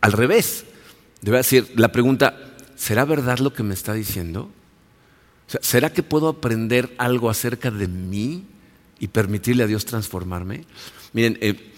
Al 0.01 0.11
revés, 0.11 0.63
debe 1.21 1.37
decir 1.37 1.71
la 1.75 1.91
pregunta, 1.91 2.55
¿será 2.75 3.05
verdad 3.05 3.39
lo 3.39 3.53
que 3.53 3.63
me 3.63 3.73
está 3.73 3.93
diciendo? 3.93 4.49
¿Será 5.61 5.91
que 5.91 6.03
puedo 6.03 6.29
aprender 6.29 6.93
algo 6.97 7.29
acerca 7.29 7.69
de 7.69 7.87
mí 7.87 8.45
y 8.99 9.09
permitirle 9.09 9.63
a 9.63 9.67
Dios 9.67 9.85
transformarme? 9.85 10.63
Miren, 11.11 11.37
eh, 11.41 11.72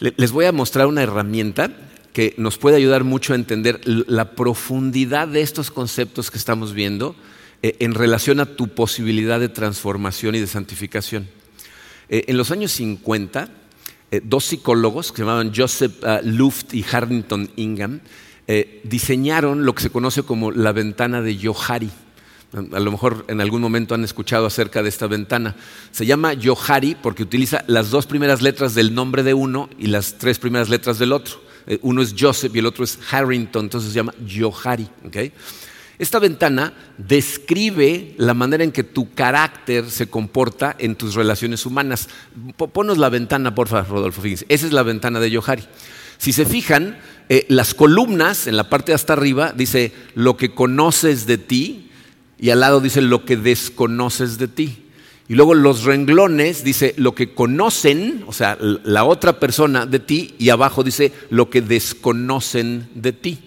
les 0.00 0.32
voy 0.32 0.44
a 0.44 0.52
mostrar 0.52 0.86
una 0.86 1.02
herramienta 1.02 1.70
que 2.12 2.34
nos 2.36 2.58
puede 2.58 2.76
ayudar 2.76 3.04
mucho 3.04 3.32
a 3.32 3.36
entender 3.36 3.80
la 3.84 4.32
profundidad 4.32 5.28
de 5.28 5.40
estos 5.40 5.70
conceptos 5.70 6.30
que 6.30 6.38
estamos 6.38 6.72
viendo 6.72 7.14
eh, 7.62 7.76
en 7.80 7.94
relación 7.94 8.40
a 8.40 8.46
tu 8.46 8.68
posibilidad 8.68 9.40
de 9.40 9.48
transformación 9.48 10.34
y 10.34 10.40
de 10.40 10.46
santificación. 10.46 11.28
Eh, 12.08 12.24
en 12.28 12.36
los 12.36 12.50
años 12.50 12.72
50, 12.72 13.50
dos 14.22 14.44
psicólogos 14.46 15.12
que 15.12 15.16
se 15.16 15.22
llamaban 15.22 15.52
Joseph 15.54 16.02
ah, 16.02 16.20
Luft 16.24 16.72
y 16.74 16.84
Harrington 16.90 17.50
Ingham 17.56 18.00
diseñaron 18.82 19.66
lo 19.66 19.74
que 19.74 19.82
se 19.82 19.90
conoce 19.90 20.22
como 20.22 20.50
la 20.50 20.72
ventana 20.72 21.20
de 21.20 21.38
Johari. 21.38 21.90
A 22.52 22.80
lo 22.80 22.90
mejor 22.90 23.26
en 23.28 23.42
algún 23.42 23.60
momento 23.60 23.94
han 23.94 24.04
escuchado 24.04 24.46
acerca 24.46 24.82
de 24.82 24.88
esta 24.88 25.06
ventana. 25.06 25.54
Se 25.90 26.06
llama 26.06 26.32
Yohari 26.32 26.94
porque 26.94 27.22
utiliza 27.22 27.62
las 27.66 27.90
dos 27.90 28.06
primeras 28.06 28.40
letras 28.40 28.74
del 28.74 28.94
nombre 28.94 29.22
de 29.22 29.34
uno 29.34 29.68
y 29.78 29.88
las 29.88 30.14
tres 30.16 30.38
primeras 30.38 30.70
letras 30.70 30.98
del 30.98 31.12
otro. 31.12 31.42
Eh, 31.66 31.78
uno 31.82 32.00
es 32.00 32.14
Joseph 32.18 32.56
y 32.56 32.60
el 32.60 32.66
otro 32.66 32.84
es 32.84 32.98
Harrington, 33.10 33.66
entonces 33.66 33.90
se 33.90 33.96
llama 33.96 34.14
Yohari. 34.26 34.88
Esta 35.98 36.18
ventana 36.18 36.72
describe 36.96 38.14
la 38.16 38.32
manera 38.32 38.64
en 38.64 38.72
que 38.72 38.84
tu 38.84 39.12
carácter 39.12 39.90
se 39.90 40.06
comporta 40.06 40.74
en 40.78 40.94
tus 40.94 41.16
relaciones 41.16 41.66
humanas. 41.66 42.08
Ponos 42.56 42.96
la 42.96 43.10
ventana, 43.10 43.54
por 43.54 43.68
favor, 43.68 43.88
Rodolfo. 43.90 44.22
Esa 44.24 44.66
es 44.66 44.72
la 44.72 44.84
ventana 44.84 45.20
de 45.20 45.30
Yohari. 45.30 45.64
Si 46.16 46.32
se 46.32 46.46
fijan, 46.46 46.98
eh, 47.28 47.44
las 47.48 47.74
columnas 47.74 48.46
en 48.46 48.56
la 48.56 48.70
parte 48.70 48.92
de 48.92 48.96
hasta 48.96 49.12
arriba 49.12 49.52
dice 49.54 49.92
lo 50.14 50.36
que 50.36 50.54
conoces 50.54 51.26
de 51.26 51.36
ti, 51.36 51.87
y 52.38 52.50
al 52.50 52.60
lado 52.60 52.80
dice 52.80 53.00
lo 53.00 53.24
que 53.24 53.36
desconoces 53.36 54.38
de 54.38 54.48
ti. 54.48 54.84
Y 55.28 55.34
luego 55.34 55.54
los 55.54 55.84
renglones 55.84 56.64
dice 56.64 56.94
lo 56.96 57.14
que 57.14 57.34
conocen, 57.34 58.24
o 58.26 58.32
sea, 58.32 58.56
la 58.60 59.04
otra 59.04 59.38
persona 59.38 59.84
de 59.84 59.98
ti, 59.98 60.34
y 60.38 60.48
abajo 60.48 60.82
dice 60.82 61.12
lo 61.28 61.50
que 61.50 61.60
desconocen 61.60 62.88
de 62.94 63.12
ti. 63.12 63.38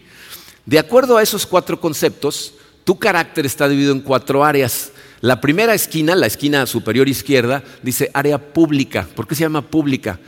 De 0.65 0.77
acuerdo 0.77 1.17
a 1.17 1.23
esos 1.23 1.47
cuatro 1.47 1.82
conceptos, 1.82 2.54
tu 2.84 2.99
carácter 2.99 3.47
está 3.47 3.67
dividido 3.67 3.93
en 3.93 4.01
cuatro 4.01 4.43
áreas. 4.43 4.91
La 5.21 5.41
primera 5.41 5.73
esquina, 5.73 6.15
la 6.15 6.27
esquina 6.27 6.67
superior 6.67 7.10
izquierda, 7.10 7.63
dice 7.82 8.12
área 8.13 8.54
pública. 8.54 9.08
¿Por 9.15 9.27
qué 9.27 9.34
se 9.34 9.41
llama 9.41 9.63
pública? 9.63 10.19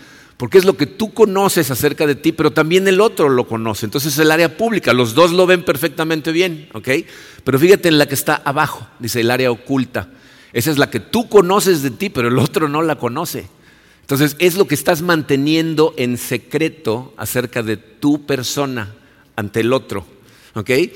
Porque 0.43 0.58
es 0.58 0.65
lo 0.65 0.75
que 0.75 0.88
tú 0.88 1.13
conoces 1.13 1.71
acerca 1.71 2.06
de 2.06 2.15
ti, 2.15 2.34
pero 2.34 2.51
también 2.51 2.86
el 2.89 2.99
otro 2.99 3.29
lo 3.29 3.47
conoce. 3.47 3.86
Entonces 3.86 4.12
es 4.12 4.19
el 4.19 4.29
área 4.29 4.58
pública, 4.58 4.91
los 4.91 5.13
dos 5.13 5.32
lo 5.32 5.45
ven 5.45 5.63
perfectamente 5.63 6.34
bien, 6.34 6.67
¿ok? 6.73 6.89
Pero 7.45 7.58
fíjate 7.58 7.88
en 7.88 7.97
la 7.97 8.08
que 8.08 8.15
está 8.15 8.41
abajo, 8.43 8.86
dice 8.99 9.21
el 9.21 9.32
área 9.32 9.51
oculta. 9.51 10.10
Esa 10.51 10.69
es 10.69 10.77
la 10.77 10.89
que 10.89 10.99
tú 10.99 11.29
conoces 11.29 11.82
de 11.82 11.91
ti, 11.91 12.10
pero 12.10 12.27
el 12.27 12.38
otro 12.38 12.67
no 12.67 12.82
la 12.82 12.97
conoce. 12.97 13.47
Entonces 14.01 14.36
es 14.38 14.58
lo 14.58 14.67
que 14.67 14.75
estás 14.75 15.01
manteniendo 15.01 15.93
en 15.95 16.17
secreto 16.17 17.13
acerca 17.15 17.63
de 17.63 17.77
tu 17.77 18.25
persona 18.25 18.93
ante 19.38 19.62
el 19.62 19.71
otro. 19.71 20.06
¿ok? 20.56 20.69
Eh, 20.69 20.91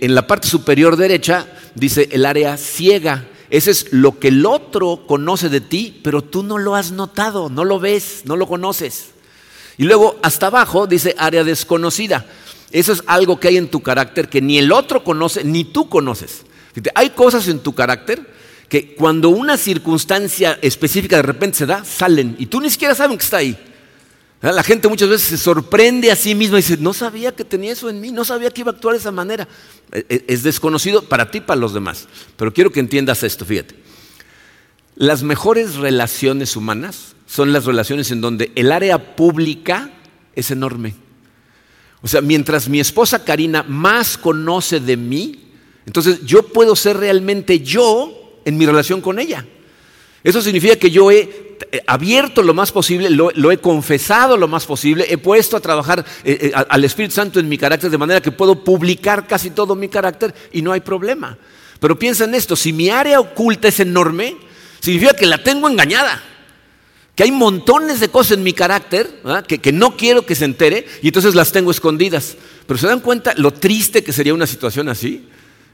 en 0.00 0.14
la 0.14 0.26
parte 0.26 0.48
superior 0.48 0.96
derecha 0.96 1.46
dice 1.74 2.08
el 2.10 2.24
área 2.24 2.56
ciega 2.56 3.26
ese 3.50 3.70
es 3.70 3.92
lo 3.92 4.18
que 4.18 4.28
el 4.28 4.44
otro 4.44 5.04
conoce 5.06 5.48
de 5.48 5.60
ti, 5.60 6.00
pero 6.04 6.22
tú 6.22 6.42
no 6.42 6.58
lo 6.58 6.74
has 6.74 6.92
notado, 6.92 7.48
no 7.48 7.64
lo 7.64 7.80
ves, 7.80 8.22
no 8.24 8.36
lo 8.36 8.46
conoces. 8.46 9.10
Y 9.78 9.84
luego 9.84 10.18
hasta 10.22 10.48
abajo 10.48 10.86
dice 10.86 11.14
área 11.18 11.44
desconocida. 11.44 12.26
Eso 12.70 12.92
es 12.92 13.02
algo 13.06 13.40
que 13.40 13.48
hay 13.48 13.56
en 13.56 13.70
tu 13.70 13.80
carácter 13.80 14.28
que 14.28 14.42
ni 14.42 14.58
el 14.58 14.72
otro 14.72 15.02
conoce 15.02 15.44
ni 15.44 15.64
tú 15.64 15.88
conoces. 15.88 16.44
hay 16.94 17.10
cosas 17.10 17.48
en 17.48 17.60
tu 17.60 17.74
carácter 17.74 18.38
que 18.68 18.94
cuando 18.94 19.30
una 19.30 19.56
circunstancia 19.56 20.58
específica 20.60 21.16
de 21.16 21.22
repente 21.22 21.58
se 21.58 21.66
da, 21.66 21.84
salen 21.84 22.36
y 22.38 22.46
tú 22.46 22.60
ni 22.60 22.68
siquiera 22.68 22.94
sabes 22.94 23.16
que 23.16 23.24
está 23.24 23.38
ahí. 23.38 23.56
La 24.40 24.62
gente 24.62 24.86
muchas 24.86 25.08
veces 25.08 25.28
se 25.28 25.36
sorprende 25.36 26.12
a 26.12 26.16
sí 26.16 26.34
misma 26.34 26.58
y 26.58 26.62
dice, 26.62 26.76
no 26.76 26.94
sabía 26.94 27.34
que 27.34 27.44
tenía 27.44 27.72
eso 27.72 27.90
en 27.90 28.00
mí, 28.00 28.12
no 28.12 28.24
sabía 28.24 28.50
que 28.50 28.60
iba 28.60 28.70
a 28.70 28.74
actuar 28.74 28.94
de 28.94 29.00
esa 29.00 29.10
manera. 29.10 29.48
E, 29.90 30.06
e, 30.08 30.24
es 30.28 30.44
desconocido 30.44 31.02
para 31.02 31.30
ti 31.30 31.40
para 31.40 31.58
los 31.58 31.74
demás. 31.74 32.06
Pero 32.36 32.52
quiero 32.52 32.70
que 32.70 32.78
entiendas 32.78 33.24
esto, 33.24 33.44
fíjate. 33.44 33.74
Las 34.94 35.24
mejores 35.24 35.74
relaciones 35.74 36.54
humanas 36.54 37.16
son 37.26 37.52
las 37.52 37.64
relaciones 37.64 38.12
en 38.12 38.20
donde 38.20 38.52
el 38.54 38.70
área 38.70 39.16
pública 39.16 39.90
es 40.36 40.52
enorme. 40.52 40.94
O 42.00 42.06
sea, 42.06 42.20
mientras 42.20 42.68
mi 42.68 42.78
esposa 42.78 43.24
Karina 43.24 43.64
más 43.64 44.16
conoce 44.16 44.78
de 44.78 44.96
mí, 44.96 45.50
entonces 45.84 46.24
yo 46.24 46.44
puedo 46.44 46.76
ser 46.76 46.96
realmente 46.96 47.60
yo 47.60 48.40
en 48.44 48.56
mi 48.56 48.66
relación 48.66 49.00
con 49.00 49.18
ella. 49.18 49.44
Eso 50.24 50.42
significa 50.42 50.76
que 50.76 50.90
yo 50.90 51.10
he 51.10 51.48
abierto 51.86 52.42
lo 52.42 52.54
más 52.54 52.72
posible, 52.72 53.10
lo, 53.10 53.50
he 53.50 53.58
confesado 53.58 54.36
lo 54.36 54.48
más 54.48 54.66
posible, 54.66 55.06
he 55.08 55.18
puesto 55.18 55.56
a 55.56 55.60
trabajar 55.60 56.04
eh, 56.24 56.38
eh, 56.40 56.52
al 56.54 56.84
Espíritu 56.84 57.14
Santo 57.14 57.40
en 57.40 57.48
mi 57.48 57.58
carácter 57.58 57.90
de 57.90 57.98
manera 57.98 58.20
que 58.20 58.32
puedo 58.32 58.62
publicar 58.64 59.26
casi 59.26 59.50
todo 59.50 59.74
mi 59.74 59.88
carácter 59.88 60.34
y 60.52 60.62
no 60.62 60.72
hay 60.72 60.80
problema. 60.80 61.38
Pero 61.80 61.98
piensa 61.98 62.24
en 62.24 62.34
esto, 62.34 62.56
si 62.56 62.72
mi 62.72 62.90
área 62.90 63.20
oculta 63.20 63.68
es 63.68 63.80
enorme, 63.80 64.36
significa 64.80 65.14
que 65.14 65.26
la 65.26 65.42
tengo 65.42 65.68
engañada, 65.68 66.22
que 67.14 67.22
hay 67.22 67.32
montones 67.32 68.00
de 68.00 68.08
cosas 68.08 68.38
en 68.38 68.42
mi 68.42 68.52
carácter 68.52 69.22
que, 69.46 69.58
que 69.58 69.72
no 69.72 69.96
quiero 69.96 70.26
que 70.26 70.34
se 70.34 70.44
entere 70.44 70.86
y 71.02 71.08
entonces 71.08 71.34
las 71.34 71.52
tengo 71.52 71.70
escondidas. 71.70 72.36
Pero 72.66 72.78
se 72.78 72.86
dan 72.86 73.00
cuenta 73.00 73.34
lo 73.36 73.52
triste 73.52 74.02
que 74.02 74.12
sería 74.12 74.34
una 74.34 74.46
situación 74.46 74.88
así. 74.88 75.28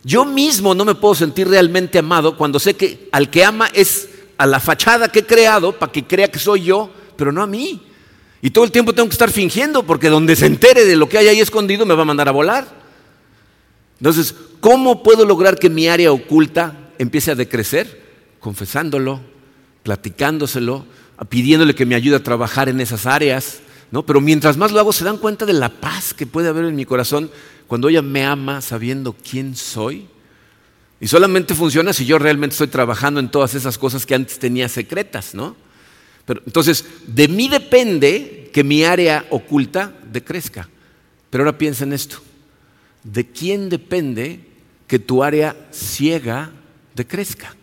Yo 0.05 0.25
mismo 0.25 0.75
no 0.75 0.85
me 0.85 0.95
puedo 0.95 1.15
sentir 1.15 1.49
realmente 1.49 1.99
amado 1.99 2.37
cuando 2.37 2.59
sé 2.59 2.75
que 2.75 3.09
al 3.13 3.31
que 3.31 3.45
ama 3.45 3.69
es 3.73 4.09
a 4.37 4.47
la 4.47 4.61
fachada 4.61 5.09
que 5.09 5.21
he 5.21 5.27
creado 5.27 5.79
para 5.79 5.93
que 5.93 6.05
crea 6.05 6.29
que 6.29 6.39
soy 6.39 6.65
yo, 6.65 6.91
pero 7.17 7.33
no 7.33 7.43
a 7.43 7.47
mí. 7.47 7.83
Y 8.43 8.51
todo 8.51 8.65
el 8.65 8.71
tiempo 8.71 8.93
tengo 8.93 9.09
que 9.09 9.15
estar 9.15 9.31
fingiendo 9.31 9.85
porque 9.85 10.09
donde 10.09 10.37
se 10.37 10.47
entere 10.47 10.85
de 10.85 10.97
lo 10.97 11.09
que 11.09 11.19
hay 11.19 11.29
ahí 11.29 11.41
escondido 11.41 11.87
me 11.87 11.95
va 11.95 12.03
a 12.03 12.07
mandar 12.07 12.29
a 12.29 12.33
volar. 12.33 12.67
Entonces, 13.99 14.35
¿cómo 14.61 15.03
puedo 15.03 15.25
lograr 15.25 15.59
que 15.59 15.71
mi 15.71 15.89
área 15.89 16.13
oculta 16.13 16.91
empiece 16.99 17.31
a 17.31 17.35
decrecer? 17.35 18.03
Confesándolo, 18.41 19.21
platicándoselo, 19.83 20.85
pidiéndole 21.29 21.75
que 21.75 21.87
me 21.87 21.95
ayude 21.95 22.17
a 22.17 22.23
trabajar 22.23 22.69
en 22.69 22.81
esas 22.81 23.07
áreas. 23.07 23.61
¿no? 23.91 24.05
Pero 24.05 24.21
mientras 24.21 24.57
más 24.57 24.73
lo 24.73 24.81
hago, 24.81 24.93
se 24.93 25.05
dan 25.05 25.17
cuenta 25.17 25.47
de 25.47 25.55
la 25.55 25.71
paz 25.71 26.13
que 26.13 26.27
puede 26.27 26.49
haber 26.49 26.65
en 26.65 26.77
mi 26.77 26.85
corazón 26.85 27.31
cuando 27.67 27.89
ella 27.89 28.03
me 28.03 28.25
ama 28.25 28.61
sabiendo 28.61 29.15
quién 29.15 29.57
soy 29.57 30.07
y 31.05 31.07
solamente 31.07 31.55
funciona 31.55 31.93
si 31.93 32.07
yo 32.07 32.19
realmente 32.19 32.55
estoy 32.55 32.69
trabajando 32.69 33.21
en 33.21 33.31
todas 33.31 33.55
esas 33.55 33.77
cosas 33.77 34.07
que 34.07 34.15
antes 34.15 34.39
tenía 34.39 34.71
secretas, 34.71 35.35
¿no? 35.35 35.55
Pero, 36.25 36.41
entonces, 36.47 36.87
de 37.07 37.29
mí 37.29 37.47
depende 37.47 38.49
que 38.55 38.65
mi 38.65 38.85
área 38.85 39.27
oculta 39.29 39.93
decrezca. 40.11 40.67
Pero 41.29 41.45
ahora 41.45 41.59
piensa 41.59 41.85
en 41.85 41.93
esto. 41.93 42.23
¿De 43.03 43.27
quién 43.27 43.69
depende 43.69 44.49
que 44.87 44.99
tu 44.99 45.23
área 45.23 45.55
ciega 45.71 46.53
decrezca? 46.95 47.55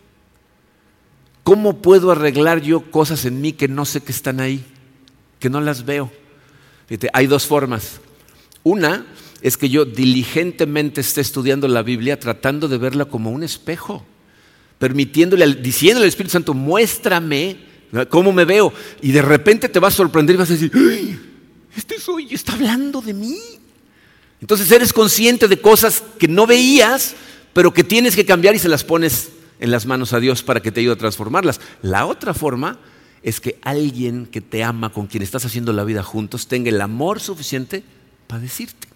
¿Cómo 1.41 1.81
puedo 1.81 2.11
arreglar 2.11 2.61
yo 2.61 2.91
cosas 2.91 3.25
en 3.25 3.41
mí 3.41 3.53
que 3.53 3.67
no 3.67 3.85
sé 3.85 4.01
que 4.01 4.11
están 4.11 4.39
ahí, 4.39 4.63
que 5.39 5.49
no 5.49 5.61
las 5.61 5.83
veo? 5.83 6.11
Hay 7.11 7.25
dos 7.25 7.47
formas. 7.47 8.01
Una 8.61 9.03
es 9.41 9.57
que 9.57 9.69
yo 9.69 9.85
diligentemente 9.85 11.01
esté 11.01 11.21
estudiando 11.21 11.67
la 11.67 11.81
Biblia 11.81 12.19
tratando 12.19 12.67
de 12.67 12.77
verla 12.77 13.05
como 13.05 13.31
un 13.31 13.43
espejo, 13.43 14.05
permitiéndole, 14.77 15.55
diciéndole 15.55 16.05
al 16.05 16.09
Espíritu 16.09 16.33
Santo, 16.33 16.53
muéstrame 16.53 17.57
cómo 18.09 18.31
me 18.31 18.45
veo. 18.45 18.71
Y 19.01 19.11
de 19.11 19.21
repente 19.21 19.69
te 19.69 19.79
vas 19.79 19.93
a 19.95 19.97
sorprender 19.97 20.35
y 20.35 20.39
vas 20.39 20.49
a 20.49 20.53
decir, 20.53 20.71
este 21.75 21.99
soy, 21.99 22.33
está 22.33 22.53
hablando 22.53 23.01
de 23.01 23.13
mí. 23.13 23.37
Entonces 24.39 24.71
eres 24.71 24.93
consciente 24.93 25.47
de 25.47 25.59
cosas 25.59 26.03
que 26.17 26.27
no 26.27 26.47
veías, 26.47 27.15
pero 27.53 27.73
que 27.73 27.83
tienes 27.83 28.15
que 28.15 28.25
cambiar 28.25 28.55
y 28.55 28.59
se 28.59 28.69
las 28.69 28.83
pones 28.83 29.29
en 29.59 29.71
las 29.71 29.85
manos 29.85 30.13
a 30.13 30.19
Dios 30.19 30.43
para 30.43 30.61
que 30.61 30.71
te 30.71 30.81
ayude 30.81 30.93
a 30.93 30.97
transformarlas. 30.97 31.61
La 31.81 32.05
otra 32.05 32.33
forma 32.33 32.79
es 33.23 33.39
que 33.39 33.59
alguien 33.61 34.25
que 34.25 34.41
te 34.41 34.63
ama, 34.63 34.91
con 34.91 35.07
quien 35.07 35.21
estás 35.21 35.45
haciendo 35.45 35.73
la 35.73 35.83
vida 35.83 36.01
juntos, 36.03 36.47
tenga 36.47 36.69
el 36.69 36.81
amor 36.81 37.19
suficiente 37.19 37.83
para 38.27 38.41
decirte. 38.41 38.90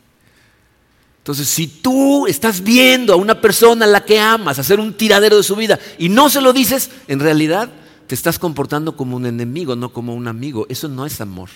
Entonces, 1.26 1.48
si 1.48 1.66
tú 1.66 2.28
estás 2.28 2.62
viendo 2.62 3.12
a 3.12 3.16
una 3.16 3.42
persona 3.42 3.86
a 3.86 3.88
la 3.88 4.06
que 4.06 4.20
amas 4.20 4.60
hacer 4.60 4.80
un 4.80 4.94
tiradero 4.94 5.38
de 5.38 5.42
su 5.42 5.56
vida 5.56 5.80
y 5.98 6.08
no 6.08 6.30
se 6.30 6.40
lo 6.40 6.54
dices, 6.54 6.92
en 7.08 7.20
realidad 7.20 7.72
te 8.06 8.14
estás 8.14 8.38
comportando 8.38 8.96
como 8.96 9.16
un 9.16 9.26
enemigo, 9.26 9.76
no 9.76 9.92
como 9.92 10.14
un 10.14 10.28
amigo. 10.28 10.68
Eso 10.70 10.88
no 10.88 11.04
es 11.04 11.20
amor. 11.22 11.50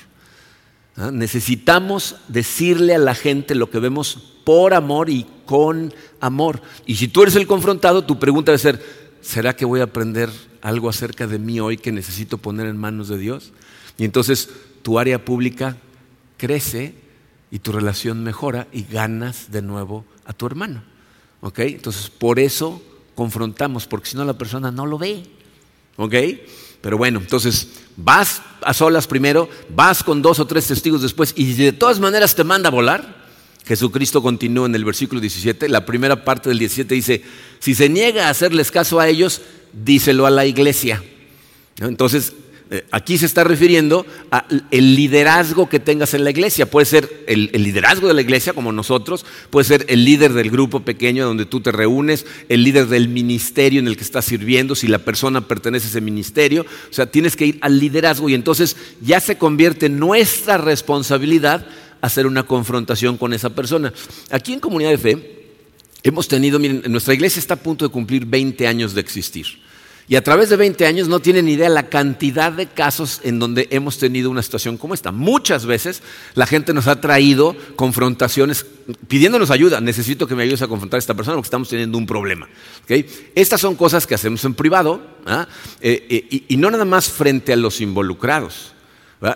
¿Ah? 0.95 1.11
Necesitamos 1.13 2.15
decirle 2.29 2.95
a 2.95 2.97
la 2.97 3.13
gente 3.13 3.53
lo 3.53 3.69
que 3.69 3.77
vemos 3.77 4.17
por 4.43 4.73
amor 4.73 5.11
y 5.11 5.27
con 5.45 5.93
amor. 6.19 6.63
Y 6.87 6.95
si 6.95 7.07
tú 7.07 7.21
eres 7.21 7.35
el 7.35 7.45
confrontado, 7.45 8.05
tu 8.05 8.17
pregunta 8.17 8.51
debe 8.51 8.57
ser, 8.57 8.83
¿será 9.21 9.55
que 9.55 9.65
voy 9.65 9.81
a 9.81 9.83
aprender 9.83 10.31
algo 10.63 10.89
acerca 10.89 11.27
de 11.27 11.37
mí 11.37 11.59
hoy 11.59 11.77
que 11.77 11.91
necesito 11.91 12.39
poner 12.39 12.65
en 12.65 12.77
manos 12.77 13.07
de 13.07 13.19
Dios? 13.19 13.51
Y 13.99 14.05
entonces 14.05 14.49
tu 14.81 14.97
área 14.97 15.23
pública 15.23 15.77
crece 16.37 16.95
y 17.51 17.59
tu 17.59 17.71
relación 17.71 18.23
mejora 18.23 18.67
y 18.71 18.83
ganas 18.83 19.51
de 19.51 19.61
nuevo 19.61 20.05
a 20.25 20.33
tu 20.33 20.45
hermano. 20.45 20.83
¿Ok? 21.41 21.59
Entonces, 21.59 22.09
por 22.09 22.39
eso 22.39 22.81
confrontamos, 23.15 23.87
porque 23.87 24.09
si 24.09 24.17
no 24.17 24.25
la 24.25 24.37
persona 24.37 24.71
no 24.71 24.85
lo 24.85 24.97
ve. 24.97 25.23
¿Ok? 25.97 26.15
Pero 26.81 26.97
bueno, 26.97 27.19
entonces 27.19 27.67
vas 27.97 28.41
a 28.61 28.73
solas 28.73 29.07
primero, 29.07 29.49
vas 29.69 30.03
con 30.03 30.21
dos 30.21 30.39
o 30.39 30.47
tres 30.47 30.67
testigos 30.67 31.01
después 31.01 31.33
y 31.35 31.53
de 31.53 31.73
todas 31.73 31.99
maneras 31.99 32.35
te 32.35 32.43
manda 32.43 32.69
a 32.69 32.71
volar. 32.71 33.19
Jesucristo 33.65 34.21
continúa 34.21 34.65
en 34.65 34.75
el 34.75 34.85
versículo 34.85 35.19
17, 35.21 35.67
la 35.69 35.85
primera 35.85 36.23
parte 36.23 36.49
del 36.49 36.57
17 36.59 36.95
dice, 36.95 37.23
si 37.59 37.75
se 37.75 37.89
niega 37.89 38.27
a 38.27 38.29
hacerles 38.29 38.71
caso 38.71 38.99
a 38.99 39.07
ellos, 39.07 39.41
díselo 39.73 40.25
a 40.25 40.31
la 40.31 40.45
iglesia. 40.45 41.03
Entonces, 41.77 42.33
aquí 42.91 43.17
se 43.17 43.25
está 43.25 43.43
refiriendo 43.43 44.05
al 44.29 44.63
liderazgo 44.69 45.67
que 45.69 45.79
tengas 45.79 46.13
en 46.13 46.23
la 46.23 46.29
iglesia. 46.29 46.69
Puede 46.69 46.85
ser 46.85 47.23
el, 47.27 47.49
liderazgo 47.51 48.07
de 48.07 48.13
la 48.13 48.21
iglesia, 48.21 48.53
como 48.53 48.71
nosotros, 48.71 49.25
puede 49.49 49.65
ser 49.65 49.85
el 49.89 50.05
líder 50.05 50.33
del 50.33 50.51
grupo 50.51 50.81
pequeño 50.81 51.25
donde 51.25 51.45
tú 51.45 51.61
te 51.61 51.71
reúnes, 51.71 52.25
el 52.47 52.63
líder 52.63 52.87
del 52.87 53.09
ministerio 53.09 53.79
en 53.79 53.87
el 53.87 53.97
que 53.97 54.03
estás 54.03 54.25
sirviendo, 54.25 54.75
si 54.75 54.87
la 54.87 54.99
persona 54.99 55.47
pertenece 55.47 55.87
a 55.87 55.89
ese 55.89 56.01
ministerio. 56.01 56.65
O 56.89 56.93
sea, 56.93 57.07
tienes 57.07 57.35
que 57.35 57.47
ir 57.47 57.57
al 57.61 57.79
liderazgo 57.79 58.29
y 58.29 58.35
entonces 58.35 58.75
ya 59.01 59.19
se 59.19 59.37
convierte 59.37 59.89
nuestra 59.89 60.57
responsabilidad 60.57 61.65
hacer 62.01 62.27
una 62.27 62.43
confrontación 62.43 63.17
con 63.17 63.33
esa 63.33 63.49
persona. 63.49 63.93
Aquí 64.29 64.53
en 64.53 64.59
Comunidad 64.59 64.91
de 64.91 64.97
Fe 64.97 65.45
hemos 66.03 66.27
tenido, 66.27 66.59
miren, 66.59 66.83
nuestra 66.87 67.13
iglesia 67.13 67.39
está 67.39 67.55
a 67.55 67.57
punto 67.57 67.85
de 67.85 67.91
cumplir 67.91 68.25
20 68.25 68.67
años 68.67 68.93
de 68.93 69.01
existir. 69.01 69.47
Y 70.09 70.15
a 70.15 70.23
través 70.23 70.49
de 70.49 70.55
20 70.55 70.87
años 70.87 71.07
no 71.07 71.19
tienen 71.19 71.47
idea 71.47 71.69
la 71.69 71.87
cantidad 71.87 72.51
de 72.51 72.65
casos 72.65 73.21
en 73.23 73.37
donde 73.37 73.67
hemos 73.69 73.99
tenido 73.99 74.31
una 74.31 74.41
situación 74.41 74.75
como 74.75 74.95
esta. 74.95 75.11
Muchas 75.11 75.67
veces 75.67 76.01
la 76.33 76.47
gente 76.47 76.73
nos 76.73 76.87
ha 76.87 76.99
traído 76.99 77.55
confrontaciones 77.75 78.65
pidiéndonos 79.07 79.51
ayuda. 79.51 79.79
Necesito 79.81 80.25
que 80.25 80.33
me 80.33 80.41
ayudes 80.41 80.63
a 80.63 80.67
confrontar 80.67 80.97
a 80.97 80.99
esta 80.99 81.13
persona 81.13 81.35
porque 81.35 81.45
estamos 81.45 81.69
teniendo 81.69 81.95
un 81.95 82.07
problema. 82.07 82.49
Estas 83.35 83.61
son 83.61 83.75
cosas 83.75 84.07
que 84.07 84.15
hacemos 84.15 84.43
en 84.45 84.55
privado 84.55 84.99
¿ah? 85.27 85.47
eh, 85.79 86.07
eh, 86.09 86.43
y, 86.47 86.57
no 86.57 86.71
nada 86.71 86.85
más 86.85 87.07
frente 87.07 87.53
a 87.53 87.55
los 87.55 87.79
involucrados. 87.79 88.73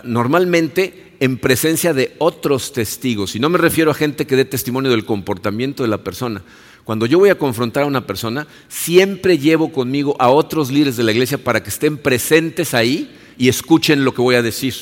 Normalmente 0.03 1.13
en 1.19 1.37
presencia 1.37 1.93
de 1.93 2.15
otros 2.17 2.73
testigos. 2.73 3.35
Y 3.35 3.39
no 3.39 3.49
me 3.49 3.59
refiero 3.59 3.91
a 3.91 3.93
gente 3.93 4.25
que 4.25 4.35
dé 4.35 4.45
testimonio 4.45 4.89
del 4.89 5.05
comportamiento 5.05 5.83
de 5.83 5.89
la 5.89 6.03
persona 6.03 6.41
cuando 6.83 7.05
yo 7.05 7.19
voy 7.19 7.29
a 7.29 7.37
confrontar 7.37 7.83
a 7.83 7.87
una 7.87 8.05
persona, 8.05 8.45
siempre 8.67 9.37
llevo 9.37 9.71
conmigo 9.71 10.15
a 10.19 10.29
otros 10.29 10.69
líderes 10.69 10.97
de 10.97 11.03
la 11.03 11.11
iglesia 11.11 11.37
para 11.37 11.63
que 11.63 11.69
estén 11.69 11.97
presentes 11.97 12.73
ahí 12.73 13.15
y 13.37 13.47
escuchen 13.47 14.03
lo 14.03 14.13
que 14.13 14.21
voy 14.21 14.35
a 14.35 14.41
decir. 14.41 14.73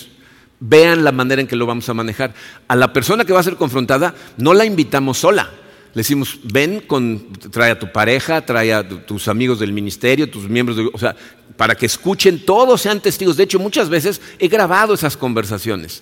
Vean 0.59 1.03
la 1.03 1.11
manera 1.11 1.41
en 1.41 1.47
que 1.47 1.55
lo 1.55 1.65
vamos 1.65 1.89
a 1.89 1.93
manejar. 1.93 2.33
A 2.67 2.75
la 2.75 2.91
persona 2.91 3.25
que 3.25 3.33
va 3.33 3.39
a 3.39 3.43
ser 3.43 3.55
confrontada 3.55 4.15
no 4.37 4.53
la 4.53 4.65
invitamos 4.65 5.19
sola. 5.19 5.51
Le 5.93 5.99
decimos, 5.99 6.39
ven, 6.43 6.81
con, 6.87 7.33
trae 7.33 7.71
a 7.71 7.79
tu 7.79 7.91
pareja, 7.91 8.45
trae 8.45 8.73
a 8.73 8.87
tus 8.87 9.27
amigos 9.27 9.59
del 9.59 9.73
ministerio, 9.73 10.29
tus 10.29 10.47
miembros, 10.47 10.77
de, 10.77 10.89
o 10.91 10.97
sea, 10.97 11.15
para 11.57 11.75
que 11.75 11.85
escuchen, 11.85 12.45
todos 12.45 12.81
sean 12.81 13.01
testigos. 13.01 13.37
De 13.37 13.43
hecho, 13.43 13.59
muchas 13.59 13.89
veces 13.89 14.21
he 14.39 14.47
grabado 14.47 14.93
esas 14.93 15.17
conversaciones. 15.17 16.01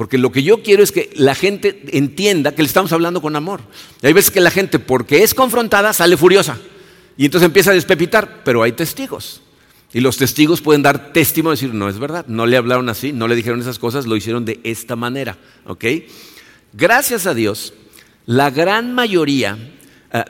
Porque 0.00 0.16
lo 0.16 0.32
que 0.32 0.42
yo 0.42 0.62
quiero 0.62 0.82
es 0.82 0.92
que 0.92 1.10
la 1.14 1.34
gente 1.34 1.82
entienda 1.92 2.54
que 2.54 2.62
le 2.62 2.68
estamos 2.68 2.90
hablando 2.90 3.20
con 3.20 3.36
amor. 3.36 3.60
Y 4.00 4.06
hay 4.06 4.14
veces 4.14 4.30
que 4.30 4.40
la 4.40 4.50
gente, 4.50 4.78
porque 4.78 5.22
es 5.22 5.34
confrontada, 5.34 5.92
sale 5.92 6.16
furiosa. 6.16 6.56
Y 7.18 7.26
entonces 7.26 7.44
empieza 7.44 7.70
a 7.70 7.74
despepitar, 7.74 8.42
pero 8.42 8.62
hay 8.62 8.72
testigos. 8.72 9.42
Y 9.92 10.00
los 10.00 10.16
testigos 10.16 10.62
pueden 10.62 10.80
dar 10.80 11.12
testimonio 11.12 11.52
y 11.52 11.56
decir, 11.60 11.74
no 11.74 11.86
es 11.90 11.98
verdad, 11.98 12.24
no 12.28 12.46
le 12.46 12.56
hablaron 12.56 12.88
así, 12.88 13.12
no 13.12 13.28
le 13.28 13.36
dijeron 13.36 13.60
esas 13.60 13.78
cosas, 13.78 14.06
lo 14.06 14.16
hicieron 14.16 14.46
de 14.46 14.58
esta 14.64 14.96
manera. 14.96 15.36
¿Ok? 15.66 15.84
Gracias 16.72 17.26
a 17.26 17.34
Dios, 17.34 17.74
la 18.24 18.48
gran 18.48 18.94
mayoría 18.94 19.58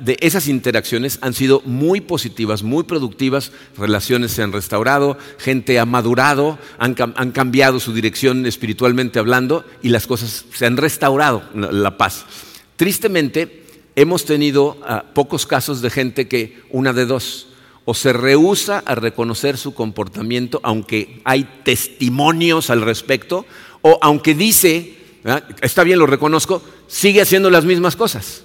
de 0.00 0.18
esas 0.20 0.46
interacciones 0.48 1.18
han 1.22 1.32
sido 1.32 1.62
muy 1.64 2.02
positivas, 2.02 2.62
muy 2.62 2.84
productivas, 2.84 3.50
relaciones 3.78 4.32
se 4.32 4.42
han 4.42 4.52
restaurado, 4.52 5.16
gente 5.38 5.78
ha 5.78 5.86
madurado, 5.86 6.58
han, 6.78 6.94
cambiado 7.32 7.80
su 7.80 7.94
dirección 7.94 8.44
espiritualmente 8.44 9.18
hablando 9.18 9.64
y 9.82 9.88
las 9.88 10.06
cosas 10.06 10.44
se 10.52 10.66
han 10.66 10.76
restaurado, 10.76 11.42
la, 11.54 11.96
paz. 11.96 12.26
Tristemente, 12.76 13.64
hemos 13.96 14.26
tenido 14.26 14.76
ah, 14.84 15.04
pocos 15.14 15.46
casos 15.46 15.80
de 15.80 15.88
gente 15.88 16.28
que, 16.28 16.60
una 16.68 16.92
de 16.92 17.06
dos, 17.06 17.48
o 17.86 17.94
se 17.94 18.12
rehúsa 18.12 18.82
a 18.84 18.94
reconocer 18.94 19.56
su 19.56 19.72
comportamiento, 19.72 20.60
aunque 20.62 21.22
hay 21.24 21.48
testimonios 21.64 22.68
al 22.68 22.82
respecto, 22.82 23.46
o 23.80 23.98
aunque 24.02 24.34
dice, 24.34 24.98
ah, 25.24 25.42
está 25.62 25.84
bien, 25.84 25.98
lo 25.98 26.06
reconozco, 26.06 26.62
sigue 26.86 27.22
haciendo 27.22 27.48
las 27.48 27.64
mismas 27.64 27.96
cosas. 27.96 28.44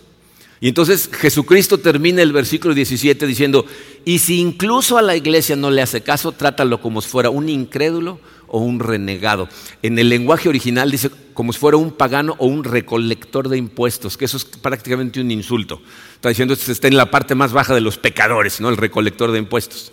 Y 0.62 0.70
entonces 0.70 1.10
Jesucristo 1.12 1.78
termina 1.80 2.22
el 2.22 2.32
versículo 2.32 2.74
17 2.74 3.28
diciendo, 3.28 3.66
y 4.06 4.20
si 4.20 4.40
incluso 4.40 4.98
a 4.98 5.02
la 5.02 5.16
iglesia 5.16 5.56
no 5.56 5.70
le 5.70 5.82
hace 5.82 6.02
caso, 6.02 6.32
trátalo 6.32 6.82
como 6.82 7.02
si 7.02 7.10
fuera 7.10 7.30
un 7.30 7.50
incrédulo 7.50 8.20
o 8.48 8.60
un 8.60 8.80
renegado. 8.80 9.50
En 9.82 10.00
el 10.00 10.10
lenguaje 10.10 10.48
original 10.48 10.90
dice 10.92 11.10
como 11.34 11.52
si 11.52 11.60
fuera 11.60 11.78
un 11.78 11.92
pagano 11.92 12.36
o 12.38 12.48
un 12.48 12.64
recolector 12.64 13.50
de 13.50 13.58
impuestos, 13.58 14.16
que 14.16 14.26
eso 14.26 14.38
es 14.38 14.46
prácticamente 14.46 15.20
un 15.20 15.30
insulto. 15.30 15.82
Está 16.14 16.30
diciendo 16.30 16.56
que 16.56 16.72
está 16.72 16.88
en 16.88 16.96
la 16.96 17.12
parte 17.12 17.36
más 17.36 17.52
baja 17.52 17.76
de 17.76 17.82
los 17.82 17.98
pecadores, 17.98 18.62
¿no? 18.62 18.70
el 18.70 18.78
recolector 18.78 19.32
de 19.32 19.40
impuestos. 19.40 19.92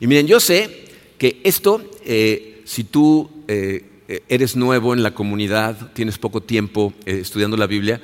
Y 0.00 0.06
miren, 0.08 0.26
yo 0.26 0.40
sé 0.40 0.88
que 1.18 1.40
esto, 1.44 1.82
eh, 2.04 2.62
si 2.64 2.82
tú 2.82 3.30
eh, 3.46 3.84
eres 4.28 4.56
nuevo 4.56 4.92
en 4.92 5.04
la 5.04 5.12
comunidad, 5.12 5.92
tienes 5.92 6.18
poco 6.18 6.40
tiempo 6.40 6.92
eh, 7.06 7.20
estudiando 7.20 7.56
la 7.56 7.68
Biblia, 7.68 8.00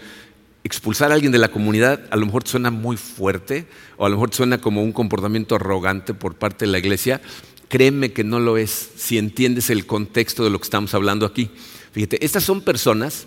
expulsar 0.66 1.10
a 1.10 1.14
alguien 1.14 1.32
de 1.32 1.38
la 1.38 1.48
comunidad 1.48 2.00
a 2.10 2.16
lo 2.16 2.26
mejor 2.26 2.46
suena 2.46 2.70
muy 2.70 2.96
fuerte 2.96 3.66
o 3.96 4.06
a 4.06 4.08
lo 4.08 4.16
mejor 4.16 4.34
suena 4.34 4.58
como 4.58 4.82
un 4.82 4.92
comportamiento 4.92 5.54
arrogante 5.54 6.14
por 6.14 6.34
parte 6.34 6.66
de 6.66 6.72
la 6.72 6.78
iglesia. 6.78 7.20
Créeme 7.68 8.12
que 8.12 8.24
no 8.24 8.38
lo 8.38 8.56
es 8.56 8.90
si 8.96 9.18
entiendes 9.18 9.70
el 9.70 9.86
contexto 9.86 10.44
de 10.44 10.50
lo 10.50 10.58
que 10.58 10.64
estamos 10.64 10.94
hablando 10.94 11.26
aquí. 11.26 11.50
Fíjate, 11.92 12.24
estas 12.24 12.44
son 12.44 12.60
personas 12.60 13.26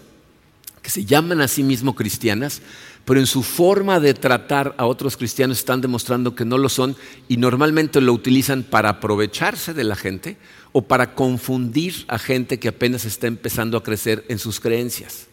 que 0.82 0.90
se 0.90 1.06
llaman 1.06 1.42
a 1.42 1.48
sí 1.48 1.64
mismos 1.64 1.96
cristianas, 1.96 2.62
pero 3.06 3.20
en 3.20 3.28
su 3.28 3.44
forma 3.44 4.00
de 4.00 4.14
tratar 4.14 4.76
a 4.78 4.86
otros 4.86 5.18
cristianos 5.18 5.58
están 5.60 5.82
demostrando 5.82 6.36
que 6.36 6.46
no 6.46 6.58
lo 6.58 6.70
son 6.70 6.96
y 7.28 7.38
normalmente 7.38 8.02
lo 8.02 8.14
utilizan 8.14 8.64
para 8.64 8.90
aprovecharse 8.90 9.74
de 9.74 9.84
la 9.84 9.96
gente 9.96 10.38
o 10.72 10.84
para 10.84 11.16
confundir 11.16 12.06
a 12.08 12.20
gente 12.20 12.60
que 12.60 12.68
apenas 12.68 13.06
está 13.06 13.28
empezando 13.28 13.78
a 13.78 13.84
crecer 13.84 14.24
en 14.30 14.40
sus 14.40 14.60
creencias. 14.60 15.28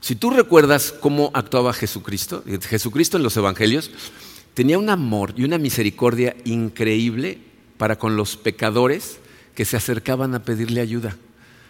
Si 0.00 0.14
tú 0.14 0.30
recuerdas 0.30 0.92
cómo 0.92 1.30
actuaba 1.34 1.72
Jesucristo, 1.72 2.44
Jesucristo 2.68 3.16
en 3.16 3.22
los 3.22 3.36
evangelios 3.36 3.90
tenía 4.54 4.78
un 4.78 4.90
amor 4.90 5.34
y 5.36 5.44
una 5.44 5.58
misericordia 5.58 6.36
increíble 6.44 7.38
para 7.76 7.98
con 7.98 8.16
los 8.16 8.36
pecadores 8.36 9.18
que 9.54 9.64
se 9.64 9.76
acercaban 9.76 10.34
a 10.34 10.42
pedirle 10.42 10.80
ayuda, 10.80 11.16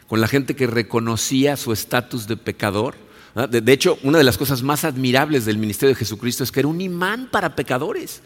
con 0.09 0.21
la 0.21 0.29
gente 0.29 0.57
que 0.57 0.67
reconocía 0.67 1.57
su 1.57 1.73
estatus 1.73 2.27
de 2.27 2.37
pecador. 2.37 2.97
De, 3.51 3.73
hecho, 3.73 3.99
una 4.03 4.19
de 4.19 4.25
las 4.25 4.37
cosas 4.37 4.63
más 4.63 4.85
admirables 4.85 5.45
del 5.45 5.59
ministerio 5.59 5.95
de 5.95 5.99
Jesucristo 5.99 6.45
es 6.45 6.51
que 6.51 6.61
era 6.61 6.69
un 6.69 6.81
imán 6.81 7.29
para 7.31 7.55
pecadores. 7.57 8.21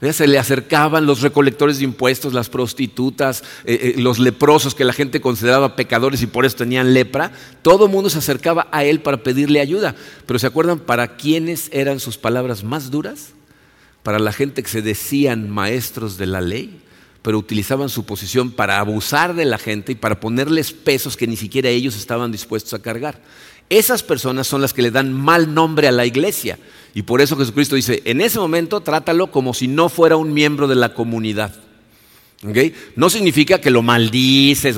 Se 0.00 0.26
le 0.26 0.38
acercaban 0.38 1.04
los 1.04 1.20
recolectores 1.20 1.78
de 1.78 1.84
impuestos, 1.84 2.32
las 2.32 2.48
prostitutas, 2.48 3.42
eh, 3.66 3.94
eh, 3.96 4.00
los 4.00 4.18
leprosos 4.18 4.74
que 4.74 4.86
la 4.86 4.94
gente 4.94 5.20
consideraba 5.20 5.76
pecadores 5.76 6.22
y 6.22 6.26
por 6.26 6.46
eso 6.46 6.56
tenían 6.56 6.94
lepra. 6.94 7.32
Todo 7.60 7.84
el 7.84 7.92
mundo 7.92 8.08
se 8.08 8.18
acercaba 8.18 8.66
a 8.72 8.82
él 8.84 9.00
para 9.00 9.22
pedirle 9.22 9.60
ayuda. 9.60 9.94
Pero 10.24 10.38
¿se 10.38 10.46
acuerdan 10.46 10.78
para 10.78 11.16
quiénes 11.16 11.68
eran 11.70 12.00
sus 12.00 12.16
palabras 12.16 12.64
más 12.64 12.90
duras? 12.90 13.34
Para 14.02 14.18
la 14.18 14.32
gente 14.32 14.62
que 14.62 14.70
se 14.70 14.80
decían 14.80 15.50
maestros 15.50 16.16
de 16.16 16.26
la 16.26 16.40
ley, 16.40 16.80
pero 17.20 17.36
utilizaban 17.36 17.90
su 17.90 18.06
posición 18.06 18.50
para 18.52 18.78
abusar 18.78 19.34
de 19.34 19.44
la 19.44 19.58
gente 19.58 19.92
y 19.92 19.96
para 19.96 20.18
ponerles 20.18 20.72
pesos 20.72 21.18
que 21.18 21.26
ni 21.26 21.36
siquiera 21.36 21.68
ellos 21.68 21.94
estaban 21.94 22.32
dispuestos 22.32 22.72
a 22.72 22.80
cargar. 22.80 23.20
Esas 23.70 24.02
personas 24.02 24.48
son 24.48 24.60
las 24.60 24.74
que 24.74 24.82
le 24.82 24.90
dan 24.90 25.12
mal 25.12 25.54
nombre 25.54 25.88
a 25.88 25.92
la 25.92 26.04
iglesia. 26.04 26.58
Y 26.92 27.02
por 27.02 27.20
eso 27.20 27.36
Jesucristo 27.36 27.76
dice, 27.76 28.02
en 28.04 28.20
ese 28.20 28.40
momento 28.40 28.80
trátalo 28.80 29.28
como 29.30 29.54
si 29.54 29.68
no 29.68 29.88
fuera 29.88 30.16
un 30.16 30.34
miembro 30.34 30.66
de 30.66 30.74
la 30.74 30.92
comunidad. 30.92 31.54
No 32.96 33.10
significa 33.10 33.60
que 33.60 33.70
lo 33.70 33.82
maldices. 33.82 34.76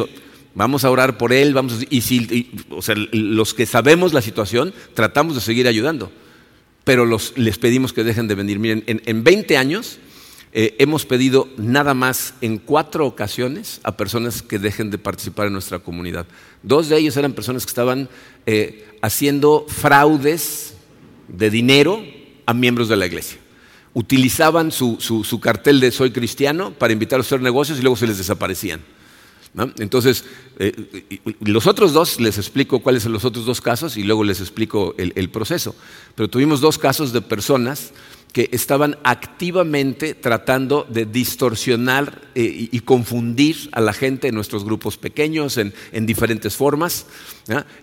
Vamos 0.55 0.85
a 0.85 0.91
orar 0.91 1.17
por 1.17 1.33
él, 1.33 1.55
vamos 1.55 1.87
y 1.89 2.03
si, 2.03 2.51
o 2.69 2.83
sea, 2.83 2.95
los 3.13 3.55
que 3.55 3.65
sabemos 3.65 4.13
la 4.13 4.21
situación, 4.21 4.75
tratamos 4.95 5.35
de 5.35 5.41
seguir 5.41 5.67
ayudando. 5.67 6.13
pero 6.85 7.07
les 7.37 7.59
pedimos 7.59 7.93
que 7.95 8.05
dejen 8.05 8.29
de 8.29 8.35
venir. 8.35 8.59
Miren, 8.59 8.85
en, 8.87 9.25
20 9.25 9.57
años 9.57 9.99
eh, 10.53 10.75
hemos 10.79 11.07
pedido 11.07 11.49
nada 11.57 11.95
más 11.95 12.35
en 12.43 12.59
cuatro 12.59 13.07
ocasiones 13.07 13.81
a 13.85 13.97
personas 13.97 14.43
que 14.43 14.59
dejen 14.59 14.91
de 14.91 14.99
participar 14.99 15.47
en 15.47 15.55
nuestra 15.55 15.79
comunidad. 15.79 16.27
Dos 16.63 16.91
de 16.91 16.99
ellos 16.99 17.17
eran 17.17 17.33
personas 17.33 17.65
que 17.65 17.71
estaban 17.71 18.11
eh, 18.47 18.87
haciendo 19.03 19.67
fraudes 19.69 20.75
de 21.29 21.51
dinero 21.51 22.05
a 22.47 22.55
miembros 22.55 22.89
de 22.89 22.97
la 22.97 23.07
iglesia. 23.07 23.39
Utilizaban 23.95 24.73
su, 24.73 24.99
su 25.01 25.41
cartel 25.41 25.81
de 25.81 25.91
soy 25.91 26.11
cristiano 26.13 26.73
para 26.73 26.93
invitarlos 26.93 27.27
a 27.27 27.29
hacer 27.29 27.43
negocios 27.43 27.79
y 27.79 27.83
luego 27.83 27.97
se 27.97 28.07
les 28.07 28.19
desaparecían. 28.19 28.81
Entonces, 29.79 30.25
eh, 30.59 31.21
los 31.41 31.67
otros 31.67 31.93
dos, 31.93 32.19
les 32.21 32.39
explico 32.39 32.81
cuáles 32.81 33.03
son 33.03 33.13
los 33.13 33.25
otros 33.25 33.45
dos 33.45 33.61
casos 33.61 33.97
y 33.97 34.03
luego 34.03 34.25
les 34.25 34.41
explico 34.41 34.95
el, 34.97 35.29
proceso. 35.29 35.75
Pero 36.15 36.29
tuvimos 36.29 36.61
dos 36.61 36.79
casos 36.79 37.13
de 37.13 37.21
personas 37.21 37.93
que 38.33 38.49
estaban 38.53 38.97
activamente 39.05 40.15
tratando 40.15 40.87
de 40.89 41.05
distorsionar 41.05 42.23
eh, 42.35 42.69
y, 42.73 42.81
confundir 42.81 43.69
a 43.73 43.83
la 43.83 43.93
gente 43.93 44.29
en 44.29 44.35
nuestros 44.35 44.65
grupos 44.65 44.97
pequeños 44.97 45.59
en, 45.59 45.75
diferentes 46.07 46.57
formas. 46.57 47.05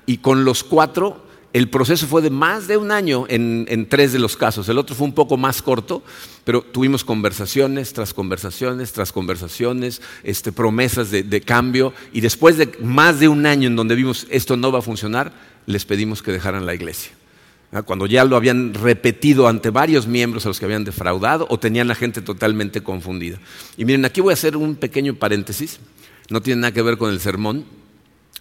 Y 0.07 0.17
con 0.17 0.45
los 0.45 0.63
cuatro 0.63 1.28
el 1.51 1.67
proceso 1.69 2.05
fue 2.05 2.21
de 2.21 2.29
más 2.29 2.67
de 2.67 2.77
un 2.77 2.91
año 2.91 3.25
en, 3.27 3.87
tres 3.89 4.13
de 4.13 4.19
los 4.19 4.37
casos. 4.37 4.69
El 4.69 4.77
otro 4.77 4.95
fue 4.95 5.07
un 5.07 5.13
poco 5.13 5.35
más 5.35 5.63
corto, 5.63 6.03
pero 6.43 6.61
tuvimos 6.61 7.03
conversaciones 7.03 7.91
tras 7.93 8.13
conversaciones 8.13 8.91
tras 8.91 9.11
conversaciones, 9.11 10.01
este, 10.23 10.51
promesas 10.51 11.09
de, 11.09 11.41
cambio. 11.41 11.93
Y 12.13 12.21
después 12.21 12.57
de 12.57 12.69
más 12.81 13.19
de 13.19 13.27
un 13.27 13.47
año 13.47 13.67
en 13.67 13.75
donde 13.75 13.95
vimos 13.95 14.27
esto 14.29 14.57
no 14.57 14.71
va 14.71 14.79
a 14.79 14.83
funcionar, 14.83 15.31
les 15.65 15.85
pedimos 15.85 16.21
que 16.21 16.31
dejaran 16.31 16.67
la 16.67 16.75
iglesia. 16.75 17.13
Cuando 17.85 18.05
ya 18.05 18.25
lo 18.25 18.35
habían 18.35 18.73
repetido 18.73 19.47
ante 19.47 19.69
varios 19.69 20.07
miembros 20.07 20.45
a 20.45 20.49
los 20.49 20.59
que 20.59 20.65
habían 20.65 20.83
defraudado 20.83 21.47
o 21.49 21.59
tenían 21.59 21.87
la 21.87 21.93
gente 21.95 22.21
totalmente 22.21 22.81
confundida. 22.81 23.39
Y 23.77 23.85
miren, 23.85 24.05
aquí 24.05 24.21
voy 24.21 24.31
a 24.31 24.33
hacer 24.33 24.57
un 24.57 24.75
pequeño 24.75 25.15
paréntesis. 25.15 25.79
No 26.29 26.41
tiene 26.41 26.61
nada 26.61 26.73
que 26.73 26.81
ver 26.81 26.97
con 26.97 27.11
el 27.11 27.19
sermón, 27.19 27.65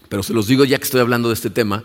pero 0.08 0.22
se 0.22 0.32
los 0.32 0.46
digo 0.46 0.64
ya 0.64 0.78
que 0.78 0.84
estoy 0.84 1.00
hablando 1.00 1.28
de 1.28 1.34
este 1.34 1.50
tema 1.50 1.84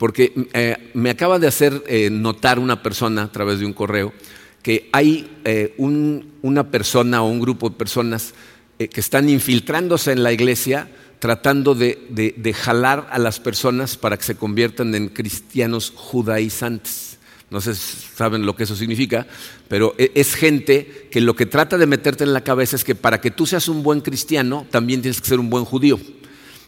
porque 0.00 0.32
eh, 0.54 0.90
me 0.94 1.10
acaba 1.10 1.38
de 1.38 1.46
hacer 1.46 1.84
eh, 1.86 2.08
notar 2.08 2.58
una 2.58 2.82
persona 2.82 3.24
a 3.24 3.30
través 3.30 3.58
de 3.58 3.66
un 3.66 3.74
correo 3.74 4.14
que 4.62 4.88
hay 4.94 5.30
eh, 5.44 5.74
una 5.76 6.70
persona 6.70 7.22
o 7.22 7.28
un 7.28 7.38
grupo 7.38 7.68
de 7.68 7.76
personas 7.76 8.32
que 8.78 9.00
están 9.00 9.28
infiltrándose 9.28 10.12
en 10.12 10.22
la 10.22 10.32
iglesia 10.32 10.88
tratando 11.18 11.74
de, 11.74 12.54
jalar 12.56 13.08
a 13.10 13.18
las 13.18 13.40
personas 13.40 13.98
para 13.98 14.16
que 14.16 14.24
se 14.24 14.36
conviertan 14.36 14.94
en 14.94 15.08
cristianos 15.08 15.92
judaizantes. 15.94 17.18
No 17.50 17.60
sé 17.60 17.74
si 17.74 17.98
saben 18.14 18.46
lo 18.46 18.56
que 18.56 18.62
eso 18.62 18.76
significa, 18.76 19.26
pero 19.68 19.94
e, 19.98 20.12
es 20.14 20.34
gente 20.34 21.08
que 21.10 21.20
lo 21.20 21.36
que 21.36 21.44
trata 21.44 21.76
de 21.76 21.86
meterte 21.86 22.24
en 22.24 22.32
la 22.32 22.42
cabeza 22.42 22.76
es 22.76 22.84
que 22.84 22.94
para 22.94 23.20
que 23.20 23.30
tú 23.30 23.44
seas 23.44 23.68
un 23.68 23.82
buen 23.82 24.00
cristiano, 24.00 24.66
también 24.70 25.02
tienes 25.02 25.20
que 25.20 25.28
ser 25.28 25.40
un 25.40 25.50
buen 25.50 25.66
judío. 25.66 26.00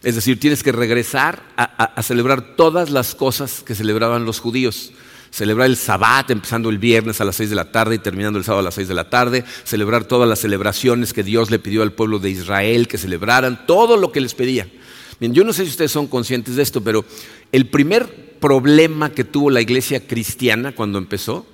Es 0.03 0.15
decir, 0.15 0.37
tienes 0.37 0.63
que 0.63 0.73
regresar 0.73 1.41
a, 1.55 2.01
celebrar 2.03 2.55
todas 2.57 2.89
las 2.89 3.15
cosas 3.15 3.63
que 3.65 3.73
celebraban 3.73 4.25
los 4.25 4.39
judíos. 4.39 4.91
Celebrar 5.31 5.67
el 5.67 5.77
Sabbat 5.77 6.29
empezando 6.29 6.69
el 6.69 6.77
viernes 6.77 7.21
a 7.21 7.25
las 7.25 7.37
seis 7.37 7.49
de 7.49 7.55
la 7.55 7.71
tarde 7.71 7.95
y 7.95 7.99
terminando 7.99 8.37
el 8.37 8.45
sábado 8.45 8.59
a 8.59 8.63
las 8.63 8.75
seis 8.75 8.89
de 8.89 8.93
la 8.93 9.09
tarde. 9.09 9.45
Celebrar 9.63 10.03
todas 10.03 10.27
las 10.27 10.39
celebraciones 10.39 11.13
que 11.13 11.23
Dios 11.23 11.49
le 11.49 11.57
pidió 11.57 11.83
al 11.83 11.93
pueblo 11.93 12.19
de 12.19 12.29
Israel 12.29 12.89
que 12.89 12.97
celebraran. 12.97 13.65
Todo 13.65 13.95
lo 13.95 14.11
que 14.11 14.19
les 14.19 14.35
pedía. 14.35 14.67
Bien, 15.21 15.33
yo 15.33 15.45
no 15.45 15.53
sé 15.53 15.63
si 15.63 15.71
ustedes 15.71 15.91
son 15.91 16.07
conscientes 16.07 16.57
de 16.57 16.63
esto, 16.63 16.81
pero 16.81 17.05
el 17.53 17.67
primer 17.67 18.37
problema 18.41 19.09
que 19.11 19.23
tuvo 19.23 19.49
la 19.49 19.61
iglesia 19.61 20.05
cristiana 20.05 20.73
cuando 20.73 20.97
empezó 20.97 21.45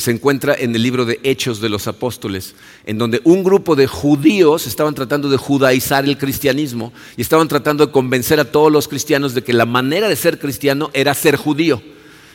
se 0.00 0.10
encuentra 0.10 0.54
en 0.54 0.74
el 0.74 0.82
libro 0.82 1.04
de 1.04 1.20
Hechos 1.22 1.60
de 1.60 1.68
los 1.68 1.86
Apóstoles, 1.86 2.54
en 2.86 2.98
donde 2.98 3.20
un 3.24 3.44
grupo 3.44 3.76
de 3.76 3.86
judíos 3.86 4.66
estaban 4.66 4.94
tratando 4.94 5.28
de 5.28 5.36
judaizar 5.36 6.04
el 6.04 6.18
cristianismo 6.18 6.92
y 7.16 7.22
estaban 7.22 7.48
tratando 7.48 7.86
de 7.86 7.92
convencer 7.92 8.40
a 8.40 8.50
todos 8.50 8.72
los 8.72 8.88
cristianos 8.88 9.34
de 9.34 9.42
que 9.42 9.52
la 9.52 9.66
manera 9.66 10.08
de 10.08 10.16
ser 10.16 10.38
cristiano 10.38 10.90
era 10.94 11.14
ser 11.14 11.36
judío. 11.36 11.82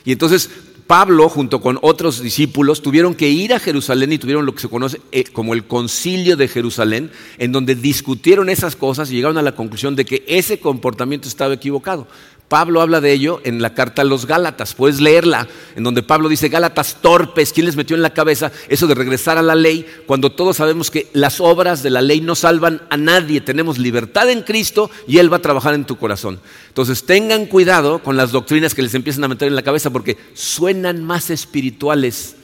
Y 0.05 0.11
entonces 0.11 0.49
Pablo, 0.87 1.27
junto 1.27 1.59
con 1.59 1.77
otros 1.81 2.21
discípulos, 2.21 2.81
tuvieron 2.81 3.13
que 3.13 3.29
ir 3.29 3.53
a 3.53 3.59
Jerusalén 3.59 4.13
y 4.13 4.17
tuvieron 4.17 4.45
lo 4.45 4.55
que 4.55 4.61
se 4.61 4.69
conoce 4.69 5.01
eh, 5.11 5.25
como 5.25 5.53
el 5.53 5.65
concilio 5.65 6.37
de 6.37 6.47
Jerusalén, 6.47 7.11
en 7.37 7.51
donde 7.51 7.75
discutieron 7.75 8.47
esas 8.49 8.77
cosas 8.77 9.11
y 9.11 9.15
llegaron 9.15 9.37
a 9.37 9.41
la 9.41 9.51
conclusión 9.51 9.97
de 9.97 10.05
que 10.05 10.23
ese 10.27 10.59
comportamiento 10.59 11.27
estaba 11.27 11.53
equivocado. 11.53 12.07
Pablo 12.47 12.81
habla 12.81 13.01
de 13.01 13.12
ello 13.12 13.41
en 13.43 13.62
la 13.62 13.73
carta 13.73 14.03
a 14.03 14.05
los 14.05 14.25
Gálatas, 14.25 14.73
puedes 14.73 15.01
leerla, 15.01 15.49
en 15.75 15.83
donde 15.83 16.01
Pablo 16.01 16.29
dice, 16.29 16.47
Gálatas 16.47 17.01
torpes, 17.01 17.51
¿quién 17.51 17.65
les 17.65 17.75
metió 17.75 17.95
en 17.95 18.01
la 18.01 18.13
cabeza 18.13 18.53
eso 18.69 18.88
de 18.88 18.95
regresar 18.95 19.38
a 19.38 19.41
la 19.41 19.53
ley 19.53 19.86
cuando 20.05 20.31
todos 20.31 20.55
sabemos 20.55 20.89
que 20.89 21.10
las 21.12 21.41
obras 21.41 21.83
de 21.83 21.89
la 21.89 22.01
ley 22.01 22.21
no 22.21 22.36
salvan 22.36 22.81
a 22.89 22.95
nadie? 22.95 23.41
Tenemos 23.41 23.77
libertad 23.77 24.29
en 24.29 24.43
Cristo 24.43 24.89
y 25.07 25.17
Él 25.17 25.31
va 25.31 25.38
a 25.38 25.41
trabajar 25.41 25.73
en 25.73 25.83
tu 25.83 25.97
corazón. 25.97 26.39
Entonces 26.69 27.05
tengan 27.05 27.47
cuidado 27.47 27.99
con 27.99 28.15
las 28.15 28.31
doctrinas 28.31 28.73
que 28.73 28.81
les 28.81 28.93
empiezan 28.93 29.25
a 29.25 29.27
meter 29.27 29.49
en 29.49 29.55
la 29.55 29.63
cabeza 29.63 29.89
porque 29.89 30.17
suenan 30.33 31.03
más 31.03 31.29
espirituales, 31.29 32.38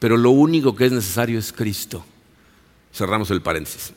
pero 0.00 0.16
lo 0.16 0.30
único 0.30 0.74
que 0.74 0.86
es 0.86 0.92
necesario 0.92 1.38
es 1.38 1.52
Cristo. 1.52 2.04
Cerramos 2.92 3.30
el 3.30 3.42
paréntesis. 3.42 3.92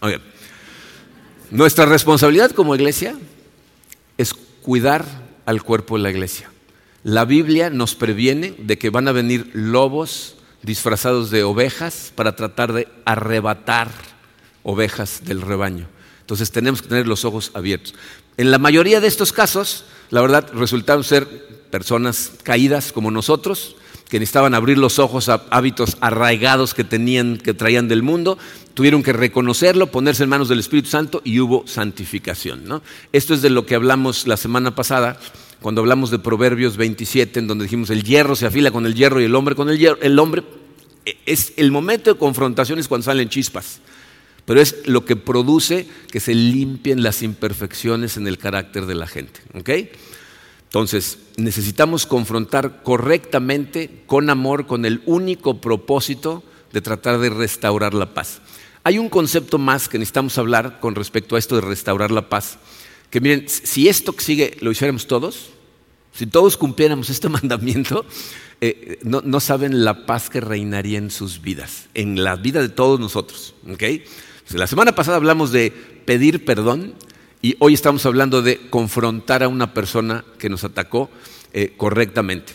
Nuestra 1.49 1.85
responsabilidad 1.85 2.51
como 2.51 2.75
iglesia 2.75 3.17
es 4.15 4.35
cuidar 4.61 5.28
al 5.49 5.63
cuerpo 5.63 5.97
de 5.97 6.03
la 6.03 6.11
iglesia. 6.11 6.51
La 7.03 7.25
Biblia 7.25 7.71
nos 7.71 7.95
previene 7.95 8.53
de 8.59 8.77
que 8.77 8.91
van 8.91 9.07
a 9.07 9.11
venir 9.11 9.49
lobos 9.53 10.35
disfrazados 10.61 11.31
de 11.31 11.43
ovejas 11.43 12.13
para 12.13 12.35
tratar 12.35 12.71
de 12.71 12.87
arrebatar 13.03 13.89
ovejas 14.61 15.23
del 15.25 15.41
rebaño. 15.41 15.87
Entonces 16.21 16.51
tenemos 16.51 16.83
que 16.83 16.89
tener 16.89 17.07
los 17.07 17.25
ojos 17.25 17.49
abiertos. 17.55 17.95
En 18.37 18.51
la 18.51 18.59
mayoría 18.59 19.01
de 19.01 19.07
estos 19.07 19.33
casos, 19.33 19.85
la 20.11 20.21
verdad, 20.21 20.51
resultaron 20.53 21.03
ser 21.03 21.27
personas 21.71 22.33
caídas 22.43 22.91
como 22.91 23.09
nosotros, 23.09 23.75
que 24.09 24.19
necesitaban 24.19 24.55
abrir 24.55 24.79
los 24.79 24.97
ojos 24.97 25.29
a 25.29 25.45
hábitos 25.51 25.97
arraigados 26.01 26.73
que 26.73 26.83
tenían, 26.83 27.37
que 27.37 27.53
traían 27.53 27.87
del 27.87 28.01
mundo, 28.01 28.39
tuvieron 28.73 29.03
que 29.03 29.13
reconocerlo, 29.13 29.91
ponerse 29.91 30.23
en 30.23 30.29
manos 30.29 30.49
del 30.49 30.59
Espíritu 30.59 30.89
Santo 30.89 31.21
y 31.23 31.39
hubo 31.39 31.67
santificación. 31.67 32.81
Esto 33.13 33.35
es 33.35 33.43
de 33.43 33.51
lo 33.51 33.67
que 33.67 33.75
hablamos 33.75 34.25
la 34.25 34.35
semana 34.35 34.73
pasada, 34.73 35.19
cuando 35.61 35.81
hablamos 35.81 36.09
de 36.09 36.17
Proverbios 36.17 36.75
27, 36.75 37.39
en 37.39 37.47
donde 37.47 37.65
dijimos 37.65 37.91
el 37.91 38.03
hierro 38.03 38.35
se 38.35 38.47
afila 38.47 38.71
con 38.71 38.87
el 38.87 38.95
hierro 38.95 39.21
y 39.21 39.25
el 39.25 39.35
hombre 39.35 39.55
con 39.55 39.69
el 39.69 39.77
hierro. 39.77 39.99
El 40.01 40.17
hombre 40.17 40.43
e, 41.05 41.17
es 41.27 41.53
el 41.57 41.71
momento 41.71 42.11
de 42.11 42.19
confrontación 42.19 42.79
es 42.79 42.87
cuando 42.87 43.05
salen 43.05 43.29
chispas, 43.29 43.79
pero 44.45 44.59
es 44.59 44.77
lo 44.85 45.05
que 45.05 45.17
produce 45.17 45.87
que 46.11 46.19
se 46.19 46.33
limpien 46.33 47.03
las 47.03 47.21
imperfecciones 47.21 48.17
en 48.17 48.27
el 48.27 48.39
carácter 48.39 48.87
de 48.87 48.95
la 48.95 49.05
gente. 49.05 49.41
Entonces, 50.69 51.17
necesitamos 51.35 52.05
confrontar 52.05 52.83
correctamente, 52.83 54.03
con 54.05 54.29
amor, 54.29 54.67
con 54.67 54.85
el 54.85 55.01
único 55.07 55.59
propósito 55.59 56.43
de 56.71 56.81
tratar 56.81 57.17
de 57.17 57.31
restaurar 57.31 57.95
la 57.95 58.13
paz. 58.13 58.39
Hay 58.83 58.99
un 58.99 59.09
concepto 59.09 59.57
más 59.57 59.89
que 59.89 59.97
necesitamos 59.97 60.37
hablar 60.37 60.79
con 60.79 60.93
respecto 60.93 61.35
a 61.35 61.39
esto 61.39 61.55
de 61.55 61.61
restaurar 61.61 62.11
la 62.11 62.29
paz. 62.29 62.59
Que 63.09 63.19
miren, 63.19 63.49
si 63.49 63.87
esto 63.87 64.13
que 64.13 64.23
sigue 64.23 64.57
lo 64.61 64.69
hiciéramos 64.69 65.07
todos, 65.07 65.49
si 66.13 66.27
todos 66.27 66.55
cumpliéramos 66.55 67.09
este 67.09 67.29
mandamiento, 67.29 68.05
eh, 68.61 68.99
no, 69.01 69.39
saben 69.39 69.83
la 69.83 70.05
paz 70.05 70.29
que 70.29 70.39
reinaría 70.39 70.99
en 70.99 71.09
sus 71.09 71.41
vidas, 71.41 71.89
en 71.95 72.23
la 72.23 72.35
vida 72.35 72.61
de 72.61 72.69
todos 72.69 72.99
nosotros. 72.99 73.55
La 74.51 74.67
semana 74.67 74.93
pasada 74.93 75.17
hablamos 75.17 75.51
de 75.51 75.71
pedir 76.05 76.45
perdón 76.45 76.93
y 77.41 77.55
hoy 77.59 77.73
estamos 77.73 78.05
hablando 78.05 78.41
de 78.41 78.69
confrontar 78.69 79.43
a 79.43 79.47
una 79.47 79.73
persona 79.73 80.25
que 80.37 80.49
nos 80.49 80.63
atacó 80.63 81.09
eh, 81.53 81.73
correctamente. 81.77 82.53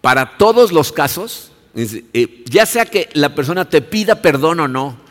Para 0.00 0.36
todos 0.36 0.72
los 0.72 0.92
casos, 0.92 1.50
eh, 1.74 2.44
ya 2.46 2.66
sea 2.66 2.86
que 2.86 3.08
la 3.14 3.34
persona 3.34 3.68
te 3.68 3.82
pida 3.82 4.22
perdón 4.22 4.60
o 4.60 4.68
no, 4.68 5.02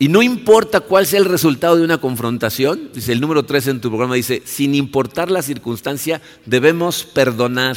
y 0.00 0.08
no 0.08 0.22
importa 0.22 0.80
cuál 0.80 1.06
sea 1.06 1.18
el 1.18 1.24
resultado 1.24 1.76
de 1.76 1.82
una 1.82 1.98
confrontación, 1.98 2.90
dice 2.94 3.12
el 3.12 3.20
número 3.20 3.44
3 3.44 3.66
en 3.68 3.80
tu 3.80 3.88
programa, 3.88 4.14
dice, 4.14 4.42
sin 4.44 4.74
importar 4.74 5.28
la 5.30 5.42
circunstancia, 5.42 6.22
debemos 6.46 7.02
perdonar. 7.02 7.76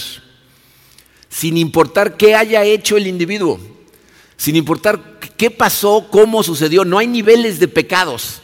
Sin 1.29 1.57
importar 1.57 2.17
qué 2.17 2.35
haya 2.35 2.63
hecho 2.63 2.97
el 2.97 3.07
individuo, 3.07 3.59
sin 4.37 4.55
importar 4.55 5.19
qué 5.37 5.49
pasó, 5.49 6.09
cómo 6.11 6.43
sucedió, 6.43 6.85
no 6.85 6.99
hay 6.99 7.07
niveles 7.07 7.59
de 7.59 7.67
pecados. 7.67 8.41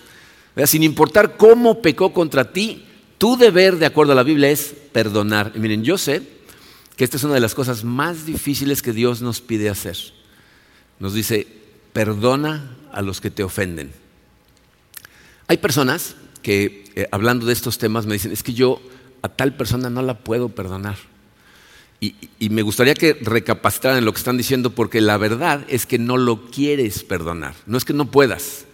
Sin 0.66 0.84
importar 0.84 1.38
cómo 1.38 1.82
pecó 1.82 2.14
contra 2.14 2.52
ti, 2.52 2.84
tu 3.18 3.38
deber, 3.38 3.78
de 3.78 3.86
acuerdo 3.86 4.14
a 4.14 4.16
la 4.16 4.24
Biblia, 4.24 4.50
es 4.50 4.74
perdonar. 4.92 5.52
Y 5.56 5.60
miren, 5.60 5.84
yo 5.84 5.98
sé 5.98 6.24
que 6.96 7.04
esta 7.04 7.18
es 7.18 7.24
una 7.24 7.36
de 7.36 7.40
las 7.40 7.54
cosas 7.54 7.84
más 7.84 8.26
difíciles 8.26 8.82
que 8.82 8.94
Dios 8.94 9.22
nos 9.22 9.42
pide 9.42 9.70
hacer. 9.70 9.98
Nos 11.00 11.14
dice, 11.14 11.48
perdona 11.94 12.76
a 12.92 13.02
los 13.02 13.22
que 13.22 13.30
te 13.30 13.44
ofenden. 13.44 13.92
Hay 15.48 15.58
personas 15.58 16.16
que, 16.42 16.86
eh, 16.96 17.08
hablando 17.12 17.46
de 17.46 17.54
estos 17.54 17.78
temas, 17.78 18.06
me 18.06 18.14
dicen, 18.14 18.32
es 18.32 18.44
que 18.44 18.54
yo 18.54 18.82
a 19.22 19.30
tal 19.30 19.56
persona 19.56 19.90
no 19.90 20.02
la 20.02 20.20
puedo 20.20 20.50
perdonar. 20.50 20.98
Y, 22.00 22.14
me 22.50 22.62
gustaría 22.62 22.94
que 22.94 23.14
recapacitaran 23.14 24.06
lo 24.06 24.14
que 24.14 24.20
están 24.20 24.38
diciendo, 24.38 24.70
porque 24.70 25.02
la 25.02 25.18
verdad 25.18 25.66
es 25.68 25.88
que 25.88 25.98
no 25.98 26.18
lo 26.18 26.46
quieres 26.52 27.04
perdonar. 27.04 27.56
No 27.66 27.78
es 27.78 27.86
que 27.86 27.94
no 27.94 28.12
puedas, 28.12 28.66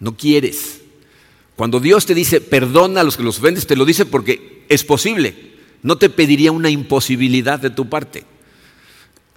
no 0.00 0.16
quieres. 0.16 0.81
Cuando 1.56 1.80
Dios 1.80 2.06
te 2.06 2.14
dice 2.14 2.40
perdona 2.40 3.00
a 3.00 3.04
los 3.04 3.16
que 3.16 3.22
los 3.22 3.38
ofendes, 3.38 3.66
te 3.66 3.76
lo 3.76 3.84
dice 3.84 4.06
porque 4.06 4.64
es 4.68 4.84
posible. 4.84 5.52
No 5.82 5.98
te 5.98 6.08
pediría 6.10 6.52
una 6.52 6.70
imposibilidad 6.70 7.58
de 7.58 7.70
tu 7.70 7.88
parte. 7.88 8.24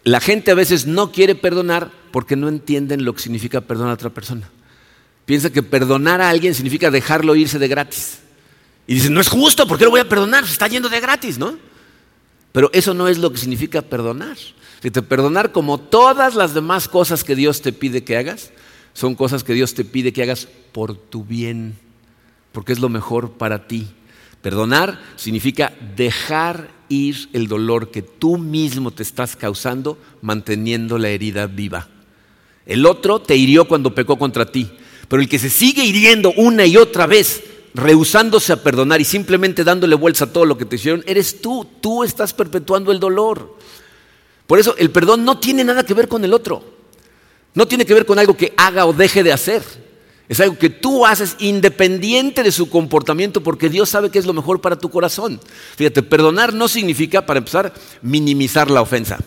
La 0.03 0.20
gente 0.20 0.51
a 0.51 0.55
veces 0.55 0.86
no 0.86 1.11
quiere 1.11 1.34
perdonar 1.34 1.91
porque 2.11 2.36
no 2.36 2.47
entienden 2.47 3.03
lo 3.03 3.13
que 3.13 3.22
significa 3.22 3.61
perdonar 3.61 3.91
a 3.91 3.95
otra 3.95 4.11
persona. 4.11 4.49
Piensa 5.26 5.49
que 5.49 5.63
perdonar 5.63 6.22
a 6.22 6.30
alguien 6.30 6.53
significa 6.53 6.91
dejarlo 6.91 7.36
irse 7.36 7.57
de 7.57 7.68
gratis. 7.68 8.20
Y 8.86 8.93
dicen, 8.93 9.13
no 9.13 9.22
es 9.22 9.30
justo, 9.30 9.68
¿por 9.68 9.80
qué 9.80 9.86
lo 9.86 9.89
voy 9.89 10.01
a 10.01 10.07
perdonar? 10.07 10.45
Se 10.45 10.51
está 10.51 10.68
yendo 10.68 10.89
de 10.89 10.99
gratis, 10.99 11.39
¿no? 11.39 11.57
Pero 12.51 12.70
eso 12.72 12.93
no 12.93 13.07
es 13.07 13.18
lo 13.18 13.32
que 13.32 13.39
significa 13.39 13.82
perdonar. 13.82 14.38
Perdonar 15.09 15.51
como 15.51 15.80
todas 15.80 16.36
las 16.36 16.53
demás 16.53 16.88
cosas 16.88 17.24
que 17.24 17.36
Dios 17.36 17.61
te 17.61 17.74
pide 17.74 18.03
que 18.03 18.18
hagas, 18.18 18.51
son 18.93 19.16
cosas 19.16 19.43
que 19.43 19.53
Dios 19.53 19.74
te 19.74 19.84
pide 19.84 20.13
que 20.13 20.22
hagas 20.22 20.47
por 20.72 20.95
tu 20.95 21.26
bien, 21.26 21.76
porque 22.56 22.72
es 22.72 22.80
lo 22.80 22.88
mejor 22.88 23.34
para 23.34 23.68
ti. 23.68 23.86
Perdonar 24.41 25.01
significa 25.18 25.74
dejar 25.97 26.70
ir 26.88 27.30
el 27.34 27.49
dolor 27.49 27.91
que 27.91 28.01
tú 28.01 28.38
mismo 28.38 28.91
te 28.91 29.03
estás 29.03 29.36
causando 29.36 29.97
manteniendo 30.22 30.97
la 30.97 31.10
herida 31.10 31.47
viva. 31.47 31.89
El 32.66 32.86
otro 32.86 33.20
te 33.20 33.36
hirió 33.36 33.68
cuando 33.68 33.93
pecó 33.93 34.18
contra 34.18 34.49
ti, 34.49 34.72
pero 35.10 35.22
el 35.22 35.28
que 35.28 35.38
se 35.38 35.49
sigue 35.49 35.84
hiriendo 35.84 36.32
una 36.38 36.66
y 36.66 36.78
otra 36.78 37.08
vez 37.08 37.43
rehusándose 37.74 38.53
a 38.53 38.64
perdonar 38.64 39.01
y 39.01 39.03
simplemente 39.03 39.66
dándole 39.66 39.95
vuelta 39.95 40.24
a 40.24 40.32
todo 40.32 40.45
lo 40.45 40.58
que 40.58 40.64
te 40.64 40.78
hicieron, 40.78 41.03
eres 41.06 41.41
tú, 41.41 41.68
tú 41.82 42.06
estás 42.06 42.34
perpetuando 42.34 42.93
el 42.93 43.01
dolor. 43.01 43.58
Por 44.47 44.60
eso 44.60 44.76
el 44.78 44.91
perdón 44.91 45.26
no 45.26 45.39
tiene 45.39 45.66
nada 45.66 45.86
que 45.86 45.93
ver 45.93 46.08
con 46.08 46.24
el 46.24 46.34
otro, 46.34 46.64
no 47.53 47.68
tiene 47.68 47.86
que 47.86 47.93
ver 47.93 48.06
con 48.06 48.18
algo 48.18 48.38
que 48.38 48.53
haga 48.56 48.86
o 48.86 48.93
deje 48.93 49.24
de 49.24 49.34
hacer, 49.34 49.62
es 50.28 50.39
algo 50.39 50.57
que 50.57 50.69
tú 50.69 51.05
haces 51.05 51.36
independiente 51.39 52.41
de 52.41 52.51
su 52.51 52.69
comportamiento 52.69 53.41
porque 53.43 53.69
Dios 53.69 53.89
sabe 53.89 54.09
que 54.09 54.17
es 54.17 54.26
lo 54.26 54.34
mejor 54.34 54.59
para 54.59 54.76
tu 54.76 54.89
corazón. 54.89 55.39
Fíjate, 55.76 56.01
perdonar 56.01 56.53
no 56.53 56.67
significa, 56.67 57.26
para 57.26 57.38
empezar, 57.38 57.73
minimizar 58.01 58.71
la 58.71 58.82
ofensa. 58.82 59.19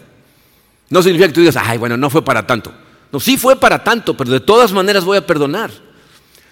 No 0.90 1.03
significa 1.03 1.28
que 1.28 1.34
tú 1.34 1.40
digas, 1.40 1.57
ay, 1.57 1.78
bueno, 1.78 1.96
no 1.96 2.11
fue 2.11 2.24
para 2.24 2.46
tanto. 2.46 2.72
No, 3.12 3.20
sí 3.20 3.36
fue 3.36 3.57
para 3.57 3.84
tanto, 3.84 4.16
pero 4.16 4.30
de 4.30 4.40
todas 4.40 4.72
maneras 4.72 5.05
voy 5.05 5.18
a 5.18 5.26
perdonar. 5.26 5.70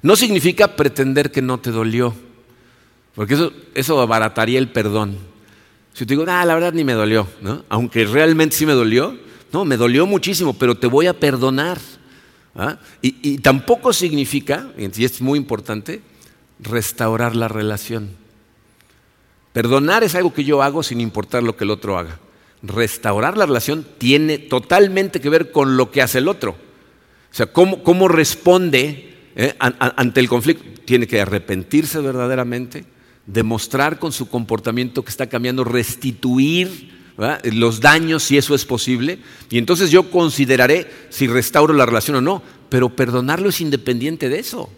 No 0.03 0.14
significa 0.14 0.76
pretender 0.76 1.32
que 1.32 1.42
no 1.42 1.59
te 1.59 1.70
dolió, 1.70 2.14
porque 3.14 3.34
eso, 3.34 3.53
eso 3.74 4.01
abarataría 4.01 4.59
el 4.59 4.68
perdón. 4.68 5.18
Si 5.92 6.07
te 6.07 6.14
digo, 6.14 6.24
ah, 6.28 6.44
la 6.44 6.55
verdad 6.55 6.72
ni 6.72 6.84
me 6.84 6.92
dolió, 6.92 7.26
¿no? 7.40 7.64
aunque 7.68 8.05
realmente 8.05 8.55
sí 8.55 8.66
me 8.66 8.74
dolió, 8.74 9.18
no, 9.53 9.64
me 9.64 9.76
dolió 9.76 10.07
muchísimo, 10.07 10.55
pero 10.55 10.76
te 10.76 10.86
voy 10.86 11.07
a 11.07 11.18
perdonar. 11.18 11.78
¿Ah? 12.57 12.78
Y, 13.02 13.38
tampoco 13.38 13.92
significa, 13.92 14.70
y 14.76 15.04
es 15.04 15.20
muy 15.20 15.38
importante, 15.38 16.00
restaurar 16.59 17.36
la 17.36 17.48
relación. 17.48 18.11
Perdonar 19.52 20.04
es 20.04 20.14
algo 20.14 20.34
que 20.34 20.44
yo 20.44 20.62
hago 20.62 20.82
sin 20.82 21.00
importar 21.00 21.42
lo 21.42 21.57
que 21.57 21.64
el 21.64 21.70
otro 21.70 21.98
haga. 21.98 22.18
Restaurar 22.62 23.36
la 23.36 23.46
relación 23.46 23.86
tiene 23.98 24.38
totalmente 24.38 25.20
que 25.20 25.30
ver 25.30 25.52
con 25.52 25.76
lo 25.76 25.90
que 25.90 26.02
hace 26.02 26.18
el 26.18 26.28
otro. 26.28 26.52
O 26.52 27.34
sea, 27.34 27.46
cómo, 27.46 27.82
cómo 27.82 28.09
responde 28.09 29.14
¿eh? 29.36 29.54
ante 29.59 30.20
el 30.20 30.28
conflicto, 30.28 30.64
tiene 30.84 31.07
que 31.07 31.20
arrepentirse 31.20 32.00
verdaderamente, 32.00 32.84
demostrar 33.26 33.98
con 33.98 34.12
su 34.12 34.28
comportamiento 34.28 35.02
que 35.02 35.11
está 35.11 35.26
cambiando, 35.26 35.64
restituir 35.64 36.95
los 37.44 37.80
daños 37.80 38.22
si 38.22 38.36
eso 38.36 38.54
es 38.54 38.64
posible, 38.64 39.18
y 39.50 39.58
entonces 39.58 39.90
yo 39.90 40.10
consideraré 40.10 40.90
si 41.08 41.26
restauro 41.26 41.72
la 41.72 41.86
relación 41.86 42.16
o 42.16 42.20
no, 42.20 42.42
pero 42.68 42.94
perdonarlo 42.94 43.48
es 43.48 43.60
independiente 43.60 44.28
de 44.28 44.38
eso. 44.38 44.70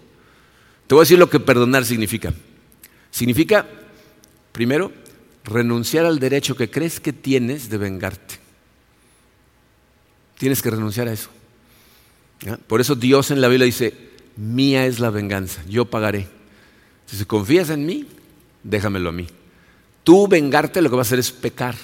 Te 0.87 0.95
voy 0.95 1.03
a 1.03 1.05
decir 1.05 1.19
lo 1.19 1.29
que 1.29 1.41
perdonar 1.41 1.85
significa. 1.85 2.33
Significa, 3.11 3.67
primero, 4.53 4.93
renunciar 5.45 6.07
al 6.07 6.19
derecho 6.19 6.57
que 6.57 6.71
crees 6.71 7.01
que 7.01 7.13
tienes 7.13 7.69
de 7.69 7.79
vengarte. 7.79 8.37
Tienes 10.39 10.63
que 10.63 10.71
renunciar 10.71 11.09
a 11.09 11.13
eso. 11.13 11.31
Por 12.67 12.81
eso 12.81 12.95
Dios 12.95 13.31
en 13.31 13.41
la 13.41 13.49
Biblia 13.49 13.67
dice, 13.67 13.95
mía 14.37 14.87
es 14.87 15.01
la 15.01 15.11
venganza, 15.11 15.63
yo 15.69 15.87
pagaré. 15.87 16.29
Si 17.07 17.25
confías 17.25 17.71
en 17.71 17.85
mí, 17.85 18.07
déjamelo 18.63 19.09
a 19.09 19.13
mí. 19.13 19.27
Tú 20.05 20.29
vengarte 20.29 20.81
lo 20.81 20.89
que 20.89 20.97
va 20.97 21.03
a 21.03 21.03
hacer 21.03 21.19
es 21.19 21.33
pecar. 21.33 21.75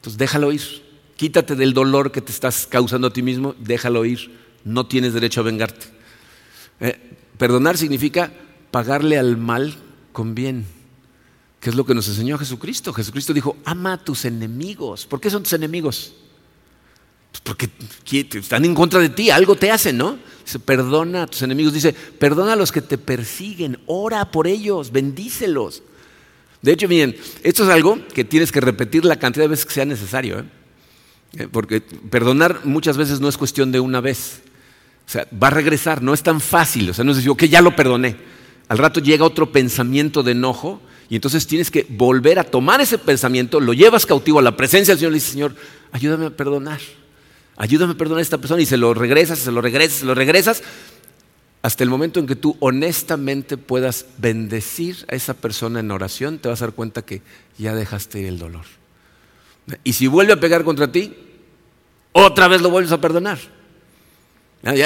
Entonces 0.00 0.16
déjalo 0.16 0.50
ir. 0.50 0.62
Quítate 1.16 1.54
del 1.54 1.74
dolor 1.74 2.10
que 2.10 2.22
te 2.22 2.32
estás 2.32 2.66
causando 2.66 3.08
a 3.08 3.12
ti 3.12 3.22
mismo, 3.22 3.54
déjalo 3.58 4.06
ir. 4.06 4.34
No 4.64 4.86
tienes 4.86 5.12
derecho 5.12 5.40
a 5.40 5.44
vengarte. 5.44 5.86
Eh, 6.80 6.98
perdonar 7.36 7.76
significa 7.76 8.32
pagarle 8.70 9.18
al 9.18 9.36
mal 9.36 9.74
con 10.12 10.34
bien, 10.34 10.64
que 11.60 11.68
es 11.68 11.76
lo 11.76 11.84
que 11.84 11.94
nos 11.94 12.08
enseñó 12.08 12.38
Jesucristo. 12.38 12.94
Jesucristo 12.94 13.34
dijo, 13.34 13.58
ama 13.66 13.92
a 13.92 14.02
tus 14.02 14.24
enemigos. 14.24 15.04
¿Por 15.04 15.20
qué 15.20 15.28
son 15.28 15.42
tus 15.42 15.52
enemigos? 15.52 16.14
Pues 17.30 17.42
porque 17.42 17.70
están 18.38 18.64
en 18.64 18.74
contra 18.74 19.00
de 19.00 19.10
ti, 19.10 19.28
algo 19.28 19.54
te 19.56 19.70
hacen, 19.70 19.98
¿no? 19.98 20.18
Dice, 20.42 20.58
perdona 20.58 21.24
a 21.24 21.26
tus 21.26 21.42
enemigos. 21.42 21.74
Dice, 21.74 21.92
perdona 21.92 22.54
a 22.54 22.56
los 22.56 22.72
que 22.72 22.80
te 22.80 22.96
persiguen, 22.96 23.78
ora 23.84 24.30
por 24.30 24.46
ellos, 24.46 24.90
bendícelos. 24.90 25.82
De 26.62 26.72
hecho, 26.72 26.88
miren, 26.88 27.16
esto 27.42 27.64
es 27.64 27.70
algo 27.70 27.98
que 28.14 28.24
tienes 28.24 28.52
que 28.52 28.60
repetir 28.60 29.04
la 29.04 29.18
cantidad 29.18 29.44
de 29.44 29.48
veces 29.48 29.66
que 29.66 29.72
sea 29.72 29.84
necesario. 29.84 30.40
¿eh? 30.40 30.44
Eh, 31.38 31.48
porque 31.50 31.80
perdonar 31.80 32.60
muchas 32.64 32.96
veces 32.96 33.20
no 33.20 33.28
es 33.28 33.36
cuestión 33.36 33.72
de 33.72 33.80
una 33.80 34.00
vez. 34.00 34.42
O 35.06 35.10
sea, 35.10 35.26
va 35.42 35.48
a 35.48 35.50
regresar, 35.50 36.02
no 36.02 36.14
es 36.14 36.22
tan 36.22 36.40
fácil. 36.40 36.90
O 36.90 36.94
sea, 36.94 37.04
no 37.04 37.12
es 37.12 37.18
decir, 37.18 37.30
ok, 37.30 37.44
ya 37.44 37.62
lo 37.62 37.74
perdoné. 37.74 38.16
Al 38.68 38.78
rato 38.78 39.00
llega 39.00 39.24
otro 39.24 39.50
pensamiento 39.50 40.22
de 40.22 40.32
enojo 40.32 40.80
y 41.08 41.16
entonces 41.16 41.46
tienes 41.46 41.70
que 41.70 41.86
volver 41.88 42.38
a 42.38 42.44
tomar 42.44 42.80
ese 42.80 42.98
pensamiento, 42.98 43.58
lo 43.58 43.72
llevas 43.72 44.06
cautivo 44.06 44.38
a 44.38 44.42
la 44.42 44.56
presencia 44.56 44.94
del 44.94 44.98
Señor 45.00 45.10
y 45.10 45.14
le 45.14 45.16
dices, 45.16 45.32
Señor, 45.32 45.56
ayúdame 45.92 46.26
a 46.26 46.30
perdonar 46.30 46.80
ayúdame 47.60 47.92
a 47.92 47.96
perdonar 47.96 48.20
a 48.20 48.22
esta 48.22 48.38
persona 48.38 48.62
y 48.62 48.66
se 48.66 48.78
lo 48.78 48.94
regresas, 48.94 49.38
se 49.38 49.52
lo 49.52 49.60
regresas, 49.60 49.98
se 49.98 50.06
lo 50.06 50.14
regresas, 50.14 50.62
hasta 51.62 51.84
el 51.84 51.90
momento 51.90 52.20
en 52.20 52.26
que 52.26 52.36
tú 52.36 52.56
honestamente 52.60 53.56
puedas 53.56 54.06
bendecir 54.18 55.04
a 55.08 55.14
esa 55.14 55.34
persona 55.34 55.80
en 55.80 55.90
oración, 55.90 56.38
te 56.38 56.48
vas 56.48 56.62
a 56.62 56.66
dar 56.66 56.74
cuenta 56.74 57.02
que 57.02 57.22
ya 57.58 57.74
dejaste 57.74 58.26
el 58.26 58.38
dolor. 58.38 58.64
Y 59.84 59.92
si 59.92 60.06
vuelve 60.06 60.32
a 60.32 60.40
pegar 60.40 60.64
contra 60.64 60.90
ti, 60.90 61.14
otra 62.12 62.48
vez 62.48 62.62
lo 62.62 62.70
vuelves 62.70 62.92
a 62.92 63.00
perdonar. 63.00 63.38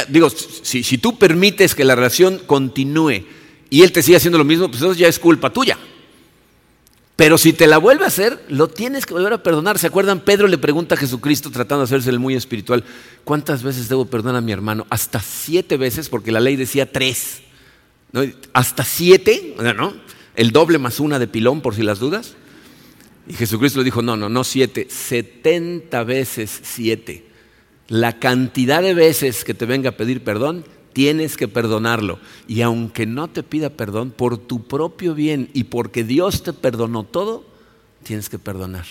digo, 0.09 0.31
si, 0.31 0.83
si, 0.83 0.99
tú 0.99 1.17
permites 1.19 1.75
que 1.75 1.85
la 1.85 1.95
relación 1.95 2.39
continúe 2.47 3.25
y 3.71 3.83
él 3.83 3.93
te 3.93 4.03
sigue 4.03 4.17
haciendo 4.17 4.39
lo 4.39 4.45
mismo, 4.45 4.69
pues 4.69 4.83
eso 4.83 4.93
ya 4.95 5.09
es 5.09 5.19
culpa 5.19 5.51
tuya. 5.51 5.79
Pero 7.17 7.39
si 7.39 7.53
te 7.53 7.69
la 7.69 7.79
vuelve 7.79 8.05
a 8.05 8.09
hacer, 8.09 8.45
lo 8.49 8.67
tienes 8.69 9.07
que 9.07 9.15
volver 9.15 9.33
a 9.33 9.43
perdonar. 9.43 9.79
¿Se 9.79 9.87
acuerdan? 9.87 10.21
Pedro 10.21 10.49
le 10.49 10.59
pregunta 10.59 10.97
a 10.97 10.99
Jesucristo, 10.99 11.51
tratando 11.51 11.83
de 11.83 11.85
hacerse 11.85 12.11
el 12.11 12.19
muy 12.19 12.35
espiritual, 12.35 12.85
¿cuántas 13.23 13.63
veces 13.63 13.89
debo 13.89 14.07
perdonar 14.07 14.39
a 14.39 14.41
mi 14.41 14.51
hermano? 14.51 14.85
Hasta 14.91 15.21
siete 15.21 15.77
veces, 15.77 16.09
porque 16.09 16.33
la 16.33 16.41
ley 16.41 16.57
decía 16.57 16.91
tres. 16.91 17.43
Hasta 18.53 18.85
siete, 18.85 19.55
¿no? 19.77 19.95
El 20.35 20.51
doble 20.51 20.79
más 20.79 20.99
una 20.99 21.21
de 21.21 21.29
pilón, 21.29 21.61
por 21.61 21.77
si 21.77 21.83
las 21.83 22.01
dudas. 22.01 22.35
Y 23.29 23.35
Jesucristo 23.35 23.79
le 23.79 23.85
dijo, 23.85 24.03
no, 24.03 24.17
no, 24.17 24.29
no 24.29 24.43
siete, 24.43 24.89
setenta 24.91 26.03
veces 26.03 26.61
siete. 26.63 27.27
La 27.87 28.19
cantidad 28.19 28.83
de 28.83 28.95
veces 28.95 29.45
que 29.45 29.55
te 29.55 29.67
venga 29.67 29.91
a 29.91 29.97
pedir 29.97 30.25
perdón 30.25 30.65
tienes 30.95 31.37
que 31.37 31.49
perdonarlo. 31.49 32.19
Y 32.49 32.63
aunque 32.63 33.05
no 33.05 33.29
te 33.29 33.43
pida 33.43 33.69
perdón, 33.69 34.11
por 34.11 34.39
tu 34.39 34.65
propio 34.67 35.15
bien 35.15 35.51
y 35.53 35.65
porque 35.65 36.05
Dios 36.05 36.43
te 36.43 36.55
perdonó 36.55 37.05
todo, 37.05 37.45
tienes 38.03 38.31
que 38.31 38.39
perdonar. 38.39 38.87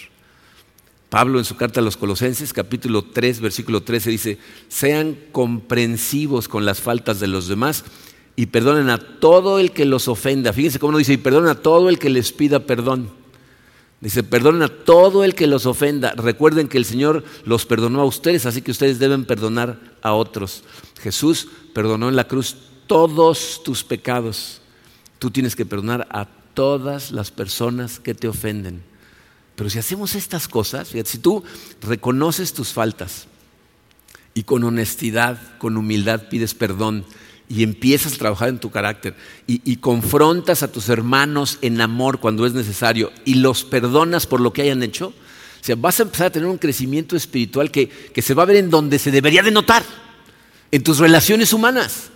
Pablo 1.10 1.40
en 1.40 1.46
su 1.46 1.56
carta 1.56 1.80
a 1.80 1.84
los 1.84 1.98
Colosenses, 1.98 2.54
capítulo 2.54 3.04
3, 3.04 3.40
versículo 3.40 3.84
13, 3.84 4.10
dice, 4.10 4.38
sean 4.68 5.18
comprensivos 5.32 6.48
con 6.48 6.66
las 6.66 6.82
faltas 6.82 7.20
de 7.20 7.28
los 7.28 7.48
demás 7.48 7.84
y 8.36 8.48
perdonen 8.48 8.90
a 8.90 8.98
todo 8.98 9.60
el 9.60 9.72
que 9.72 9.86
los 9.86 10.08
ofenda. 10.08 10.54
Fíjense 10.54 10.80
cómo 10.80 10.94
no 10.94 10.98
dice, 10.98 11.14
y 11.14 11.18
perdonen 11.18 11.52
a 11.52 11.62
todo 11.62 11.90
el 11.90 12.00
que 12.00 12.10
les 12.10 12.32
pida 12.32 12.62
perdón. 12.62 13.23
Dice, 14.04 14.22
perdonen 14.22 14.64
a 14.64 14.68
todo 14.68 15.24
el 15.24 15.34
que 15.34 15.48
los 15.48 15.66
ofenda. 15.66 16.12
Recuerden 16.12 16.68
que 16.68 16.78
el 16.78 16.84
Señor 16.84 17.24
los 17.46 17.66
perdonó 17.66 18.02
a 18.02 18.06
ustedes, 18.06 18.46
así 18.46 18.62
que 18.62 18.72
ustedes 18.72 19.00
deben 19.00 19.24
perdonar 19.24 19.80
a 20.02 20.12
otros. 20.12 20.66
Jesús 21.02 21.48
perdonó 21.74 22.10
en 22.10 22.18
la 22.18 22.28
cruz 22.28 22.58
todos 22.86 23.62
tus 23.64 23.86
pecados. 23.86 24.60
Tú 25.20 25.32
tienes 25.32 25.56
que 25.56 25.66
perdonar 25.66 26.06
a 26.12 26.28
todas 26.54 27.12
las 27.12 27.32
personas 27.32 28.02
que 28.02 28.14
te 28.14 28.28
ofenden. 28.28 28.84
Pero 29.56 29.70
si 29.70 29.80
hacemos 29.80 30.16
estas 30.16 30.50
cosas, 30.50 30.90
si 31.06 31.18
tú 31.20 31.42
reconoces 31.82 32.52
tus 32.52 32.74
faltas 32.74 33.28
y 34.34 34.44
con 34.44 34.66
honestidad, 34.66 35.58
con 35.60 35.78
humildad 35.78 36.28
pides 36.30 36.54
perdón 36.54 37.06
y 37.54 37.62
empiezas 37.62 38.14
a 38.14 38.18
trabajar 38.18 38.50
en 38.50 38.58
tu 38.58 38.72
carácter 38.72 39.16
y, 39.46 39.76
confrontas 39.76 40.64
a 40.64 40.72
tus 40.72 40.90
hermanos 40.90 41.60
en 41.62 41.82
amor 41.82 42.20
cuando 42.20 42.48
es 42.48 42.54
necesario 42.54 43.12
y 43.26 43.36
los 43.36 43.64
perdonas 43.64 44.26
por 44.26 44.42
lo 44.42 44.52
que 44.52 44.64
hayan 44.64 44.82
hecho, 44.82 45.08
O 45.08 45.66
sea, 45.66 45.76
vas 45.76 46.00
a 46.00 46.04
empezar 46.04 46.28
a 46.28 46.32
tener 46.32 46.50
un 46.50 46.58
crecimiento 46.58 47.16
espiritual 47.16 47.70
que, 47.70 47.88
que 47.88 48.22
se 48.22 48.34
va 48.34 48.44
a 48.44 48.48
ver 48.48 48.56
en 48.56 48.72
donde 48.72 48.98
se 48.98 49.12
debería 49.12 49.44
de 49.44 49.52
notar, 49.52 49.84
en 50.72 50.82
tus 50.82 50.98
relaciones 50.98 51.54
humanas. 51.54 52.10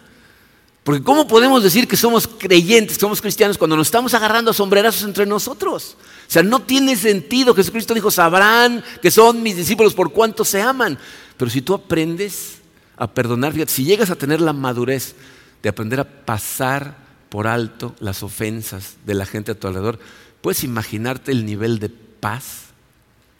Porque 0.83 1.03
¿cómo 1.03 1.27
podemos 1.27 1.61
decir 1.61 1.87
que 1.87 1.97
somos 1.97 2.27
creyentes, 2.27 2.97
que 2.97 3.01
somos 3.01 3.21
cristianos, 3.21 3.57
cuando 3.57 3.75
nos 3.75 3.87
estamos 3.87 4.13
agarrando 4.13 4.51
a 4.51 4.53
sombrerazos 4.55 5.03
entre 5.03 5.25
nosotros? 5.25 5.97
O 6.27 6.31
sea, 6.31 6.41
no 6.41 6.61
tiene 6.61 6.95
sentido. 6.95 7.53
Jesucristo 7.53 7.93
dijo, 7.93 8.09
sabrán 8.09 8.83
que 9.01 9.11
son 9.11 9.43
mis 9.43 9.55
discípulos 9.55 9.93
por 9.93 10.11
cuanto 10.11 10.43
se 10.43 10.61
aman. 10.61 10.97
Pero 11.35 11.51
si 11.51 11.61
tú 11.61 11.73
aprendes 11.73 12.56
a 12.97 13.13
perdonar, 13.13 13.53
si 13.67 13.85
llegas 13.85 14.09
a 14.09 14.15
tener 14.15 14.41
la 14.41 14.53
madurez 14.53 15.15
de 15.61 15.69
aprender 15.69 15.99
a 15.99 16.25
pasar 16.25 16.97
por 17.29 17.47
alto 17.47 17.95
las 17.99 18.23
ofensas 18.23 18.97
de 19.05 19.13
la 19.13 19.25
gente 19.25 19.51
a 19.51 19.55
tu 19.55 19.67
alrededor, 19.67 19.99
puedes 20.41 20.63
imaginarte 20.63 21.31
el 21.31 21.45
nivel 21.45 21.79
de 21.79 21.89
paz 21.89 22.67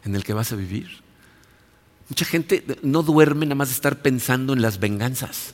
en 0.03 0.15
el 0.15 0.23
que 0.23 0.33
vas 0.33 0.51
a 0.51 0.55
vivir. 0.55 1.01
Mucha 2.09 2.25
gente 2.25 2.63
no 2.83 3.03
duerme 3.03 3.45
nada 3.45 3.55
más 3.55 3.69
de 3.69 3.75
estar 3.75 4.01
pensando 4.01 4.53
en 4.53 4.61
las 4.61 4.79
venganzas 4.79 5.53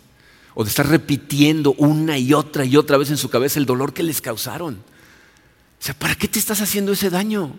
o 0.54 0.64
de 0.64 0.70
estar 0.70 0.88
repitiendo 0.88 1.74
una 1.78 2.18
y 2.18 2.34
otra 2.34 2.66
y 2.66 2.78
otra 2.78 2.98
vez 2.98 3.10
en 3.10 3.18
su 3.18 3.30
cabeza 3.30 3.60
el 3.60 3.66
dolor 3.66 3.94
que 3.94 4.04
les 4.04 4.22
causaron. 4.22 4.76
O 4.76 5.86
sea, 5.86 5.96
¿para 5.96 6.16
qué 6.16 6.28
te 6.28 6.40
estás 6.40 6.62
haciendo 6.62 6.92
ese 6.92 7.10
daño? 7.10 7.56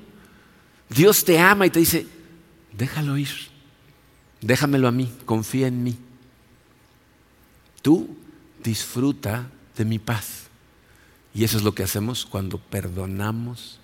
Dios 0.89 1.25
te 1.25 1.39
ama 1.39 1.67
y 1.67 1.71
te 1.71 1.81
dice, 1.81 2.07
déjalo 2.77 3.19
ir, 3.19 3.31
déjamelo 4.41 4.87
a 4.87 4.93
mí, 4.93 5.13
confía 5.25 5.67
en 5.67 5.83
mí. 5.83 5.97
Tú 7.85 8.09
disfruta 8.63 9.51
de 9.77 9.85
mi 9.85 9.99
paz. 9.99 10.45
Y 11.35 11.45
eso 11.45 11.59
es 11.59 11.65
lo 11.65 11.75
que 11.75 11.83
hacemos 11.83 12.25
cuando 12.25 12.57
perdonamos 12.57 13.79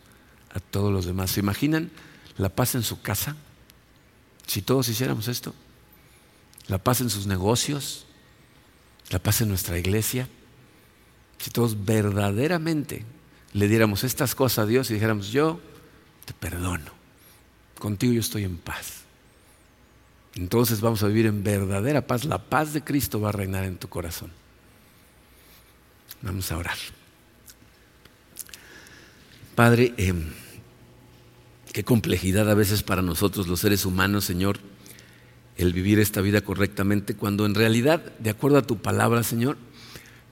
a 0.55 0.59
todos 0.59 0.91
los 0.91 1.05
demás. 1.05 1.33
¿Se 1.33 1.41
imaginan 1.41 1.91
la 2.39 2.49
paz 2.49 2.75
en 2.77 2.83
su 2.83 3.03
casa? 3.03 3.37
Si 4.47 4.63
todos 4.63 4.89
hiciéramos 4.89 5.29
esto. 5.29 5.55
La 6.67 6.79
paz 6.79 7.03
en 7.03 7.11
sus 7.11 7.27
negocios. 7.27 8.07
La 9.11 9.19
paz 9.19 9.43
en 9.43 9.51
nuestra 9.51 9.79
iglesia. 9.79 10.31
Si 11.37 11.51
todos 11.51 11.85
verdaderamente 11.85 13.05
le 13.53 13.69
diéramos 13.69 14.03
estas 14.03 14.35
cosas 14.35 14.61
a 14.61 14.67
Dios 14.67 14.91
y 14.91 14.95
dijéramos, 14.95 15.31
yo 15.31 15.61
te 16.25 16.33
perdono. 16.33 16.91
Contigo 17.79 18.15
yo 18.15 18.21
estoy 18.21 18.45
en 18.45 18.57
paz. 18.57 19.00
Entonces 20.35 20.81
vamos 20.81 21.03
a 21.03 21.09
vivir 21.09 21.27
en 21.27 21.43
verdadera 21.43 22.07
paz. 22.07 22.25
La 22.25 22.39
paz 22.39 22.73
de 22.73 22.83
Cristo 22.83 23.21
va 23.21 23.31
a 23.31 23.33
reinar 23.33 23.65
en 23.65 23.77
tu 23.77 23.89
corazón. 23.89 24.31
Vamos 26.23 26.51
a 26.53 26.59
orar. 26.59 26.77
Padre, 29.55 29.93
em, 29.97 30.31
qué 31.73 31.85
complejidad 31.85 32.51
a 32.51 32.55
veces 32.55 32.83
para 32.83 33.03
nosotros 33.03 33.47
los 33.47 33.61
seres 33.61 33.85
humanos, 33.85 34.25
Señor, 34.25 34.59
el 35.57 35.73
vivir 35.73 35.99
esta 35.99 36.21
vida 36.21 36.41
correctamente, 36.41 37.15
cuando 37.15 37.45
en 37.45 37.55
realidad, 37.55 38.01
de 38.19 38.31
acuerdo 38.31 38.59
a 38.59 38.67
tu 38.67 38.79
palabra, 38.79 39.23
Señor, 39.23 39.59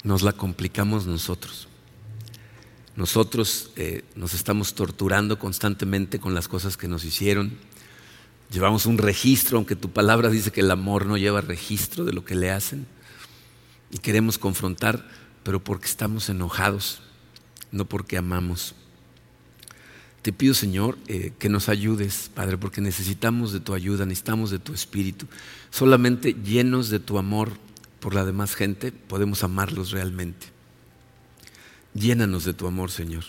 nos 0.02 0.22
la 0.22 0.32
complicamos 0.32 1.06
nosotros. 1.06 1.68
Nosotros 2.96 3.70
eh, 3.76 4.02
nos 4.14 4.34
estamos 4.34 4.74
torturando 4.74 5.38
constantemente 5.38 6.18
con 6.18 6.34
las 6.34 6.48
cosas 6.48 6.76
que 6.76 6.88
nos 6.88 7.04
hicieron. 7.04 7.52
Llevamos 8.50 8.86
un 8.86 8.98
registro, 8.98 9.58
aunque 9.58 9.76
tu 9.76 9.90
palabra 9.90 10.30
dice 10.30 10.50
que 10.50 10.60
el 10.60 10.70
amor 10.70 11.06
no 11.06 11.16
lleva 11.16 11.40
registro 11.40 12.04
de 12.04 12.12
lo 12.12 12.24
que 12.24 12.34
le 12.34 12.50
hacen. 12.50 12.86
Y 13.90 13.98
queremos 13.98 14.38
confrontar, 14.38 15.06
pero 15.42 15.62
porque 15.62 15.86
estamos 15.86 16.28
enojados, 16.28 17.00
no 17.72 17.86
porque 17.86 18.16
amamos. 18.16 18.74
Te 20.22 20.32
pido, 20.32 20.54
Señor, 20.54 20.98
eh, 21.06 21.32
que 21.38 21.48
nos 21.48 21.68
ayudes, 21.68 22.30
Padre, 22.34 22.58
porque 22.58 22.80
necesitamos 22.80 23.52
de 23.52 23.60
tu 23.60 23.74
ayuda, 23.74 24.04
necesitamos 24.04 24.50
de 24.50 24.58
tu 24.58 24.74
espíritu. 24.74 25.26
Solamente 25.70 26.34
llenos 26.34 26.88
de 26.88 27.00
tu 27.00 27.18
amor 27.18 27.52
por 28.00 28.14
la 28.14 28.24
demás 28.24 28.54
gente 28.54 28.92
podemos 28.92 29.44
amarlos 29.44 29.90
realmente. 29.90 30.48
Llénanos 31.94 32.44
de 32.44 32.54
tu 32.54 32.66
amor, 32.66 32.90
Señor. 32.90 33.24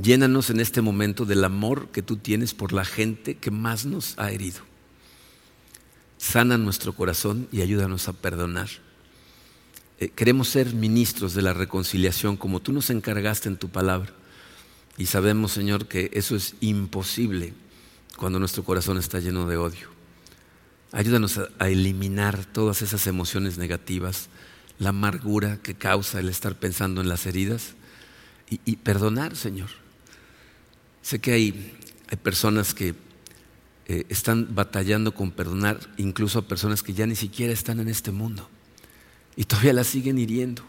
Llénanos 0.00 0.50
en 0.50 0.60
este 0.60 0.80
momento 0.80 1.24
del 1.24 1.44
amor 1.44 1.88
que 1.88 2.02
tú 2.02 2.16
tienes 2.16 2.54
por 2.54 2.72
la 2.72 2.84
gente 2.84 3.36
que 3.36 3.50
más 3.50 3.86
nos 3.86 4.18
ha 4.18 4.32
herido. 4.32 4.60
Sana 6.18 6.58
nuestro 6.58 6.94
corazón 6.94 7.48
y 7.52 7.60
ayúdanos 7.60 8.08
a 8.08 8.12
perdonar. 8.12 8.68
Eh, 10.00 10.08
queremos 10.08 10.48
ser 10.48 10.74
ministros 10.74 11.34
de 11.34 11.42
la 11.42 11.52
reconciliación 11.52 12.36
como 12.36 12.60
tú 12.60 12.72
nos 12.72 12.90
encargaste 12.90 13.48
en 13.48 13.56
tu 13.56 13.68
palabra. 13.68 14.12
Y 14.96 15.06
sabemos, 15.06 15.52
Señor, 15.52 15.86
que 15.86 16.10
eso 16.12 16.34
es 16.34 16.54
imposible 16.60 17.54
cuando 18.16 18.38
nuestro 18.38 18.64
corazón 18.64 18.98
está 18.98 19.20
lleno 19.20 19.46
de 19.46 19.56
odio. 19.56 19.88
Ayúdanos 20.92 21.38
a, 21.38 21.68
eliminar 21.68 22.44
todas 22.44 22.82
esas 22.82 23.06
emociones 23.06 23.58
negativas, 23.58 24.28
la 24.78 24.90
amargura 24.90 25.58
que 25.60 25.74
causa 25.74 26.20
el 26.20 26.28
estar 26.28 26.54
pensando 26.56 27.00
en 27.00 27.08
las 27.08 27.26
heridas 27.26 27.74
y, 28.48 28.76
perdonar, 28.76 29.34
Señor. 29.34 29.83
Sé 31.04 31.20
que 31.20 31.32
hay, 31.32 31.76
personas 32.22 32.72
que 32.72 32.94
eh, 33.86 34.06
están 34.08 34.54
batallando 34.54 35.12
con 35.12 35.32
perdonar, 35.32 35.78
incluso 35.98 36.38
a 36.38 36.48
personas 36.48 36.82
que 36.82 36.94
ya 36.94 37.06
ni 37.06 37.14
siquiera 37.14 37.52
están 37.52 37.78
en 37.78 37.88
este 37.88 38.10
mundo 38.10 38.48
y 39.36 39.44
todavía 39.44 39.74
las 39.74 39.86
siguen 39.86 40.16
hiriendo. 40.16 40.62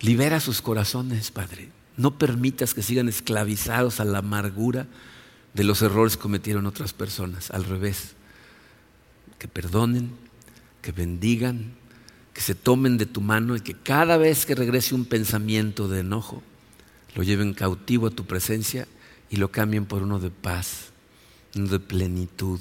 Libera 0.00 0.40
sus 0.40 0.60
corazones, 0.60 1.30
Padre. 1.30 1.70
No 1.96 2.18
permitas 2.18 2.74
que 2.74 2.82
sigan 2.82 3.08
esclavizados 3.08 3.98
a 3.98 4.04
la 4.04 4.18
amargura 4.18 4.86
de 5.54 5.64
los 5.64 5.80
errores 5.80 6.18
que 6.18 6.22
cometieron 6.24 6.66
otras 6.66 6.92
personas. 6.92 7.50
Al 7.50 7.64
revés, 7.64 8.12
que 9.38 9.48
perdonen, 9.48 10.10
que 10.82 10.92
bendigan, 10.92 11.72
que 12.34 12.42
se 12.42 12.54
tomen 12.54 12.98
de 12.98 13.06
tu 13.06 13.22
mano 13.22 13.56
y 13.56 13.62
que 13.62 13.72
cada 13.72 14.18
vez 14.18 14.44
que 14.44 14.54
regrese 14.54 14.94
un 14.94 15.06
pensamiento 15.06 15.88
de 15.88 16.00
enojo, 16.00 16.42
lo 17.14 17.22
lleven 17.22 17.54
cautivo 17.54 18.08
a 18.08 18.10
tu 18.10 18.26
presencia 18.26 18.86
y 19.30 19.36
lo 19.36 19.50
cambien 19.50 19.86
por 19.86 20.02
uno 20.02 20.18
de 20.18 20.30
paz, 20.30 20.90
uno 21.54 21.68
de 21.68 21.80
plenitud, 21.80 22.60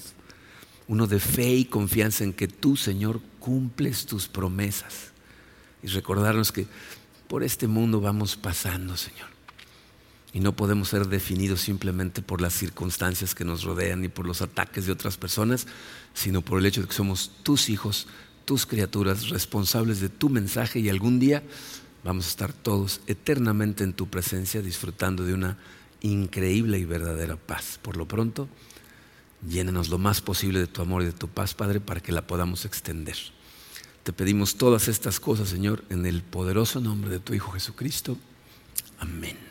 uno 0.88 1.07
de 1.07 1.20
fe 1.20 1.53
y 1.53 1.65
confianza 1.65 2.24
en 2.24 2.34
que 2.34 2.47
tú, 2.47 2.78
Señor, 2.78 3.22
cumples 3.39 4.05
tus 4.05 4.28
promesas. 4.28 5.11
Y 5.84 5.88
recordarnos 5.88 6.51
que 6.51 6.68
por 7.28 7.43
este 7.43 7.68
mundo 7.68 8.01
vamos 8.01 8.36
pasando, 8.36 8.97
Señor. 8.97 9.28
Y 10.34 10.39
no 10.39 10.55
podemos 10.55 10.89
ser 10.89 11.07
definidos 11.07 11.61
simplemente 11.61 12.22
por 12.22 12.41
las 12.41 12.53
circunstancias 12.53 13.34
que 13.34 13.45
nos 13.45 13.63
rodean 13.63 14.03
y 14.03 14.07
por 14.07 14.26
los 14.26 14.41
ataques 14.41 14.86
de 14.86 14.91
otras 14.91 15.18
personas, 15.18 15.68
sino 16.13 16.41
por 16.41 16.59
el 16.59 16.65
hecho 16.65 16.82
de 16.82 16.88
que 16.88 16.93
somos 16.93 17.32
tus 17.43 17.70
hijos, 17.70 18.07
tus 18.45 18.65
criaturas, 18.65 19.30
responsables 19.30 19.99
de 19.99 20.09
tu 20.09 20.30
mensaje 20.30 20.80
y 20.80 20.89
algún 20.89 21.20
día 21.20 21.43
vamos 22.03 22.28
a 22.28 22.30
estar 22.30 22.53
todos 22.53 23.01
eternamente 23.07 23.84
en 23.84 23.93
tu 23.93 24.07
presencia 24.07 24.61
disfrutando 24.61 25.26
de 25.26 25.34
una 25.34 25.57
increíble 26.01 26.79
y 26.79 26.85
verdadera 26.85 27.35
paz. 27.35 27.79
Por 27.81 27.97
lo 27.97 28.07
pronto, 28.07 28.47
llénanos 29.47 29.89
lo 29.89 29.97
más 29.97 30.21
posible 30.21 30.59
de 30.59 30.67
tu 30.67 30.81
amor 30.81 31.01
y 31.01 31.05
de 31.05 31.13
tu 31.13 31.27
paz, 31.27 31.53
Padre, 31.53 31.79
para 31.79 32.01
que 32.01 32.11
la 32.11 32.27
podamos 32.27 32.65
extender. 32.65 33.17
Te 34.03 34.13
pedimos 34.13 34.55
todas 34.55 34.87
estas 34.87 35.19
cosas, 35.19 35.49
Señor, 35.49 35.83
en 35.89 36.05
el 36.05 36.23
poderoso 36.23 36.79
nombre 36.79 37.09
de 37.09 37.19
tu 37.19 37.33
Hijo 37.33 37.51
Jesucristo. 37.51 38.17
Amén. 38.99 39.46